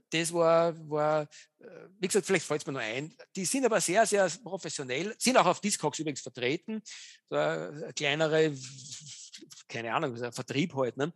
das 0.10 0.34
war, 0.34 0.74
war, 0.90 1.24
äh, 1.60 1.66
wie 2.00 2.08
gesagt, 2.08 2.26
vielleicht 2.26 2.46
fällt 2.46 2.62
es 2.62 2.68
mir 2.68 2.74
nur 2.74 2.82
ein. 2.82 3.16
Die 3.36 3.46
sind 3.46 3.66
aber 3.66 3.80
sehr, 3.80 4.06
sehr 4.08 4.28
professionell, 4.44 5.14
sind 5.20 5.38
auch 5.38 5.46
auf 5.46 5.62
Discogs 5.62 6.00
übrigens 6.00 6.22
vertreten. 6.22 6.82
So 7.30 7.36
eine 7.36 7.94
kleinere, 7.96 8.54
keine 9.74 9.94
Ahnung, 9.94 10.16
Vertrieb 10.32 10.76
halt, 10.76 10.98
ne? 10.98 11.12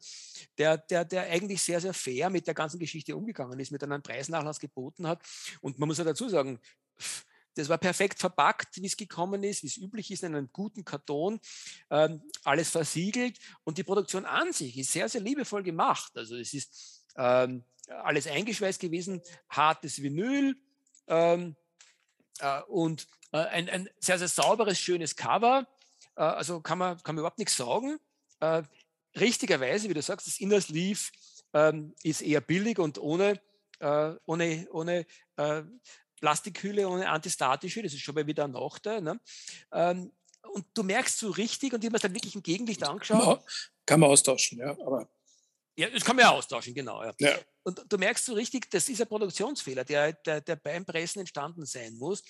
der, 0.58 0.78
der, 0.78 1.06
der 1.06 1.24
eigentlich 1.30 1.62
sehr, 1.62 1.80
sehr 1.80 1.94
fair 1.94 2.30
mit 2.30 2.48
der 2.48 2.54
ganzen 2.54 2.80
Geschichte 2.80 3.16
umgegangen 3.16 3.60
ist, 3.60 3.72
mit 3.72 3.84
einem 3.84 4.02
Preisnachlass 4.02 4.60
geboten 4.60 5.08
hat. 5.08 5.22
Und 5.62 5.78
man 5.78 5.88
muss 5.88 6.00
ja 6.00 6.04
dazu 6.04 6.28
sagen, 6.28 6.60
das 7.54 7.70
war 7.70 7.78
perfekt 7.78 8.20
verpackt, 8.20 8.82
wie 8.82 8.86
es 8.86 8.98
gekommen 8.98 9.44
ist, 9.44 9.64
wie 9.64 9.68
es 9.68 9.78
üblich 9.78 10.12
ist, 10.12 10.24
in 10.24 10.36
einem 10.36 10.50
guten 10.52 10.84
Karton, 10.84 11.40
ähm, 11.90 12.22
alles 12.44 12.70
versiegelt. 12.70 13.38
Und 13.64 13.78
die 13.78 13.84
Produktion 13.84 14.26
an 14.26 14.54
sich 14.54 14.78
ist 14.78 14.92
sehr, 14.92 15.08
sehr 15.08 15.22
liebevoll 15.22 15.64
gemacht. 15.64 16.12
Also 16.16 16.36
es 16.36 16.54
ist 16.54 17.06
ähm, 17.16 17.64
alles 17.88 18.28
eingeschweißt 18.28 18.80
gewesen, 18.80 19.22
hartes 19.50 20.02
Vinyl 20.02 20.56
ähm, 21.08 21.56
äh, 22.40 22.62
und 22.64 23.08
äh, 23.32 23.38
ein, 23.38 23.70
ein, 23.70 23.90
sehr, 24.00 24.20
sehr 24.20 24.28
sauberes, 24.28 24.80
schönes 24.80 25.16
Cover. 25.16 25.68
Äh, 26.16 26.22
also 26.22 26.62
kann 26.62 26.78
man, 26.78 27.02
kann 27.04 27.16
man 27.16 27.22
überhaupt 27.22 27.40
nichts 27.40 27.56
sagen. 27.56 28.00
Äh, 28.40 28.64
richtigerweise, 29.20 29.90
wie 29.90 29.94
du 29.94 30.02
sagst, 30.02 30.28
das 30.28 30.40
Inner 30.40 30.62
Sleeve 30.62 31.00
ähm, 31.54 31.94
ist 32.04 32.22
eher 32.22 32.42
billig 32.42 32.80
und 32.80 32.98
ohne, 32.98 33.40
äh, 33.80 34.14
ohne, 34.26 34.68
ohne 34.72 35.06
äh, 35.38 35.64
Plastikhülle, 36.20 36.88
ohne 36.88 37.10
antistatische, 37.10 37.84
das 37.84 37.94
ist 37.94 38.02
schon 38.02 38.16
mal 38.16 38.28
wieder 38.28 38.46
ein 38.46 38.52
Nachteil. 38.52 39.02
Ne? 39.02 39.20
Ähm, 39.72 40.12
und 40.54 40.66
du 40.74 40.84
merkst 40.84 41.20
so 41.20 41.30
richtig, 41.30 41.74
und 41.74 41.84
ich 41.84 41.88
habe 41.88 41.98
mir 41.98 42.00
dann 42.00 42.14
wirklich 42.14 42.36
im 42.36 42.44
Gegenlicht 42.44 42.84
angeschaut. 42.84 43.44
Kann 43.86 44.00
man 44.00 44.10
austauschen, 44.10 44.60
ja, 44.60 44.72
aber 44.72 45.10
ja, 45.78 45.90
das 45.92 46.04
kann 46.04 46.16
man 46.16 46.26
ja 46.26 46.32
austauschen, 46.32 46.74
genau. 46.74 47.04
Ja. 47.04 47.14
ja. 47.20 47.38
Und 47.62 47.84
du 47.88 47.98
merkst 47.98 48.26
so 48.26 48.34
richtig, 48.34 48.72
das 48.72 48.90
ist 48.90 49.00
ein 49.00 49.08
Produktionsfehler, 49.08 49.84
der, 49.84 50.14
der, 50.14 50.42
der 50.42 50.56
beim 50.56 50.86
Pressen 50.86 51.20
entstanden 51.20 51.66
sein 51.68 51.96
muss. 51.98 52.24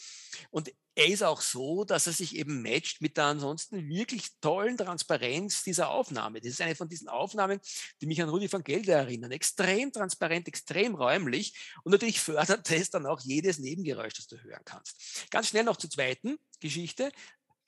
Und 0.49 0.69
er 0.95 1.07
ist 1.07 1.23
auch 1.23 1.39
so, 1.39 1.85
dass 1.85 2.07
er 2.07 2.13
sich 2.13 2.35
eben 2.35 2.61
matcht 2.61 3.01
mit 3.01 3.15
der 3.15 3.25
ansonsten 3.25 3.87
wirklich 3.87 4.37
tollen 4.41 4.75
Transparenz 4.75 5.63
dieser 5.63 5.91
Aufnahme. 5.91 6.41
Das 6.41 6.49
ist 6.49 6.61
eine 6.61 6.75
von 6.75 6.89
diesen 6.89 7.07
Aufnahmen, 7.07 7.61
die 8.01 8.05
mich 8.05 8.21
an 8.21 8.29
Rudi 8.29 8.51
van 8.51 8.63
Gelder 8.63 8.97
erinnern. 8.97 9.31
Extrem 9.31 9.93
transparent, 9.93 10.47
extrem 10.49 10.95
räumlich 10.95 11.53
und 11.83 11.93
natürlich 11.93 12.19
fördert 12.19 12.69
das 12.69 12.89
dann 12.89 13.05
auch 13.05 13.21
jedes 13.21 13.59
Nebengeräusch, 13.59 14.15
das 14.15 14.27
du 14.27 14.37
hören 14.43 14.63
kannst. 14.65 15.29
Ganz 15.31 15.47
schnell 15.47 15.63
noch 15.63 15.77
zur 15.77 15.89
zweiten 15.89 16.37
Geschichte. 16.59 17.11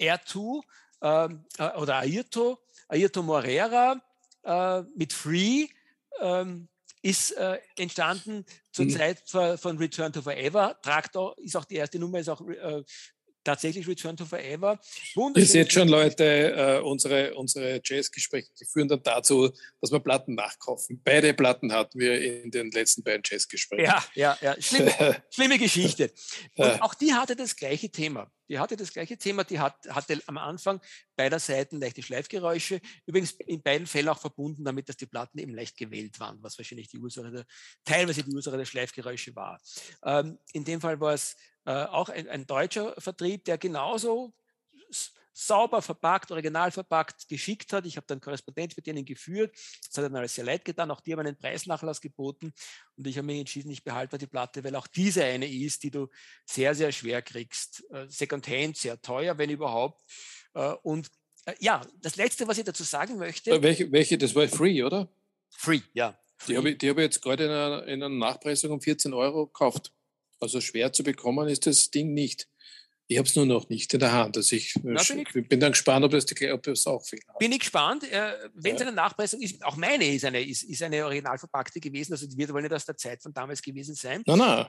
R2 0.02 0.62
ähm, 1.04 1.46
äh, 1.58 1.70
oder 1.78 2.00
Ayrto, 2.00 2.60
Ayrto 2.90 3.24
Morera, 3.24 4.02
äh, 4.50 4.84
mit 4.95 5.14
Free 5.14 5.68
ähm, 6.20 6.68
ist 7.02 7.32
äh, 7.32 7.60
entstanden 7.78 8.45
zur 8.72 8.86
mhm. 8.86 8.89
Zeit 8.89 9.24
von 9.30 9.78
Return 9.78 10.12
to 10.12 10.22
Forever. 10.22 10.78
Traktor 10.82 11.38
ist 11.38 11.56
auch 11.56 11.66
die 11.66 11.76
erste 11.76 11.97
Nummer, 12.00 12.20
ist 12.20 12.30
auch 12.30 12.41
äh, 12.41 12.84
tatsächlich 13.43 13.88
Return 13.88 14.18
to 14.18 14.26
Forever. 14.26 14.80
Ihr 15.36 15.45
seht 15.45 15.72
schon, 15.72 15.88
Leute, 15.88 16.24
äh, 16.24 16.82
unsere, 16.82 17.34
unsere 17.36 17.82
Jazzgespräche 17.84 18.50
führen 18.72 18.88
dann 18.88 19.02
dazu, 19.02 19.50
dass 19.80 19.91
wir 19.91 20.00
Platten 20.00 20.36
nachkaufen. 20.36 21.02
Beide 21.04 21.34
Platten 21.34 21.72
hatten 21.72 22.00
wir 22.00 22.22
in 22.22 22.52
den 22.52 22.72
letzten 22.72 23.04
beiden 23.04 23.22
Jazzgesprächen. 23.26 23.86
Ja, 23.86 24.04
ja, 24.14 24.38
ja. 24.41 24.62
Schlimme, 24.62 25.24
schlimme 25.30 25.58
Geschichte. 25.58 26.12
Und 26.58 26.82
auch 26.82 26.93
die 26.93 27.14
hatte 27.14 27.36
das 27.36 27.56
gleiche 27.56 27.89
Thema. 27.89 28.30
Die 28.50 28.60
hatte 28.60 28.76
das 28.76 28.91
gleiche 28.91 29.18
Thema. 29.18 29.43
Die 29.43 29.60
hat, 29.60 29.88
hatte 29.89 30.22
am 30.26 30.38
Anfang 30.38 30.82
beider 31.16 31.39
Seiten 31.39 31.80
leichte 31.80 32.02
Schleifgeräusche. 32.02 32.82
Übrigens 33.06 33.32
in 33.32 33.62
beiden 33.62 33.88
Fällen 33.88 34.10
auch 34.10 34.20
verbunden 34.20 34.66
damit, 34.66 34.89
dass 34.89 34.97
die 34.97 35.06
Platten 35.06 35.38
eben 35.38 35.54
leicht 35.54 35.78
gewählt 35.78 36.20
waren, 36.20 36.41
was 36.41 36.58
wahrscheinlich 36.58 36.88
die 36.89 36.97
Ursache 36.97 37.32
der, 37.32 37.45
teilweise 37.86 38.24
die 38.24 38.34
Ursache 38.34 38.58
der 38.58 38.66
Schleifgeräusche 38.66 39.36
war. 39.36 39.62
Ähm, 40.04 40.39
in 40.54 40.66
dem 40.66 40.82
Fall 40.82 41.00
war 41.00 41.14
es 41.14 41.38
äh, 41.66 41.72
auch 41.72 42.10
ein, 42.10 42.28
ein, 42.28 42.47
deutscher 42.47 43.00
Vertrieb, 43.00 43.45
der 43.45 43.58
genauso 43.58 44.34
sauber 45.34 45.82
verpackt, 45.82 46.32
original 46.32 46.72
verpackt 46.72 47.28
geschickt 47.28 47.72
hat. 47.74 47.86
Ich 47.86 47.98
habe 47.98 48.08
dann 48.08 48.20
Korrespondent 48.20 48.76
mit 48.76 48.88
denen 48.88 49.06
geführt. 49.06 49.56
Das 49.88 49.98
hat 49.98 50.06
dann 50.06 50.16
alles 50.16 50.36
sehr 50.36 50.46
leid 50.46 50.66
getan. 50.66 50.92
Auch 50.92 51.02
die 51.02 51.14
haben 51.14 51.20
einen 51.20 51.38
Preisnachlass 51.38 52.02
geboten. 52.02 52.54
Und 52.98 53.08
ich 53.08 53.18
habe 53.18 53.26
mich 53.26 53.40
entschieden, 53.40 53.72
ich 53.72 53.84
behalte 53.84 54.18
die 54.18 54.28
Platte, 54.28 54.64
weil 54.64 54.76
auch 54.76 54.88
diese 54.88 55.24
eine 55.24 55.48
ist, 55.48 55.84
die 55.84 55.92
du 55.92 56.08
sehr, 56.46 56.76
sehr 56.76 56.92
schwer 56.92 57.22
kriegst. 57.22 57.84
Äh, 57.92 58.08
Secondhand, 58.08 58.78
sehr 58.78 59.02
teuer, 59.02 59.38
wenn 59.38 59.50
überhaupt. 59.50 60.04
Äh, 60.54 60.74
und 60.84 61.10
äh, 61.46 61.54
ja, 61.60 61.82
das 62.02 62.16
Letzte, 62.16 62.48
was 62.48 62.58
ich 62.58 62.66
dazu 62.66 62.84
sagen 62.84 63.18
möchte. 63.18 63.62
Welche, 63.62 63.92
welche 63.92 64.18
das 64.18 64.36
war 64.36 64.48
Free, 64.48 64.84
oder? 64.84 65.10
Free, 65.50 65.82
ja. 65.94 66.18
Free. 66.38 66.54
Die 66.54 66.58
habe 66.58 66.70
ich, 66.70 66.90
hab 66.90 66.98
ich 66.98 67.04
jetzt 67.04 67.22
gerade 67.22 67.46
in 67.46 67.52
einer, 67.52 67.84
in 67.88 68.04
einer 68.04 68.10
Nachpressung 68.10 68.72
um 68.72 68.82
14 68.82 69.14
Euro 69.14 69.48
gekauft. 69.48 69.92
Also 70.40 70.62
schwer 70.62 70.94
zu 70.94 71.04
bekommen 71.04 71.50
ist 71.50 71.66
das 71.66 71.92
Ding 71.92 72.14
nicht. 72.14 72.48
Ich 73.12 73.18
habe 73.18 73.28
es 73.28 73.36
nur 73.36 73.47
noch 73.47 73.68
nicht 73.70 73.91
in 73.91 73.99
der 73.99 74.12
Hand. 74.12 74.38
Also 74.38 74.55
ich, 74.55 74.76
Na, 74.84 75.01
bin, 75.01 75.26
ich 75.34 75.49
bin, 75.49 75.60
dann 75.60 75.72
gespannt, 75.72 76.05
ob 76.05 76.12
das, 76.12 76.28
die, 76.28 76.51
ob 76.51 76.62
das 76.62 76.86
auch 76.86 77.03
viel 77.03 77.20
hat. 77.28 77.39
Bin 77.39 77.51
ich 77.51 77.62
gespannt. 77.62 78.03
Äh, 78.03 78.34
Wenn 78.53 78.76
es 78.76 78.82
ja. 78.82 78.88
eine 78.88 78.95
Nachpressung 78.95 79.41
ist, 79.41 79.64
auch 79.64 79.76
meine 79.78 80.05
ist 80.05 80.26
eine, 80.26 80.39
ist, 80.43 80.62
ist 80.62 80.84
eine 80.84 81.03
original 81.03 81.39
verpackte 81.39 81.80
gewesen. 81.80 82.14
Also 82.14 82.28
die 82.28 82.38
wird 82.38 82.53
wohl 82.53 82.62
nicht 82.62 82.72
aus 82.72 82.86
der 82.86 82.95
Zeit 82.95 83.24
von 83.24 83.34
damals 83.34 83.64
gewesen 83.64 83.95
sein. 83.95 84.22
Nein, 84.28 84.38
nein. 84.38 84.68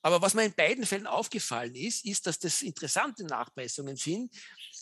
Aber 0.00 0.22
was 0.22 0.32
mir 0.32 0.44
in 0.44 0.54
beiden 0.54 0.86
Fällen 0.86 1.06
aufgefallen 1.06 1.74
ist, 1.74 2.06
ist, 2.06 2.26
dass 2.26 2.38
das 2.38 2.62
interessante 2.62 3.24
Nachpressungen 3.24 3.96
sind, 3.96 4.34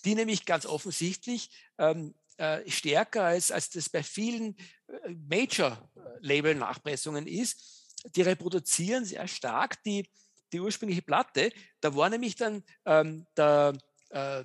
die 0.05 0.15
nämlich 0.15 0.45
ganz 0.45 0.65
offensichtlich 0.65 1.51
ähm, 1.79 2.15
äh, 2.37 2.61
stärker 2.71 3.25
als, 3.25 3.51
als 3.51 3.71
das 3.71 3.89
bei 3.89 4.05
vielen 4.05 4.57
äh, 4.87 5.15
Major-Label-Nachpressungen 5.29 7.27
ist. 7.27 7.91
Die 8.15 8.23
reproduzieren 8.23 9.05
sehr 9.05 9.27
stark 9.27 9.83
die, 9.83 10.09
die 10.53 10.61
ursprüngliche 10.61 11.03
Platte. 11.03 11.53
Da 11.81 11.95
war 11.95 12.09
nämlich 12.11 12.37
dann 12.37 12.63
ähm, 12.85 13.27
der, 13.37 13.75
äh, 14.11 14.45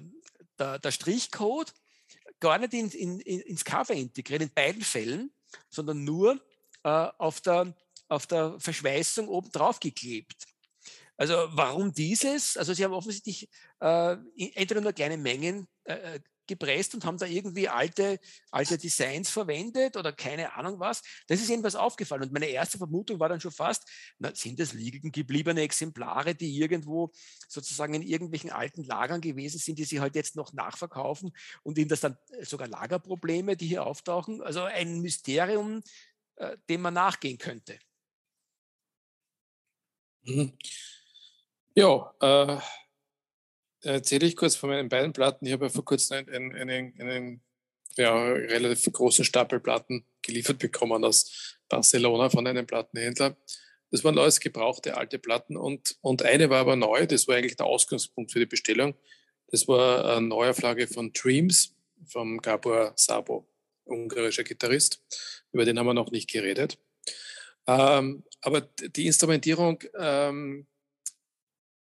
der, 0.58 0.80
der, 0.80 0.92
Strichcode 0.92 1.74
gar 2.40 2.58
nicht 2.58 2.74
in, 2.74 2.90
in, 2.92 3.20
ins 3.20 3.66
Cover 3.66 3.94
integriert, 3.94 4.42
in 4.42 4.54
beiden 4.54 4.82
Fällen, 4.82 5.32
sondern 5.70 6.04
nur 6.04 6.42
äh, 6.84 7.08
auf, 7.18 7.42
der, 7.42 7.76
auf 8.08 8.28
der 8.28 8.60
Verschweißung 8.60 9.28
oben 9.28 9.52
drauf 9.52 9.80
geklebt. 9.80 10.46
Also 11.18 11.36
warum 11.50 11.92
dieses? 11.92 12.56
Also 12.56 12.74
sie 12.74 12.86
haben 12.86 12.94
offensichtlich 12.94 13.50
äh, 13.82 14.16
entweder 14.56 14.80
nur 14.80 14.94
kleine 14.94 15.18
Mengen 15.18 15.68
äh, 15.84 16.16
äh, 16.16 16.20
gepresst 16.50 16.94
und 16.94 17.06
haben 17.06 17.18
da 17.18 17.26
irgendwie 17.26 17.70
alte, 17.70 18.20
alte 18.52 18.78
Designs 18.78 19.30
verwendet 19.30 19.96
oder 19.96 20.12
keine 20.12 20.54
Ahnung 20.56 20.80
was. 20.80 21.02
Das 21.28 21.40
ist 21.40 21.50
jedenfalls 21.50 21.76
aufgefallen. 21.76 22.24
Und 22.24 22.34
meine 22.34 22.48
erste 22.48 22.78
Vermutung 22.78 23.20
war 23.20 23.30
dann 23.30 23.40
schon 23.40 23.52
fast, 23.52 23.88
na, 24.18 24.36
sind 24.36 24.60
das 24.60 24.74
liegen 24.74 25.12
gebliebene 25.12 25.62
Exemplare, 25.62 26.36
die 26.36 26.58
irgendwo 26.58 27.12
sozusagen 27.48 27.94
in 27.94 28.02
irgendwelchen 28.02 28.52
alten 28.52 28.84
Lagern 28.84 29.22
gewesen 29.22 29.60
sind, 29.60 29.80
die 29.80 29.86
sie 29.86 30.02
halt 30.02 30.16
jetzt 30.16 30.36
noch 30.36 30.52
nachverkaufen 30.52 31.32
und 31.64 31.78
ihnen 31.78 31.90
das 31.90 32.02
dann 32.02 32.18
äh, 32.32 32.44
sogar 32.44 32.68
Lagerprobleme, 32.68 33.56
die 33.56 33.68
hier 33.68 33.86
auftauchen. 33.86 34.42
Also 34.42 34.64
ein 34.64 35.00
Mysterium, 35.00 35.82
äh, 36.36 36.58
dem 36.70 36.82
man 36.82 36.94
nachgehen 36.94 37.38
könnte. 37.38 37.80
Mhm. 40.24 40.58
Ja, 41.76 42.14
äh, 42.20 42.60
erzähle 43.82 44.28
ich 44.28 44.36
kurz 44.36 44.56
von 44.56 44.70
meinen 44.70 44.90
beiden 44.90 45.14
Platten. 45.14 45.46
Ich 45.46 45.54
habe 45.54 45.66
ja 45.66 45.70
vor 45.70 45.86
kurzem 45.86 46.26
einen, 46.28 46.56
einen, 46.56 46.94
einen 47.00 47.42
ja, 47.98 48.16
relativ 48.16 48.92
großen 48.92 49.26
Stapel 49.26 49.60
Platten 49.60 50.06
geliefert 50.22 50.60
bekommen 50.60 51.04
aus 51.04 51.58
Barcelona 51.68 52.30
von 52.30 52.48
einem 52.48 52.66
Plattenhändler. 52.66 53.38
Das 53.92 54.04
waren 54.04 54.18
alles 54.18 54.40
gebrauchte 54.40 54.98
alte 54.98 55.18
Platten 55.18 55.58
und, 55.58 55.98
und 56.02 56.24
eine 56.24 56.50
war 56.50 56.60
aber 56.60 56.76
neu. 56.76 57.08
Das 57.08 57.28
war 57.28 57.36
eigentlich 57.36 57.58
der 57.58 57.66
Ausgangspunkt 57.66 58.32
für 58.32 58.40
die 58.40 58.46
Bestellung. 58.46 58.94
Das 59.48 59.68
war 59.68 60.18
eine 60.18 60.28
Neuauflage 60.28 60.88
von 60.88 61.12
Dreams 61.12 61.76
vom 62.06 62.40
Gabor 62.40 62.94
Sabo, 62.96 63.48
ungarischer 63.86 64.44
Gitarrist. 64.44 65.02
Über 65.52 65.66
den 65.66 65.80
haben 65.80 65.88
wir 65.88 65.94
noch 65.94 66.12
nicht 66.12 66.30
geredet. 66.30 66.78
Ähm, 67.66 68.24
aber 68.42 68.62
die 68.62 69.08
Instrumentierung 69.08 69.84
ähm, 69.98 70.68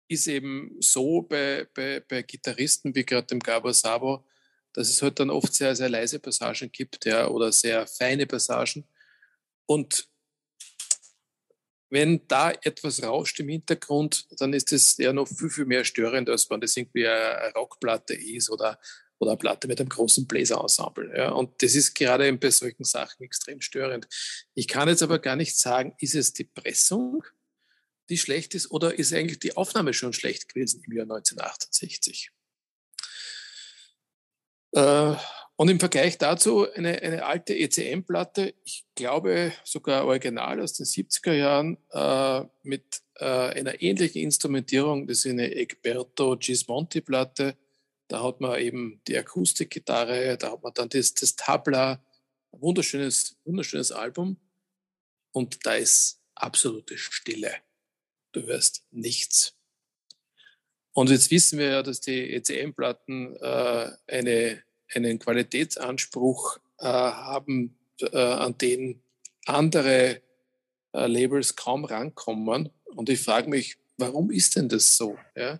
ist 0.07 0.27
eben 0.27 0.75
so 0.79 1.21
bei, 1.21 1.67
bei, 1.73 2.01
bei 2.07 2.21
Gitarristen 2.21 2.95
wie 2.95 3.05
gerade 3.05 3.27
dem 3.27 3.39
Gabor 3.39 3.73
Sabo, 3.73 4.25
dass 4.73 4.89
es 4.89 5.01
halt 5.01 5.19
dann 5.19 5.29
oft 5.29 5.53
sehr, 5.53 5.75
sehr 5.75 5.89
leise 5.89 6.19
Passagen 6.19 6.71
gibt 6.71 7.05
ja, 7.05 7.27
oder 7.27 7.51
sehr 7.51 7.87
feine 7.87 8.25
Passagen. 8.25 8.87
Und 9.65 10.07
wenn 11.89 12.27
da 12.27 12.51
etwas 12.51 13.01
rauscht 13.03 13.39
im 13.39 13.49
Hintergrund, 13.49 14.27
dann 14.39 14.53
ist 14.53 14.73
es 14.73 14.97
ja 14.97 15.13
noch 15.13 15.27
viel, 15.27 15.49
viel 15.49 15.65
mehr 15.65 15.83
störend, 15.83 16.29
als 16.29 16.49
wenn 16.49 16.61
das 16.61 16.75
irgendwie 16.75 17.07
eine 17.07 17.53
Rockplatte 17.53 18.13
ist 18.13 18.49
oder, 18.49 18.79
oder 19.19 19.31
eine 19.31 19.37
Platte 19.37 19.67
mit 19.67 19.79
einem 19.79 19.89
großen 19.89 20.27
Bläserensemble. 20.27 21.13
Ja. 21.15 21.31
Und 21.31 21.61
das 21.63 21.75
ist 21.75 21.93
gerade 21.95 22.31
bei 22.33 22.49
solchen 22.49 22.83
Sachen 22.83 23.23
extrem 23.23 23.61
störend. 23.61 24.07
Ich 24.53 24.67
kann 24.67 24.89
jetzt 24.89 25.03
aber 25.03 25.19
gar 25.19 25.35
nicht 25.35 25.57
sagen, 25.57 25.95
ist 25.99 26.15
es 26.15 26.33
die 26.33 26.43
Pressung 26.43 27.23
die 28.09 28.17
schlecht 28.17 28.55
ist, 28.55 28.71
oder 28.71 28.97
ist 28.97 29.13
eigentlich 29.13 29.39
die 29.39 29.55
Aufnahme 29.55 29.93
schon 29.93 30.13
schlecht 30.13 30.49
gewesen 30.49 30.83
im 30.85 30.93
Jahr 30.93 31.03
1968? 31.03 32.31
Äh, 34.73 35.15
und 35.55 35.69
im 35.69 35.79
Vergleich 35.79 36.19
dazu 36.19 36.71
eine, 36.71 37.01
eine 37.01 37.25
alte 37.25 37.57
ECM-Platte, 37.57 38.53
ich 38.63 38.85
glaube 38.93 39.51
sogar 39.63 40.05
original 40.05 40.61
aus 40.61 40.73
den 40.73 40.85
70er 40.85 41.33
Jahren, 41.33 41.77
äh, 41.91 42.45
mit 42.61 43.01
äh, 43.15 43.25
einer 43.25 43.81
ähnlichen 43.81 44.21
Instrumentierung, 44.21 45.07
das 45.07 45.25
ist 45.25 45.31
eine 45.31 45.53
Egberto 45.55 46.37
Gismonti-Platte. 46.37 47.57
Da 48.07 48.23
hat 48.23 48.39
man 48.39 48.59
eben 48.59 49.01
die 49.07 49.17
Akustikgitarre, 49.17 50.37
da 50.37 50.51
hat 50.51 50.63
man 50.63 50.73
dann 50.75 50.89
das, 50.89 51.13
das 51.15 51.35
Tabla, 51.35 51.93
ein 52.53 52.61
wunderschönes, 52.61 53.35
wunderschönes 53.43 53.91
Album. 53.91 54.37
Und 55.31 55.65
da 55.65 55.75
ist 55.75 56.21
absolute 56.35 56.97
Stille 56.97 57.51
du 58.37 58.47
hörst 58.47 58.83
nichts. 58.91 59.53
Und 60.93 61.09
jetzt 61.09 61.29
wissen 61.31 61.59
wir 61.59 61.69
ja, 61.69 61.83
dass 61.83 62.01
die 62.01 62.33
ECM-Platten 62.33 63.35
äh, 63.35 63.91
eine, 64.07 64.63
einen 64.93 65.19
Qualitätsanspruch 65.19 66.57
äh, 66.79 66.85
haben, 66.85 67.77
äh, 67.99 68.17
an 68.17 68.57
den 68.57 69.01
andere 69.45 70.21
äh, 70.93 71.07
Labels 71.07 71.55
kaum 71.55 71.85
rankommen. 71.85 72.69
Und 72.95 73.09
ich 73.09 73.21
frage 73.21 73.49
mich, 73.49 73.77
warum 73.97 74.31
ist 74.31 74.55
denn 74.55 74.69
das 74.69 74.97
so? 74.97 75.17
Ja? 75.35 75.59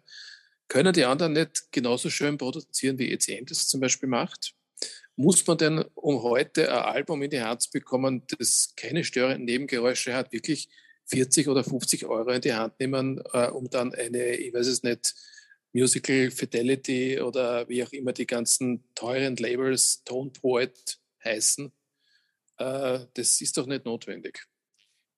Können 0.67 0.93
die 0.93 1.05
anderen 1.05 1.33
nicht 1.33 1.71
genauso 1.71 2.09
schön 2.09 2.37
produzieren, 2.37 2.97
wie 2.97 3.11
ECM 3.11 3.45
das 3.45 3.67
zum 3.67 3.79
Beispiel 3.79 4.09
macht? 4.09 4.53
Muss 5.15 5.45
man 5.47 5.57
denn, 5.57 5.85
um 5.95 6.21
heute 6.21 6.71
ein 6.71 6.95
Album 6.95 7.23
in 7.23 7.29
die 7.29 7.41
Hand 7.41 7.63
zu 7.63 7.71
bekommen, 7.71 8.23
das 8.37 8.73
keine 8.75 9.03
störenden 9.03 9.45
Nebengeräusche 9.45 10.13
hat, 10.13 10.31
wirklich 10.31 10.69
40 11.07 11.47
oder 11.47 11.63
50 11.63 12.05
Euro 12.05 12.31
in 12.31 12.41
die 12.41 12.53
Hand 12.53 12.79
nehmen, 12.79 13.21
äh, 13.33 13.47
um 13.47 13.69
dann 13.69 13.93
eine, 13.93 14.35
ich 14.35 14.53
weiß 14.53 14.67
es 14.67 14.83
nicht, 14.83 15.15
Musical 15.73 16.31
Fidelity 16.31 17.19
oder 17.21 17.67
wie 17.69 17.83
auch 17.83 17.91
immer 17.91 18.13
die 18.13 18.25
ganzen 18.25 18.83
teuren 18.95 19.35
Labels, 19.35 20.03
Tone 20.03 20.31
Poet 20.31 20.99
heißen. 21.23 21.71
Äh, 22.57 22.99
das 23.13 23.41
ist 23.41 23.57
doch 23.57 23.67
nicht 23.67 23.85
notwendig. 23.85 24.45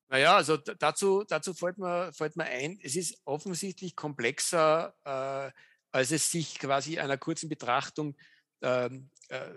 Naja, 0.09 0.35
also 0.37 0.57
dazu, 0.57 1.23
dazu 1.27 1.53
fällt, 1.53 1.77
mir, 1.77 2.11
fällt 2.13 2.35
mir 2.35 2.45
ein, 2.45 2.79
es 2.81 2.95
ist 2.95 3.21
offensichtlich 3.25 3.95
komplexer, 3.95 4.95
äh, 5.05 5.51
als 5.91 6.11
es 6.11 6.31
sich 6.31 6.57
quasi 6.57 6.97
einer 6.97 7.17
kurzen 7.17 7.47
Betrachtung 7.47 8.15
ähm, 8.61 9.09
äh, 9.29 9.49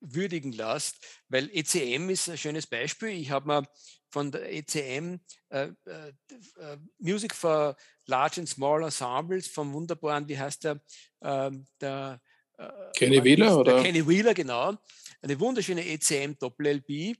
würdigen 0.00 0.52
lässt, 0.52 0.96
weil 1.28 1.50
ECM 1.52 2.10
ist 2.10 2.28
ein 2.28 2.38
schönes 2.38 2.66
Beispiel. 2.66 3.10
Ich 3.10 3.30
habe 3.30 3.46
mir 3.48 3.68
von 4.10 4.30
der 4.30 4.52
ECM 4.52 5.18
äh, 5.50 5.68
äh, 5.86 6.08
äh, 6.08 6.76
Music 6.98 7.34
for 7.34 7.76
Large 8.06 8.40
and 8.40 8.48
Small 8.48 8.82
Ensembles 8.82 9.48
vom 9.48 9.72
wunderbaren, 9.72 10.28
wie 10.28 10.38
heißt 10.38 10.64
der, 10.64 10.80
ähm, 11.22 11.66
der 11.80 12.20
äh, 12.56 12.68
Kenny 12.96 13.22
Wheeler, 13.22 13.58
oder? 13.58 13.82
Kenny 13.82 14.06
Wheeler, 14.06 14.34
genau. 14.34 14.74
Eine 15.20 15.38
wunderschöne 15.38 15.86
ECM 15.86 16.38
Doppel-LP. 16.38 17.16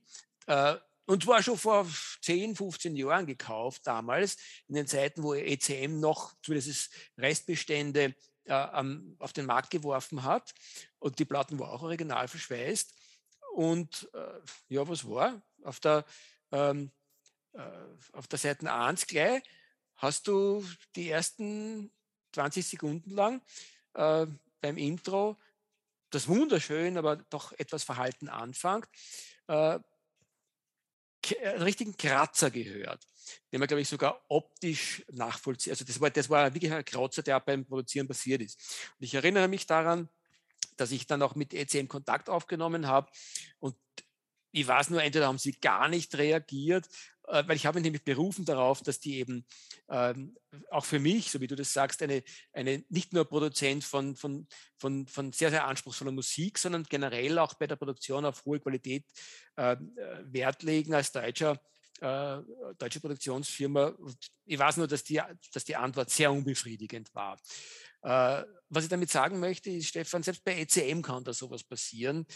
Äh, 0.47 0.77
und 1.07 1.27
war 1.27 1.43
schon 1.43 1.57
vor 1.57 1.87
10, 2.21 2.55
15 2.55 2.95
Jahren 2.95 3.25
gekauft 3.25 3.87
damals, 3.87 4.37
in 4.69 4.75
den 4.75 4.87
Zeiten, 4.87 5.23
wo 5.23 5.33
ECM 5.33 6.01
noch 6.01 6.35
zumindest 6.43 6.93
Restbestände 7.17 8.15
äh, 8.49 9.15
auf 9.19 9.33
den 9.33 9.47
Markt 9.47 9.71
geworfen 9.71 10.23
hat. 10.23 10.55
Und 10.99 11.19
die 11.19 11.25
Platten 11.25 11.59
waren 11.59 11.71
auch 11.71 11.83
original 11.83 12.29
verschweißt. 12.29 12.95
Und 13.55 14.09
äh, 14.15 14.41
ja, 14.75 14.87
was 14.89 15.09
war? 15.09 15.41
Auf 15.65 15.81
der, 15.81 16.05
ähm, 16.53 16.91
äh, 17.53 17.61
auf 18.13 18.27
der 18.27 18.39
Seite 18.39 18.73
1 18.73 19.07
gleich 19.07 19.43
hast 19.97 20.29
du 20.29 20.65
die 20.95 21.11
ersten 21.11 21.91
20 22.33 22.67
Sekunden 22.67 23.11
lang 23.11 23.43
äh, 23.95 24.27
beim 24.61 24.77
Intro 24.77 25.37
das 26.11 26.29
wunderschön, 26.29 26.97
aber 26.97 27.17
doch 27.17 27.53
etwas 27.53 27.85
verhalten 27.85 28.29
anfängt, 28.29 28.89
äh, 29.49 29.79
richtigen 31.33 31.97
Kratzer 31.97 32.51
gehört, 32.51 33.07
den 33.53 33.61
man, 33.61 33.69
glaube 33.69 33.81
ich, 33.81 33.89
sogar 33.89 34.25
optisch 34.29 35.05
nachvollzieht. 35.13 35.73
Also 35.73 35.85
das 35.85 36.01
war, 36.01 36.11
das 36.11 36.31
war 36.31 36.55
wirklich 36.55 36.73
ein 36.73 36.85
Kratzer, 36.85 37.23
der 37.23 37.41
beim 37.41 37.65
Produzieren 37.65 38.09
passiert 38.09 38.43
ist. 38.43 38.59
Und 38.99 39.05
ich 39.05 39.15
erinnere 39.15 39.49
mich 39.49 39.67
daran, 39.67 40.09
dass 40.77 40.91
ich 40.93 41.07
dann 41.07 41.23
auch 41.23 41.35
mit 41.35 41.55
ECM 41.55 41.89
Kontakt 41.89 42.29
aufgenommen 42.29 42.87
habe 42.87 43.11
und 43.59 43.77
ich 44.51 44.67
weiß 44.67 44.91
nur, 44.91 45.03
entweder 45.03 45.27
haben 45.27 45.39
sie 45.39 45.53
gar 45.53 45.89
nicht 45.89 46.17
reagiert 46.17 46.89
weil 47.31 47.57
ich 47.57 47.67
habe 47.67 47.79
mich 47.79 47.85
nämlich 47.85 48.05
berufen 48.05 48.45
darauf, 48.45 48.83
dass 48.83 49.01
die 49.01 49.19
eben 49.19 49.45
ähm, 49.89 50.37
auch 50.71 50.85
für 50.85 50.99
mich, 50.99 51.31
so 51.31 51.41
wie 51.41 51.47
du 51.47 51.57
das 51.57 51.73
sagst, 51.73 52.03
eine, 52.03 52.23
eine 52.53 52.85
nicht 52.89 53.13
nur 53.13 53.25
Produzent 53.25 53.85
von, 53.85 54.17
von, 54.17 54.47
von, 54.79 55.07
von 55.07 55.33
sehr, 55.33 55.51
sehr 55.51 55.67
anspruchsvoller 55.67 56.13
Musik, 56.13 56.59
sondern 56.59 56.85
generell 56.85 57.39
auch 57.39 57.55
bei 57.55 57.67
der 57.67 57.77
Produktion 57.77 58.25
auf 58.25 58.45
hohe 58.45 58.61
Qualität 58.61 59.05
ähm, 59.57 59.97
äh, 59.97 60.33
Wert 60.33 60.63
legen 60.63 60.95
als 60.95 61.13
Deutscher 61.13 61.61
äh, 62.01 62.39
deutsche 62.79 63.01
Produktionsfirma. 63.01 63.93
Ich 64.47 64.59
weiß 64.59 64.77
nur, 64.77 64.87
dass 64.87 65.05
die, 65.05 65.21
dass 65.53 65.65
die 65.65 65.77
Antwort 65.77 66.11
sehr 66.11 66.31
unbefriedigend 66.33 67.13
war. 67.15 67.37
Äh, 68.03 68.45
was 68.69 68.85
ich 68.85 68.91
damit 68.91 69.11
sagen 69.11 69.41
möchte, 69.41 69.71
ist, 69.71 69.89
Stefan, 69.89 70.23
selbst 70.23 70.45
bei 70.45 70.61
ECM 70.61 71.03
kann 71.03 71.25
da 71.25 71.33
sowas 71.33 71.65
passieren. 71.65 72.27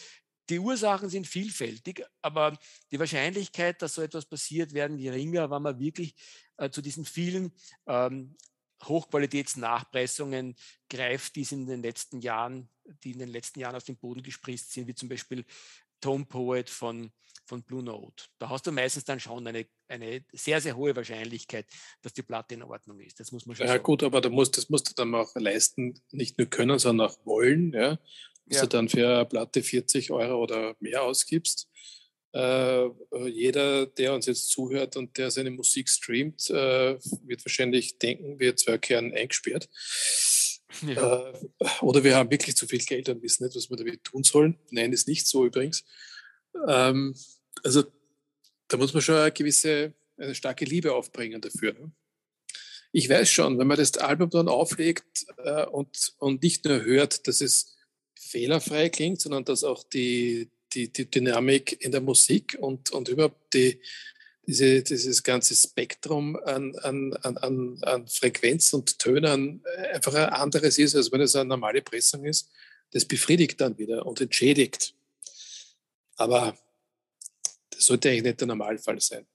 Die 0.49 0.59
Ursachen 0.59 1.09
sind 1.09 1.27
vielfältig, 1.27 2.05
aber 2.21 2.59
die 2.91 2.99
Wahrscheinlichkeit, 2.99 3.81
dass 3.81 3.95
so 3.95 4.03
etwas 4.03 4.27
passiert, 4.27 4.75
werden 4.75 4.99
geringer, 4.99 5.51
wenn 5.51 5.63
man 5.63 5.79
wirklich 5.79 6.15
äh, 6.57 6.71
zu 6.71 6.83
diesen 6.83 7.05
vielen 7.05 7.53
ähm, 7.87 8.37
Hochqualitätsnachpressungen 8.85 10.57
greift, 10.91 11.37
die 11.37 11.47
in 11.51 11.67
den 11.67 11.83
letzten 11.83 12.21
Jahren, 12.21 12.69
die 13.05 13.13
in 13.13 13.21
den 13.21 13.29
letzten 13.29 13.61
Jahren 13.61 13.77
auf 13.77 13.85
den 13.85 13.97
Boden 13.97 14.23
gespritzt 14.23 14.73
sind, 14.73 14.89
wie 14.89 14.95
zum 14.95 15.09
Beispiel 15.09 15.45
Tone 16.01 16.25
Poet 16.25 16.69
von, 16.69 17.13
von 17.45 17.63
Blue 17.63 17.83
Note. 17.83 18.25
Da 18.39 18.51
hast 18.51 18.67
du 18.67 18.73
meistens 18.73 19.05
dann 19.05 19.21
schon 19.21 19.47
eine, 19.47 19.67
eine 19.89 20.25
sehr, 20.33 20.61
sehr 20.61 20.77
hohe 20.77 20.95
Wahrscheinlichkeit, 20.97 21.67
dass 22.03 22.13
die 22.13 22.23
Platte 22.23 22.55
in 22.55 22.63
Ordnung 22.63 23.01
ist. 23.01 23.21
Das 23.21 23.31
muss 23.33 23.47
man 23.47 23.57
schon 23.57 23.67
Ja, 23.67 23.75
sagen. 23.75 23.85
gut, 23.85 24.03
aber 24.03 24.21
da 24.21 24.29
musst, 24.29 24.57
das 24.57 24.69
musst 24.69 24.91
du 24.91 24.95
dann 24.95 25.15
auch 25.15 25.35
leisten, 25.37 26.03
nicht 26.11 26.39
nur 26.39 26.49
können, 26.49 26.79
sondern 26.79 27.09
auch 27.09 27.25
wollen. 27.25 27.73
Ja? 27.73 27.99
Dass 28.47 28.59
ja. 28.59 28.63
du 28.63 28.69
dann 28.69 28.89
für 28.89 29.09
eine 29.09 29.27
Platte 29.27 29.63
40 29.63 30.11
Euro 30.11 30.43
oder 30.43 30.77
mehr 30.81 31.03
ausgibst. 31.03 31.69
Äh, 32.35 32.89
jeder, 33.29 33.87
der 33.87 34.15
uns 34.15 34.27
jetzt 34.27 34.51
zuhört 34.51 34.97
und 34.97 35.19
der 35.19 35.31
seine 35.31 35.51
Musik 35.51 35.89
streamt, 35.89 36.49
äh, 36.51 36.99
wird 37.25 37.45
wahrscheinlich 37.45 37.99
denken, 37.99 38.41
wir 38.41 38.57
zwei 38.57 38.79
Kern 38.79 39.13
eingesperrt. 39.13 39.69
Ja. 40.87 41.29
Äh, 41.31 41.49
oder 41.83 42.03
wir 42.03 42.17
haben 42.17 42.31
wirklich 42.31 42.57
zu 42.57 42.67
viel 42.67 42.81
Geld 42.81 43.09
und 43.11 43.23
wissen 43.23 43.45
nicht, 43.45 43.55
was 43.57 43.69
wir 43.69 43.77
damit 43.77 44.05
tun 44.05 44.25
sollen. 44.25 44.59
Nein, 44.71 44.93
ist 44.93 45.09
nicht 45.09 45.27
so 45.27 45.45
übrigens. 45.45 45.85
Ähm, 46.67 47.15
also 47.63 47.85
da 48.69 48.77
muss 48.79 48.95
man 48.95 49.03
schon 49.03 49.17
eine 49.17 49.33
gewisse, 49.33 49.93
eine 50.17 50.35
starke 50.35 50.65
Liebe 50.65 50.95
aufbringen 50.95 51.41
dafür. 51.41 51.75
Ne? 51.75 51.93
Ich 52.93 53.09
weiß 53.09 53.29
schon, 53.31 53.59
wenn 53.59 53.67
man 53.67 53.77
das 53.77 53.97
Album 53.99 54.31
dann 54.31 54.49
auflegt 54.49 55.27
äh, 55.39 55.67
und, 55.67 56.15
und 56.19 56.43
nicht 56.43 56.65
nur 56.65 56.83
hört, 56.83 57.27
dass 57.27 57.41
es 57.41 57.77
fehlerfrei 58.23 58.89
klingt, 58.89 59.21
sondern 59.21 59.45
dass 59.45 59.65
auch 59.65 59.83
die, 59.83 60.49
die, 60.73 60.89
die 60.93 61.11
Dynamik 61.11 61.83
in 61.85 61.93
der 61.93 62.01
Musik 62.01 62.57
und, 62.61 62.91
und 62.91 63.09
überhaupt 63.09 63.53
die, 63.55 63.81
diese, 64.47 64.83
dieses 64.83 65.23
ganze 65.23 65.55
Spektrum 65.55 66.37
an, 66.37 66.75
an, 66.79 67.13
an, 67.23 67.79
an 67.83 68.09
Frequenz 68.09 68.73
und 68.73 68.99
Tönen 68.99 69.63
einfach 69.93 70.15
ein 70.15 70.31
anderes 70.31 70.79
ist, 70.79 70.97
als 70.97 71.13
wenn 71.13 71.21
es 71.21 71.37
eine 71.37 71.49
normale 71.49 71.83
Pressung 71.83 72.25
ist. 72.25 72.51
Das 72.91 73.05
befriedigt 73.05 73.61
dann 73.61 73.79
wieder 73.79 74.05
und 74.05 74.21
entschädigt. 74.21 74.95
Aber 76.17 76.57
das 77.71 77.87
sollte 77.87 78.11
eigentlich 78.11 78.25
nicht 78.25 78.41
der 78.41 78.49
Normalfall 78.49 79.01
sein. 79.01 79.27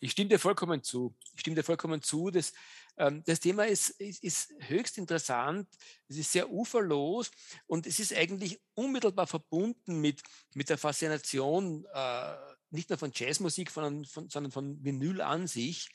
Ich 0.00 0.12
stimme 0.12 0.30
dir 0.30 0.38
vollkommen 0.38 0.82
zu. 0.82 1.14
Ich 1.34 1.40
stimme 1.40 1.56
dir 1.56 1.62
vollkommen 1.62 2.02
zu. 2.02 2.30
Das, 2.30 2.52
ähm, 2.52 2.56
das 2.98 3.38
Thema 3.38 3.64
ist, 3.64 3.90
ist, 3.90 4.24
ist, 4.24 4.54
höchst 4.58 4.98
interessant, 4.98 5.68
es 6.08 6.16
ist 6.16 6.32
sehr 6.32 6.50
uferlos 6.50 7.30
und 7.66 7.86
es 7.86 8.00
ist 8.00 8.12
eigentlich 8.12 8.60
unmittelbar 8.74 9.28
verbunden 9.28 10.00
mit, 10.00 10.20
mit 10.54 10.68
der 10.68 10.78
Faszination 10.78 11.86
äh, 11.94 12.34
nicht 12.70 12.90
nur 12.90 12.98
von 12.98 13.12
Jazzmusik, 13.14 13.70
von, 13.70 14.04
von, 14.04 14.28
sondern 14.28 14.50
von 14.50 14.84
Vinyl 14.84 15.20
an 15.20 15.46
sich. 15.46 15.88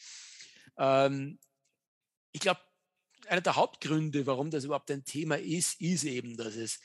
Ähm, 0.78 1.40
ich 2.32 2.40
glaube, 2.40 2.62
einer 3.28 3.42
der 3.42 3.58
Hauptgründe, 3.58 4.26
warum 4.26 4.50
das 4.50 4.64
überhaupt 4.64 4.90
ein 4.90 5.04
Thema 5.04 5.38
ist, 5.38 5.82
ist 5.82 6.06
eben, 6.06 6.38
dass 6.38 6.56
es 6.56 6.80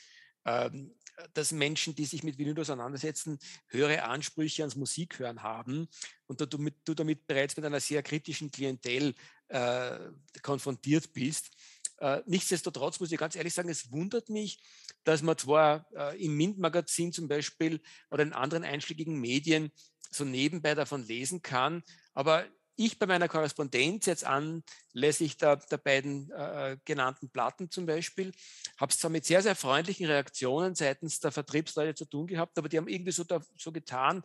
ähm, 0.45 0.95
dass 1.33 1.51
Menschen, 1.51 1.95
die 1.95 2.05
sich 2.05 2.23
mit 2.23 2.37
Vinyl 2.37 2.59
auseinandersetzen, 2.59 3.39
höhere 3.67 4.03
Ansprüche 4.03 4.63
ans 4.63 4.75
Musikhören 4.75 5.43
haben 5.43 5.87
und 6.27 6.41
du, 6.41 6.45
du 6.47 6.93
damit 6.93 7.27
bereits 7.27 7.55
mit 7.57 7.65
einer 7.65 7.79
sehr 7.79 8.03
kritischen 8.03 8.51
Klientel 8.51 9.15
äh, 9.49 9.99
konfrontiert 10.41 11.13
bist. 11.13 11.51
Äh, 11.97 12.21
nichtsdestotrotz 12.25 12.99
muss 12.99 13.11
ich 13.11 13.17
ganz 13.17 13.35
ehrlich 13.35 13.53
sagen, 13.53 13.69
es 13.69 13.91
wundert 13.91 14.29
mich, 14.29 14.63
dass 15.03 15.21
man 15.21 15.37
zwar 15.37 15.85
äh, 15.93 16.23
im 16.23 16.35
MINT-Magazin 16.37 17.11
zum 17.11 17.27
Beispiel 17.27 17.81
oder 18.09 18.23
in 18.23 18.33
anderen 18.33 18.63
einschlägigen 18.63 19.19
Medien 19.19 19.71
so 20.11 20.23
nebenbei 20.23 20.75
davon 20.75 21.05
lesen 21.05 21.41
kann, 21.41 21.83
aber 22.13 22.45
ich 22.79 22.97
bei 22.97 23.05
meiner 23.05 23.27
Korrespondenz 23.27 24.05
jetzt 24.05 24.23
anlässlich 24.23 25.35
der, 25.35 25.57
der 25.57 25.77
beiden 25.77 26.31
äh, 26.31 26.77
genannten 26.85 27.29
Platten 27.29 27.69
zum 27.69 27.85
Beispiel, 27.85 28.31
habe 28.77 28.91
es 28.91 28.97
zwar 28.97 29.11
mit 29.11 29.25
sehr, 29.25 29.41
sehr 29.41 29.55
freundlichen 29.55 30.05
Reaktionen 30.05 30.75
seitens 30.75 31.19
der 31.19 31.33
Vertriebsleute 31.33 31.93
zu 31.93 32.05
tun 32.05 32.27
gehabt, 32.27 32.57
aber 32.57 32.69
die 32.69 32.77
haben 32.77 32.87
irgendwie 32.87 33.11
so, 33.11 33.25
da, 33.25 33.41
so 33.57 33.73
getan, 33.73 34.23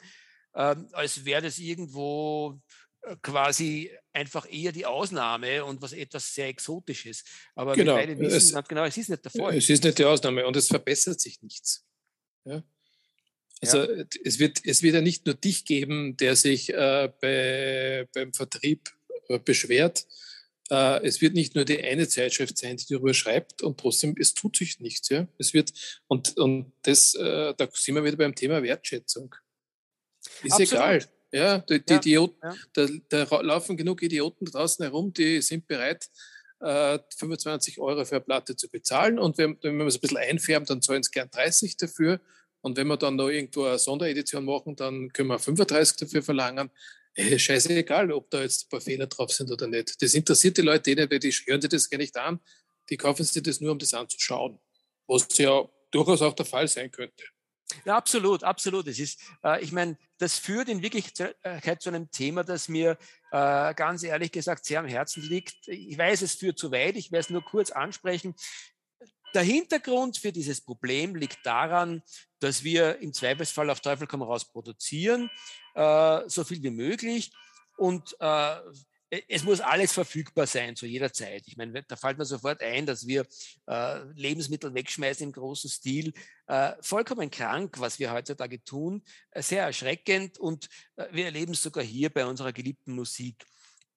äh, 0.52 0.76
als 0.92 1.24
wäre 1.24 1.42
das 1.42 1.58
irgendwo 1.58 2.60
quasi 3.22 3.90
einfach 4.12 4.50
eher 4.50 4.72
die 4.72 4.86
Ausnahme 4.86 5.64
und 5.64 5.82
was 5.82 5.92
etwas 5.92 6.34
sehr 6.34 6.48
Exotisches. 6.48 7.24
Aber 7.54 7.74
genau. 7.74 7.92
wir 7.92 8.00
beide 8.00 8.18
wissen 8.18 8.36
es, 8.36 8.52
ganz 8.52 8.68
genau, 8.68 8.84
es 8.84 8.96
ist 8.96 9.08
nicht 9.10 9.24
der 9.24 9.30
Fall. 9.30 9.56
Es 9.56 9.68
ist 9.68 9.84
nicht 9.84 9.98
die 9.98 10.04
Ausnahme 10.04 10.46
und 10.46 10.56
es 10.56 10.68
verbessert 10.68 11.20
sich 11.20 11.42
nichts. 11.42 11.84
Ja? 12.44 12.62
Also 13.60 13.90
ja. 13.90 14.04
es, 14.24 14.38
wird, 14.38 14.60
es 14.64 14.82
wird 14.82 14.94
ja 14.94 15.00
nicht 15.00 15.26
nur 15.26 15.34
dich 15.34 15.64
geben, 15.64 16.16
der 16.16 16.36
sich 16.36 16.72
äh, 16.72 17.12
bei, 17.20 18.08
beim 18.14 18.32
Vertrieb 18.32 18.90
äh, 19.28 19.38
beschwert. 19.38 20.06
Äh, 20.70 21.04
es 21.04 21.20
wird 21.20 21.34
nicht 21.34 21.54
nur 21.54 21.64
die 21.64 21.82
eine 21.82 22.08
Zeitschrift 22.08 22.56
sein, 22.58 22.76
die 22.76 22.86
darüber 22.88 23.14
schreibt 23.14 23.62
und 23.62 23.78
trotzdem, 23.78 24.14
es 24.18 24.34
tut 24.34 24.56
sich 24.56 24.80
nichts. 24.80 25.08
Ja? 25.08 25.28
Es 25.38 25.54
wird, 25.54 25.72
und, 26.06 26.36
und 26.36 26.72
das, 26.82 27.14
äh, 27.14 27.54
da 27.56 27.68
sind 27.72 27.94
wir 27.94 28.04
wieder 28.04 28.16
beim 28.16 28.34
Thema 28.34 28.62
Wertschätzung. 28.62 29.34
Ist 30.42 30.52
Absolut. 30.52 30.72
egal. 30.72 31.08
Ja, 31.34 31.58
die, 31.58 31.84
die 31.84 31.92
ja, 31.92 31.98
Idioten, 31.98 32.38
ja. 32.42 32.54
Da, 32.74 33.26
da, 33.26 33.40
laufen 33.40 33.76
genug 33.76 34.02
Idioten 34.02 34.44
draußen 34.44 34.84
herum, 34.84 35.12
die 35.12 35.42
sind 35.42 35.66
bereit, 35.66 36.08
25 36.60 37.76
äh, 37.76 37.80
Euro 37.80 38.04
für 38.04 38.16
eine 38.16 38.24
Platte 38.24 38.54
zu 38.54 38.70
bezahlen. 38.70 39.18
Und 39.18 39.36
wenn, 39.36 39.58
wenn 39.62 39.76
wir 39.76 39.86
es 39.86 39.96
ein 39.96 40.00
bisschen 40.00 40.18
einfärben, 40.18 40.64
dann 40.66 40.80
zahlen 40.80 41.02
sie 41.02 41.10
gern 41.10 41.28
30 41.28 41.76
dafür. 41.76 42.20
Und 42.60 42.76
wenn 42.76 42.86
wir 42.86 42.96
dann 42.96 43.16
noch 43.16 43.28
irgendwo 43.28 43.64
eine 43.64 43.80
Sonderedition 43.80 44.44
machen, 44.44 44.76
dann 44.76 45.12
können 45.12 45.28
wir 45.28 45.40
35 45.40 45.96
dafür 45.96 46.22
verlangen. 46.22 46.70
Äh, 47.14 47.36
scheißegal, 47.36 48.12
ob 48.12 48.30
da 48.30 48.40
jetzt 48.40 48.66
ein 48.66 48.68
paar 48.68 48.80
Fehler 48.80 49.08
drauf 49.08 49.32
sind 49.32 49.50
oder 49.50 49.66
nicht. 49.66 50.00
Das 50.00 50.14
interessiert 50.14 50.56
die 50.56 50.62
Leute 50.62 50.92
eh 50.92 50.94
nicht, 50.94 51.22
die 51.24 51.32
hören 51.50 51.60
sich 51.60 51.70
das 51.70 51.90
gar 51.90 51.98
nicht 51.98 52.16
an. 52.16 52.38
Die 52.88 52.96
kaufen 52.96 53.24
sich 53.24 53.42
das 53.42 53.60
nur, 53.60 53.72
um 53.72 53.78
das 53.80 53.92
anzuschauen. 53.92 54.60
Was 55.08 55.26
ja 55.36 55.68
durchaus 55.90 56.22
auch 56.22 56.34
der 56.34 56.46
Fall 56.46 56.68
sein 56.68 56.92
könnte. 56.92 57.24
Ja, 57.84 57.96
absolut, 57.96 58.44
absolut. 58.44 58.86
Es 58.88 58.98
ist, 58.98 59.20
äh, 59.42 59.62
ich 59.62 59.72
meine, 59.72 59.96
das 60.18 60.38
führt 60.38 60.68
in 60.68 60.82
Wirklichkeit 60.82 61.82
zu 61.82 61.88
einem 61.88 62.10
Thema, 62.10 62.44
das 62.44 62.68
mir 62.68 62.98
äh, 63.32 63.74
ganz 63.74 64.02
ehrlich 64.02 64.32
gesagt 64.32 64.64
sehr 64.64 64.80
am 64.80 64.86
Herzen 64.86 65.22
liegt. 65.22 65.68
Ich 65.68 65.98
weiß, 65.98 66.22
es 66.22 66.34
führt 66.34 66.58
zu 66.58 66.70
weit, 66.70 66.96
ich 66.96 67.10
werde 67.10 67.20
es 67.20 67.30
nur 67.30 67.42
kurz 67.42 67.70
ansprechen. 67.70 68.34
Der 69.34 69.42
Hintergrund 69.42 70.18
für 70.18 70.30
dieses 70.30 70.60
Problem 70.60 71.16
liegt 71.16 71.44
daran, 71.44 72.02
dass 72.38 72.62
wir 72.62 73.00
im 73.00 73.12
Zweifelsfall 73.12 73.68
auf 73.68 73.80
Teufel 73.80 74.06
komm 74.06 74.22
raus 74.22 74.44
produzieren, 74.44 75.28
äh, 75.74 76.20
so 76.28 76.44
viel 76.44 76.62
wie 76.62 76.70
möglich. 76.70 77.32
Und 77.76 78.16
äh, 78.20 78.56
es 79.28 79.44
muss 79.44 79.60
alles 79.60 79.92
verfügbar 79.92 80.46
sein 80.46 80.76
zu 80.76 80.86
jeder 80.86 81.12
Zeit. 81.12 81.42
Ich 81.46 81.56
meine, 81.56 81.82
da 81.82 81.96
fällt 81.96 82.18
mir 82.18 82.24
sofort 82.24 82.62
ein, 82.62 82.86
dass 82.86 83.06
wir 83.06 83.26
äh, 83.66 83.98
Lebensmittel 84.14 84.74
wegschmeißen 84.74 85.26
im 85.26 85.32
großen 85.32 85.70
Stil. 85.70 86.12
Äh, 86.46 86.72
vollkommen 86.80 87.30
krank, 87.30 87.80
was 87.80 87.98
wir 87.98 88.12
heutzutage 88.12 88.62
tun. 88.64 89.02
Äh, 89.30 89.42
sehr 89.42 89.64
erschreckend 89.64 90.38
und 90.38 90.68
äh, 90.96 91.06
wir 91.12 91.26
erleben 91.26 91.52
es 91.52 91.62
sogar 91.62 91.84
hier 91.84 92.10
bei 92.10 92.24
unserer 92.26 92.52
geliebten 92.52 92.94
Musik 92.94 93.44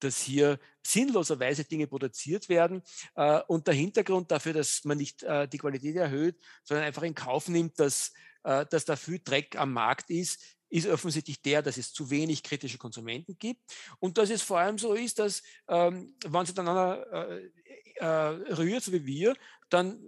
dass 0.00 0.20
hier 0.20 0.58
sinnloserweise 0.86 1.64
Dinge 1.64 1.86
produziert 1.86 2.48
werden. 2.48 2.82
Äh, 3.14 3.40
und 3.48 3.66
der 3.66 3.74
Hintergrund 3.74 4.30
dafür, 4.30 4.52
dass 4.52 4.84
man 4.84 4.98
nicht 4.98 5.22
äh, 5.22 5.48
die 5.48 5.58
Qualität 5.58 5.96
erhöht, 5.96 6.36
sondern 6.62 6.86
einfach 6.86 7.02
in 7.02 7.14
Kauf 7.14 7.48
nimmt, 7.48 7.78
dass, 7.78 8.12
äh, 8.44 8.64
dass 8.66 8.84
da 8.84 8.96
viel 8.96 9.18
Dreck 9.18 9.56
am 9.56 9.72
Markt 9.72 10.10
ist, 10.10 10.57
ist 10.70 10.86
offensichtlich 10.86 11.40
der, 11.42 11.62
dass 11.62 11.76
es 11.76 11.92
zu 11.92 12.10
wenig 12.10 12.42
kritische 12.42 12.78
Konsumenten 12.78 13.38
gibt 13.38 13.60
und 13.98 14.18
dass 14.18 14.30
es 14.30 14.42
vor 14.42 14.58
allem 14.58 14.78
so 14.78 14.94
ist, 14.94 15.18
dass 15.18 15.42
ähm, 15.68 16.14
wenn 16.26 16.46
sie 16.46 16.54
dann 16.54 16.66
äh, 16.66 17.50
äh, 17.96 18.06
rührt, 18.06 18.82
so 18.82 18.92
wie 18.92 19.06
wir, 19.06 19.34
dann 19.70 20.00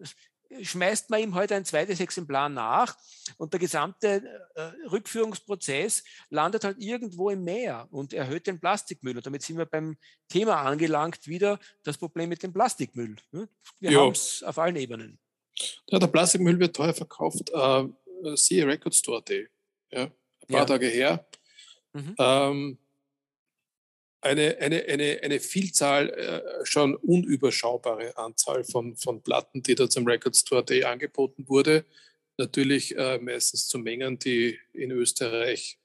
schmeißt 0.61 1.11
man 1.11 1.20
ihm 1.20 1.34
heute 1.34 1.54
ein 1.54 1.64
zweites 1.64 2.00
Exemplar 2.00 2.48
nach 2.48 2.96
und 3.36 3.52
der 3.52 3.61
gesamte 3.61 4.22
äh, 4.54 4.62
Rückführungsprozess 4.88 6.02
landet 6.28 6.64
halt 6.64 6.78
irgendwo 6.80 7.30
im 7.30 7.44
Meer 7.44 7.86
und 7.90 8.12
erhöht 8.12 8.46
den 8.46 8.58
Plastikmüll. 8.58 9.16
Und 9.16 9.24
damit 9.24 9.42
sind 9.42 9.58
wir 9.58 9.66
beim 9.66 9.96
Thema 10.28 10.62
angelangt, 10.62 11.26
wieder 11.26 11.61
das 11.84 11.98
Problem 11.98 12.28
mit 12.28 12.42
dem 12.42 12.52
Plastikmüll. 12.52 13.16
Ne? 13.30 13.48
Wir 13.78 13.98
haben 13.98 14.12
es 14.12 14.42
auf 14.42 14.58
allen 14.58 14.76
Ebenen. 14.76 15.20
Ja, 15.86 15.98
der 15.98 16.08
Plastikmüll 16.08 16.58
wird 16.58 16.74
teuer 16.74 16.94
verkauft. 16.94 17.50
Äh, 17.52 17.84
siehe 18.34 18.66
Record 18.66 18.94
Store 18.94 19.22
Day. 19.22 19.48
Ja, 19.92 20.11
paar 20.51 20.61
ja. 20.61 20.66
Tage 20.66 20.86
her. 20.86 21.26
Mhm. 21.92 22.14
Ähm, 22.18 22.78
eine, 24.22 24.59
eine, 24.59 24.84
eine, 24.84 25.20
eine 25.22 25.40
Vielzahl, 25.40 26.11
äh, 26.11 26.66
schon 26.66 26.94
unüberschaubare 26.94 28.16
Anzahl 28.18 28.64
von, 28.64 28.96
von 28.96 29.22
Platten, 29.22 29.62
die 29.62 29.74
da 29.74 29.88
zum 29.88 30.07
Record 30.07 30.36
Store 30.36 30.64
Day 30.64 30.84
angeboten 30.84 31.48
wurde. 31.48 31.84
Natürlich 32.36 32.96
äh, 32.96 33.18
meistens 33.18 33.66
zu 33.66 33.78
Mengen, 33.78 34.18
die 34.18 34.59
in 34.72 34.90
Österreich 34.90 35.78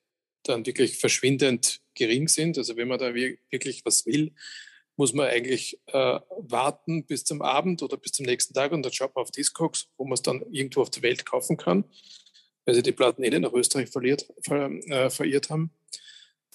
dann 0.44 0.66
wirklich 0.66 0.98
verschwindend 0.98 1.82
gering 1.96 2.28
sind. 2.28 2.58
Also 2.58 2.78
wenn 2.78 2.88
man 2.88 3.00
da 3.00 3.14
wirklich 3.14 3.86
was 3.86 4.06
will, 4.06 4.34
muss 4.98 5.14
man 5.14 5.28
eigentlich 5.28 5.80
äh, 5.88 6.20
warten 6.38 7.06
bis 7.06 7.24
zum 7.24 7.42
Abend 7.42 7.84
oder 7.84 7.98
bis 7.98 8.14
zum 8.14 8.26
nächsten 8.26 8.54
Tag 8.54 8.72
und 8.72 8.84
dann 8.84 8.94
schaut 8.94 9.16
man 9.16 9.24
auf 9.24 9.32
Discogs, 9.32 9.90
wo 9.98 10.06
man 10.06 10.14
es 10.14 10.22
dann 10.22 10.42
irgendwo 10.52 10.82
auf 10.82 10.90
der 10.90 11.04
Welt 11.04 11.26
kaufen 11.26 11.58
kann, 11.58 11.84
weil 12.66 12.76
sie 12.76 12.84
die 12.84 12.92
Platten 12.92 13.24
eh 13.24 13.40
nach 13.40 13.54
Österreich 13.54 13.90
verliert, 13.90 14.28
ver, 14.42 14.70
äh, 14.88 15.10
verirrt 15.10 15.50
haben. 15.50 15.72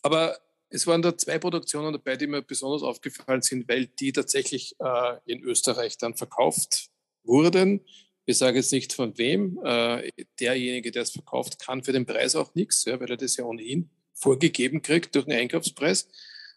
Aber 0.03 0.39
es 0.69 0.87
waren 0.87 1.03
da 1.03 1.17
zwei 1.17 1.39
Produktionen 1.39 1.93
dabei, 1.93 2.17
die 2.17 2.27
mir 2.27 2.43
besonders 2.43 2.83
aufgefallen 2.83 3.43
sind, 3.43 3.69
weil 3.69 3.87
die 3.87 4.13
tatsächlich 4.13 4.77
äh, 4.79 5.17
in 5.25 5.43
Österreich 5.43 5.99
dann 5.99 6.15
verkauft 6.15 6.91
wurden. 7.25 7.85
Ich 8.25 8.39
sage 8.39 8.59
jetzt 8.59 8.73
nicht 8.73 8.93
von 8.93 9.19
wem. 9.19 9.59
Äh, 9.65 10.11
derjenige, 10.39 10.93
der 10.93 11.03
es 11.03 11.11
verkauft, 11.11 11.59
kann 11.59 11.83
für 11.83 11.93
den 11.93 12.07
Preis 12.07 12.37
auch 12.37 12.55
nichts, 12.55 12.85
ja, 12.85 13.01
weil 13.01 13.11
er 13.11 13.17
das 13.17 13.37
ja 13.37 13.45
ohnehin 13.45 13.91
vorgegeben 14.15 14.83
kriegt 14.83 15.15
durch 15.15 15.25
den 15.25 15.35
Einkaufspreis. 15.35 16.09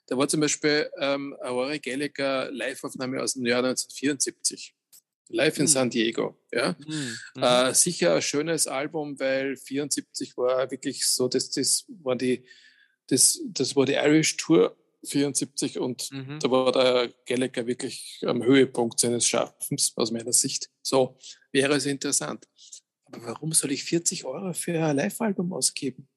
Da 0.07 0.17
war 0.17 0.27
zum 0.27 0.41
Beispiel 0.41 0.89
ähm, 0.99 1.35
Aurora 1.41 1.77
Gallagher 1.77 2.51
Live-Aufnahme 2.51 3.21
aus 3.21 3.33
dem 3.33 3.45
Jahr 3.45 3.63
1974. 3.63 4.75
Live 5.33 5.57
in 5.57 5.63
mhm. 5.63 5.67
San 5.67 5.89
Diego. 5.89 6.37
Ja. 6.51 6.75
Mhm. 6.85 7.17
Äh, 7.41 7.73
sicher 7.73 8.15
ein 8.15 8.21
schönes 8.21 8.67
Album, 8.67 9.19
weil 9.19 9.57
74 9.57 10.37
war 10.37 10.69
wirklich 10.71 11.07
so, 11.07 11.27
dass 11.27 11.49
das 11.49 11.85
war 12.03 12.15
die, 12.15 12.45
das, 13.07 13.39
das 13.47 13.75
war 13.75 13.85
die 13.85 13.93
Irish 13.93 14.37
Tour 14.37 14.77
74 15.05 15.79
und 15.79 16.09
mhm. 16.11 16.39
da 16.39 16.49
war 16.49 16.71
der 16.71 17.13
Gallagher 17.25 17.67
wirklich 17.67 18.21
am 18.25 18.43
Höhepunkt 18.43 18.99
seines 18.99 19.27
Schaffens 19.27 19.93
aus 19.95 20.11
meiner 20.11 20.33
Sicht. 20.33 20.69
So 20.81 21.17
wäre 21.51 21.75
es 21.75 21.85
interessant. 21.85 22.47
Aber 23.05 23.25
warum 23.25 23.53
soll 23.53 23.71
ich 23.71 23.83
40 23.83 24.25
Euro 24.25 24.53
für 24.53 24.81
ein 24.83 24.95
Live-Album 24.95 25.51
ausgeben? 25.53 26.07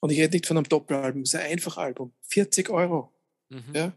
Und 0.00 0.10
ich 0.10 0.20
rede 0.20 0.36
nicht 0.36 0.46
von 0.46 0.56
einem 0.56 0.68
Doppelalbum, 0.68 1.22
es 1.22 1.34
ist 1.34 1.40
ein 1.40 1.50
Einfachalbum. 1.52 2.12
40 2.28 2.70
Euro. 2.70 3.12
Mhm. 3.48 3.74
Ja? 3.74 3.92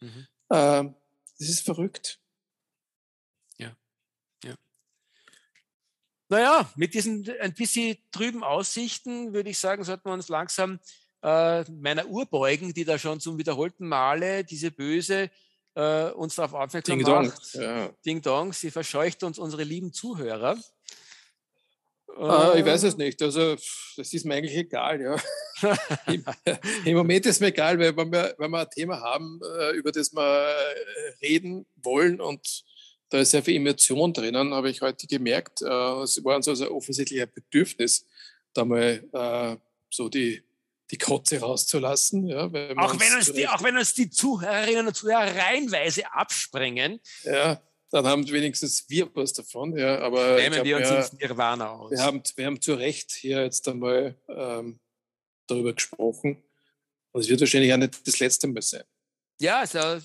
Mhm. 0.00 0.26
Ähm, 0.50 0.94
das 1.38 1.48
ist 1.48 1.60
verrückt. 1.60 2.20
Ja. 3.58 3.76
ja. 4.44 4.54
Naja, 6.28 6.68
mit 6.76 6.94
diesen 6.94 7.28
ein 7.40 7.54
bisschen 7.54 7.96
trüben 8.10 8.42
Aussichten 8.42 9.32
würde 9.32 9.50
ich 9.50 9.58
sagen, 9.58 9.84
sollten 9.84 10.08
wir 10.08 10.12
uns 10.12 10.28
langsam 10.28 10.80
äh, 11.22 11.62
meiner 11.70 12.06
Uhr 12.06 12.26
beugen, 12.26 12.74
die 12.74 12.84
da 12.84 12.98
schon 12.98 13.20
zum 13.20 13.38
wiederholten 13.38 13.86
Male 13.88 14.44
diese 14.44 14.70
böse 14.70 15.30
äh, 15.74 16.10
uns 16.10 16.34
darauf 16.34 16.54
aufmerksam 16.54 16.98
Ding 16.98 17.06
macht. 17.06 17.54
Dong. 17.54 17.62
Ja. 17.62 17.90
Ding 18.04 18.22
Dong, 18.22 18.52
sie 18.52 18.70
verscheucht 18.70 19.22
uns 19.22 19.38
unsere 19.38 19.62
lieben 19.62 19.92
Zuhörer. 19.92 20.56
Äh, 22.18 22.60
ich 22.60 22.66
weiß 22.66 22.84
es 22.84 22.96
nicht. 22.96 23.20
Also, 23.22 23.56
das 23.96 24.12
ist 24.12 24.24
mir 24.24 24.34
eigentlich 24.34 24.56
egal. 24.56 25.00
Ja. 25.00 25.16
Im, 26.06 26.24
Im, 26.84 26.96
Moment 26.96 27.26
ist 27.26 27.40
mir 27.40 27.48
egal, 27.48 27.78
weil 27.78 27.96
wenn 27.96 28.10
wir, 28.10 28.34
wenn 28.38 28.50
wir 28.50 28.60
ein 28.60 28.70
Thema 28.70 29.00
haben, 29.00 29.38
äh, 29.60 29.72
über 29.72 29.92
das 29.92 30.12
wir 30.12 30.48
äh, 30.48 31.26
reden 31.26 31.66
wollen 31.76 32.20
und 32.20 32.64
da 33.08 33.18
ist 33.18 33.30
sehr 33.30 33.42
viel 33.42 33.56
Emotion 33.56 34.12
drinnen, 34.12 34.52
habe 34.52 34.70
ich 34.70 34.80
heute 34.82 35.06
gemerkt. 35.06 35.62
Es 35.62 36.24
war 36.24 36.36
uns 36.36 36.48
also 36.48 36.70
offensichtlich 36.70 37.22
ein 37.22 37.30
Bedürfnis, 37.32 38.04
da 38.52 38.64
mal 38.64 39.58
so 39.90 40.08
die, 40.08 40.42
die 40.90 40.98
Kotze 40.98 41.40
rauszulassen. 41.40 42.26
Ja, 42.26 42.46
auch, 42.46 42.50
wenn 42.98 43.14
uns 43.14 43.32
die, 43.32 43.48
auch 43.48 43.62
wenn 43.62 43.76
uns 43.76 43.94
die 43.94 44.10
Zuhörerinnen 44.10 44.88
und 44.88 44.94
Zuhörer 44.94 45.34
reihenweise 45.34 46.12
absprengen. 46.12 47.00
Ja, 47.24 47.62
dann 47.90 48.06
haben 48.06 48.28
wenigstens 48.28 48.88
wir 48.88 49.08
was 49.14 49.32
davon. 49.32 49.76
Ja, 49.76 49.98
aber 50.00 50.36
Nehmen 50.36 50.64
wir 50.64 50.76
uns 50.76 50.88
ja, 50.88 50.96
ins 50.96 51.12
Nirvana 51.12 51.70
aus. 51.70 51.90
Wir 51.90 52.02
haben, 52.02 52.22
wir 52.34 52.46
haben 52.46 52.60
zu 52.60 52.74
Recht 52.74 53.12
hier 53.12 53.42
jetzt 53.42 53.66
einmal 53.68 54.16
ähm, 54.28 54.80
darüber 55.46 55.72
gesprochen. 55.72 56.42
Und 57.12 57.20
es 57.20 57.28
wird 57.28 57.40
wahrscheinlich 57.40 57.72
auch 57.72 57.78
nicht 57.78 58.06
das 58.06 58.18
letzte 58.18 58.48
Mal 58.48 58.62
sein. 58.62 58.84
Ja, 59.40 59.60
ein 59.60 60.02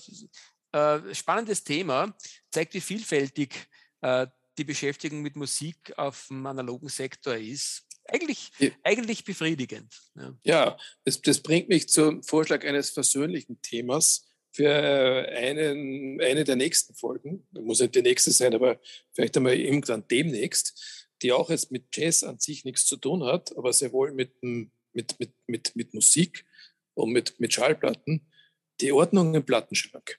äh, 0.72 1.14
spannendes 1.14 1.64
Thema, 1.64 2.16
zeigt, 2.50 2.74
wie 2.74 2.80
vielfältig 2.80 3.54
äh, 4.00 4.26
die 4.58 4.64
Beschäftigung 4.64 5.22
mit 5.22 5.36
Musik 5.36 5.92
auf 5.96 6.26
dem 6.28 6.44
analogen 6.46 6.88
Sektor 6.88 7.34
ist. 7.34 7.86
Eigentlich, 8.04 8.50
ja. 8.58 8.70
eigentlich 8.82 9.24
befriedigend. 9.24 9.94
Ja, 10.14 10.36
ja 10.42 10.78
das, 11.04 11.22
das 11.22 11.40
bringt 11.40 11.68
mich 11.68 11.88
zum 11.88 12.22
Vorschlag 12.22 12.64
eines 12.64 12.90
versöhnlichen 12.90 13.60
Themas 13.62 14.26
für 14.52 14.70
einen, 14.70 16.20
eine 16.20 16.44
der 16.44 16.56
nächsten 16.56 16.94
Folgen, 16.94 17.46
muss 17.52 17.80
nicht 17.80 17.94
die 17.94 18.02
nächste 18.02 18.32
sein, 18.32 18.54
aber 18.54 18.80
vielleicht 19.12 19.36
einmal 19.36 19.54
irgendwann 19.54 20.06
demnächst, 20.08 21.08
die 21.22 21.32
auch 21.32 21.48
jetzt 21.48 21.70
mit 21.70 21.96
Jazz 21.96 22.22
an 22.22 22.38
sich 22.38 22.64
nichts 22.64 22.84
zu 22.84 22.96
tun 22.96 23.22
hat, 23.24 23.56
aber 23.56 23.72
sehr 23.72 23.92
wohl 23.92 24.12
mit, 24.12 24.42
mit, 24.42 24.70
mit, 25.18 25.34
mit, 25.46 25.76
mit 25.76 25.94
Musik 25.94 26.44
und 26.94 27.12
mit, 27.12 27.38
mit 27.40 27.54
Schallplatten, 27.54 28.26
die 28.80 28.92
Ordnung 28.92 29.34
im 29.34 29.46
Plattenschrank. 29.46 30.18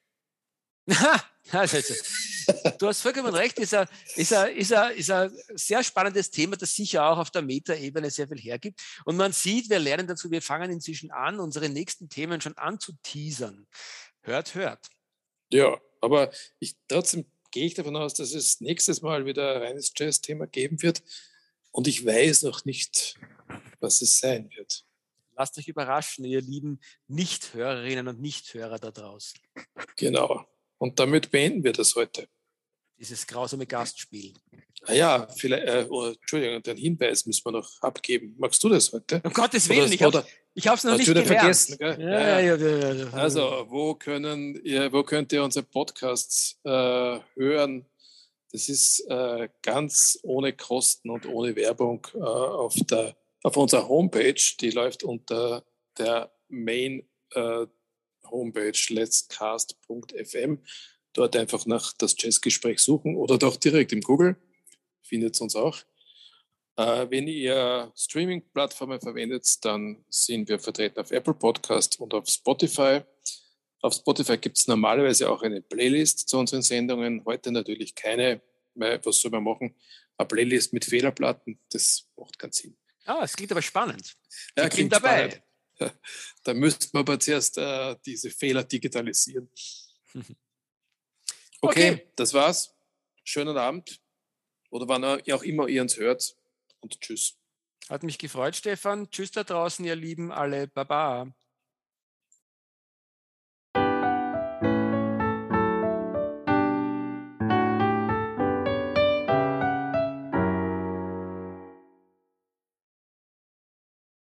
du 2.80 2.88
hast 2.88 3.02
vollkommen 3.02 3.34
recht, 3.34 3.58
ist 3.60 3.74
ein, 3.74 3.88
ist, 4.16 4.34
ein, 4.34 4.56
ist, 4.56 4.74
ein, 4.74 4.96
ist 4.96 5.12
ein 5.12 5.32
sehr 5.56 5.84
spannendes 5.84 6.30
Thema, 6.30 6.58
das 6.58 6.76
sicher 6.76 7.06
auch 7.06 7.18
auf 7.18 7.32
der 7.32 7.42
Meta-Ebene 7.42 8.10
sehr 8.10 8.28
viel 8.28 8.40
hergibt. 8.40 8.82
Und 9.06 9.16
man 9.16 9.32
sieht, 9.32 9.70
wir 9.70 9.80
lernen 9.80 10.08
dazu, 10.08 10.30
wir 10.30 10.42
fangen 10.42 10.72
inzwischen 10.72 11.12
an, 11.12 11.40
unsere 11.40 11.70
nächsten 11.70 12.10
Themen 12.10 12.42
schon 12.42 12.58
anzuteasern. 12.58 13.68
Hört, 14.22 14.56
hört. 14.56 14.88
Ja, 15.52 15.80
aber 16.02 16.32
ich, 16.60 16.76
trotzdem 16.88 17.26
gehe 17.52 17.66
ich 17.66 17.76
davon 17.76 17.96
aus, 17.96 18.14
dass 18.16 18.34
es 18.34 18.60
nächstes 18.60 19.02
Mal 19.02 19.26
wieder 19.26 19.56
ein 19.56 19.62
reines 19.62 19.94
Jazz-Thema 19.96 20.48
geben 20.48 20.82
wird. 20.82 21.04
Und 21.72 21.88
ich 21.88 22.06
weiß 22.06 22.44
noch 22.44 22.66
nicht, 22.66 23.20
was 23.80 24.02
es 24.02 24.20
sein 24.20 24.50
wird. 24.56 24.86
Lasst 25.36 25.58
euch 25.58 25.68
überraschen, 25.68 26.26
ihr 26.26 26.42
lieben 26.42 26.80
Nichthörerinnen 27.08 28.08
und 28.08 28.22
Nichthörer 28.22 28.80
da 28.80 28.92
draußen. 28.92 29.40
Genau. 29.96 30.46
Und 30.84 31.00
damit 31.00 31.32
beenden 31.32 31.64
wir 31.64 31.72
das 31.72 31.96
heute. 31.96 32.28
Dieses 33.00 33.26
grausame 33.26 33.66
Gastspiel. 33.66 34.34
Ah 34.82 34.92
ja, 34.92 35.28
vielleicht, 35.34 35.66
äh, 35.66 35.86
oh, 35.90 36.08
Entschuldigung, 36.08 36.62
den 36.62 36.76
Hinweis 36.76 37.26
müssen 37.26 37.46
wir 37.46 37.54
noch 37.54 37.82
abgeben. 37.82 38.36
Magst 38.38 38.62
du 38.62 38.68
das 38.68 38.92
heute? 38.92 39.22
Um 39.24 39.32
Gottes 39.32 39.70
Willen, 39.70 39.98
oder, 40.06 40.28
ich 40.54 40.68
habe 40.68 40.76
es 40.76 40.84
noch 40.84 40.98
nicht 40.98 41.06
gelernt. 41.06 41.28
vergessen. 41.28 41.78
Ja, 41.80 42.42
ja, 42.42 42.58
ja, 42.58 43.14
Also, 43.14 43.66
wo, 43.70 43.96
können 43.96 44.60
ihr, 44.66 44.92
wo 44.92 45.04
könnt 45.04 45.32
ihr 45.32 45.42
unsere 45.42 45.66
Podcasts 45.66 46.60
äh, 46.66 46.70
hören? 47.38 47.86
Das 48.52 48.68
ist 48.68 49.06
äh, 49.08 49.48
ganz 49.62 50.20
ohne 50.24 50.52
Kosten 50.52 51.12
und 51.12 51.26
ohne 51.28 51.56
Werbung 51.56 52.06
äh, 52.14 52.20
auf, 52.20 52.76
der, 52.76 53.16
auf 53.42 53.56
unserer 53.56 53.88
Homepage. 53.88 54.36
Die 54.60 54.72
läuft 54.72 55.06
unter 55.06 55.64
der 55.98 56.30
Main 56.50 57.08
äh, 57.36 57.68
Homepage 58.34 58.74
letscast.fm. 58.90 60.60
Dort 61.14 61.36
einfach 61.36 61.66
nach 61.66 61.94
das 61.94 62.16
Jazzgespräch 62.18 62.80
suchen 62.80 63.16
oder 63.16 63.38
doch 63.38 63.56
direkt 63.56 63.94
im 63.94 64.02
Google. 64.02 64.36
Findet 65.04 65.36
es 65.36 65.42
uns 65.42 65.56
auch. 65.56 65.78
Äh, 66.76 67.08
wenn 67.10 67.28
ihr 67.28 67.92
Streaming-Plattformen 67.96 69.00
verwendet, 69.00 69.64
dann 69.64 70.04
sind 70.10 70.50
wir 70.50 70.60
vertreten 70.60 71.00
auf 71.00 71.12
Apple 71.12 71.36
Podcast 71.36 72.00
und 72.00 72.14
auf 72.16 72.28
Spotify. 72.28 73.02
Auf 73.82 73.94
Spotify 73.94 74.38
gibt 74.38 74.58
es 74.58 74.68
normalerweise 74.68 75.30
auch 75.30 75.44
eine 75.44 75.62
Playlist 75.62 76.28
zu 76.28 76.40
unseren 76.40 76.64
Sendungen. 76.64 77.24
Heute 77.26 77.52
natürlich 77.52 77.94
keine, 77.94 78.42
weil 78.74 79.00
was 79.06 79.22
soll 79.22 79.30
man 79.30 79.44
machen? 79.44 79.76
Eine 80.18 80.28
Playlist 80.28 80.74
mit 80.74 80.86
Fehlerplatten, 80.86 81.60
das 81.70 82.10
macht 82.18 82.40
keinen 82.40 82.54
Sinn. 82.54 82.76
Ah, 83.06 83.22
es 83.24 83.36
klingt 83.36 83.52
aber 83.52 83.62
spannend. 83.62 84.16
Ja, 84.58 84.68
ich 84.68 84.76
bin 84.76 84.90
dabei. 84.90 85.30
Spannend. 85.30 85.44
Da 86.44 86.54
müssten 86.54 86.94
wir 86.94 87.00
aber 87.00 87.20
zuerst 87.20 87.58
äh, 87.58 87.96
diese 88.06 88.30
Fehler 88.30 88.64
digitalisieren. 88.64 89.50
Okay, 91.66 91.92
okay, 91.92 92.12
das 92.18 92.34
war's. 92.34 92.76
Schönen 93.24 93.56
Abend. 93.56 94.02
Oder 94.70 94.86
wann 94.90 95.06
auch 95.06 95.44
immer 95.44 95.70
ihr 95.70 95.82
uns 95.82 95.96
hört 95.96 96.36
und 96.82 97.00
tschüss. 97.00 97.40
Hat 97.90 98.04
mich 98.04 98.18
gefreut, 98.18 98.58
Stefan. 98.58 99.10
Tschüss 99.10 99.32
da 99.32 99.46
draußen, 99.46 99.86
ihr 99.86 99.96
Lieben 99.96 100.34
alle. 100.34 100.68
Baba. 100.68 101.34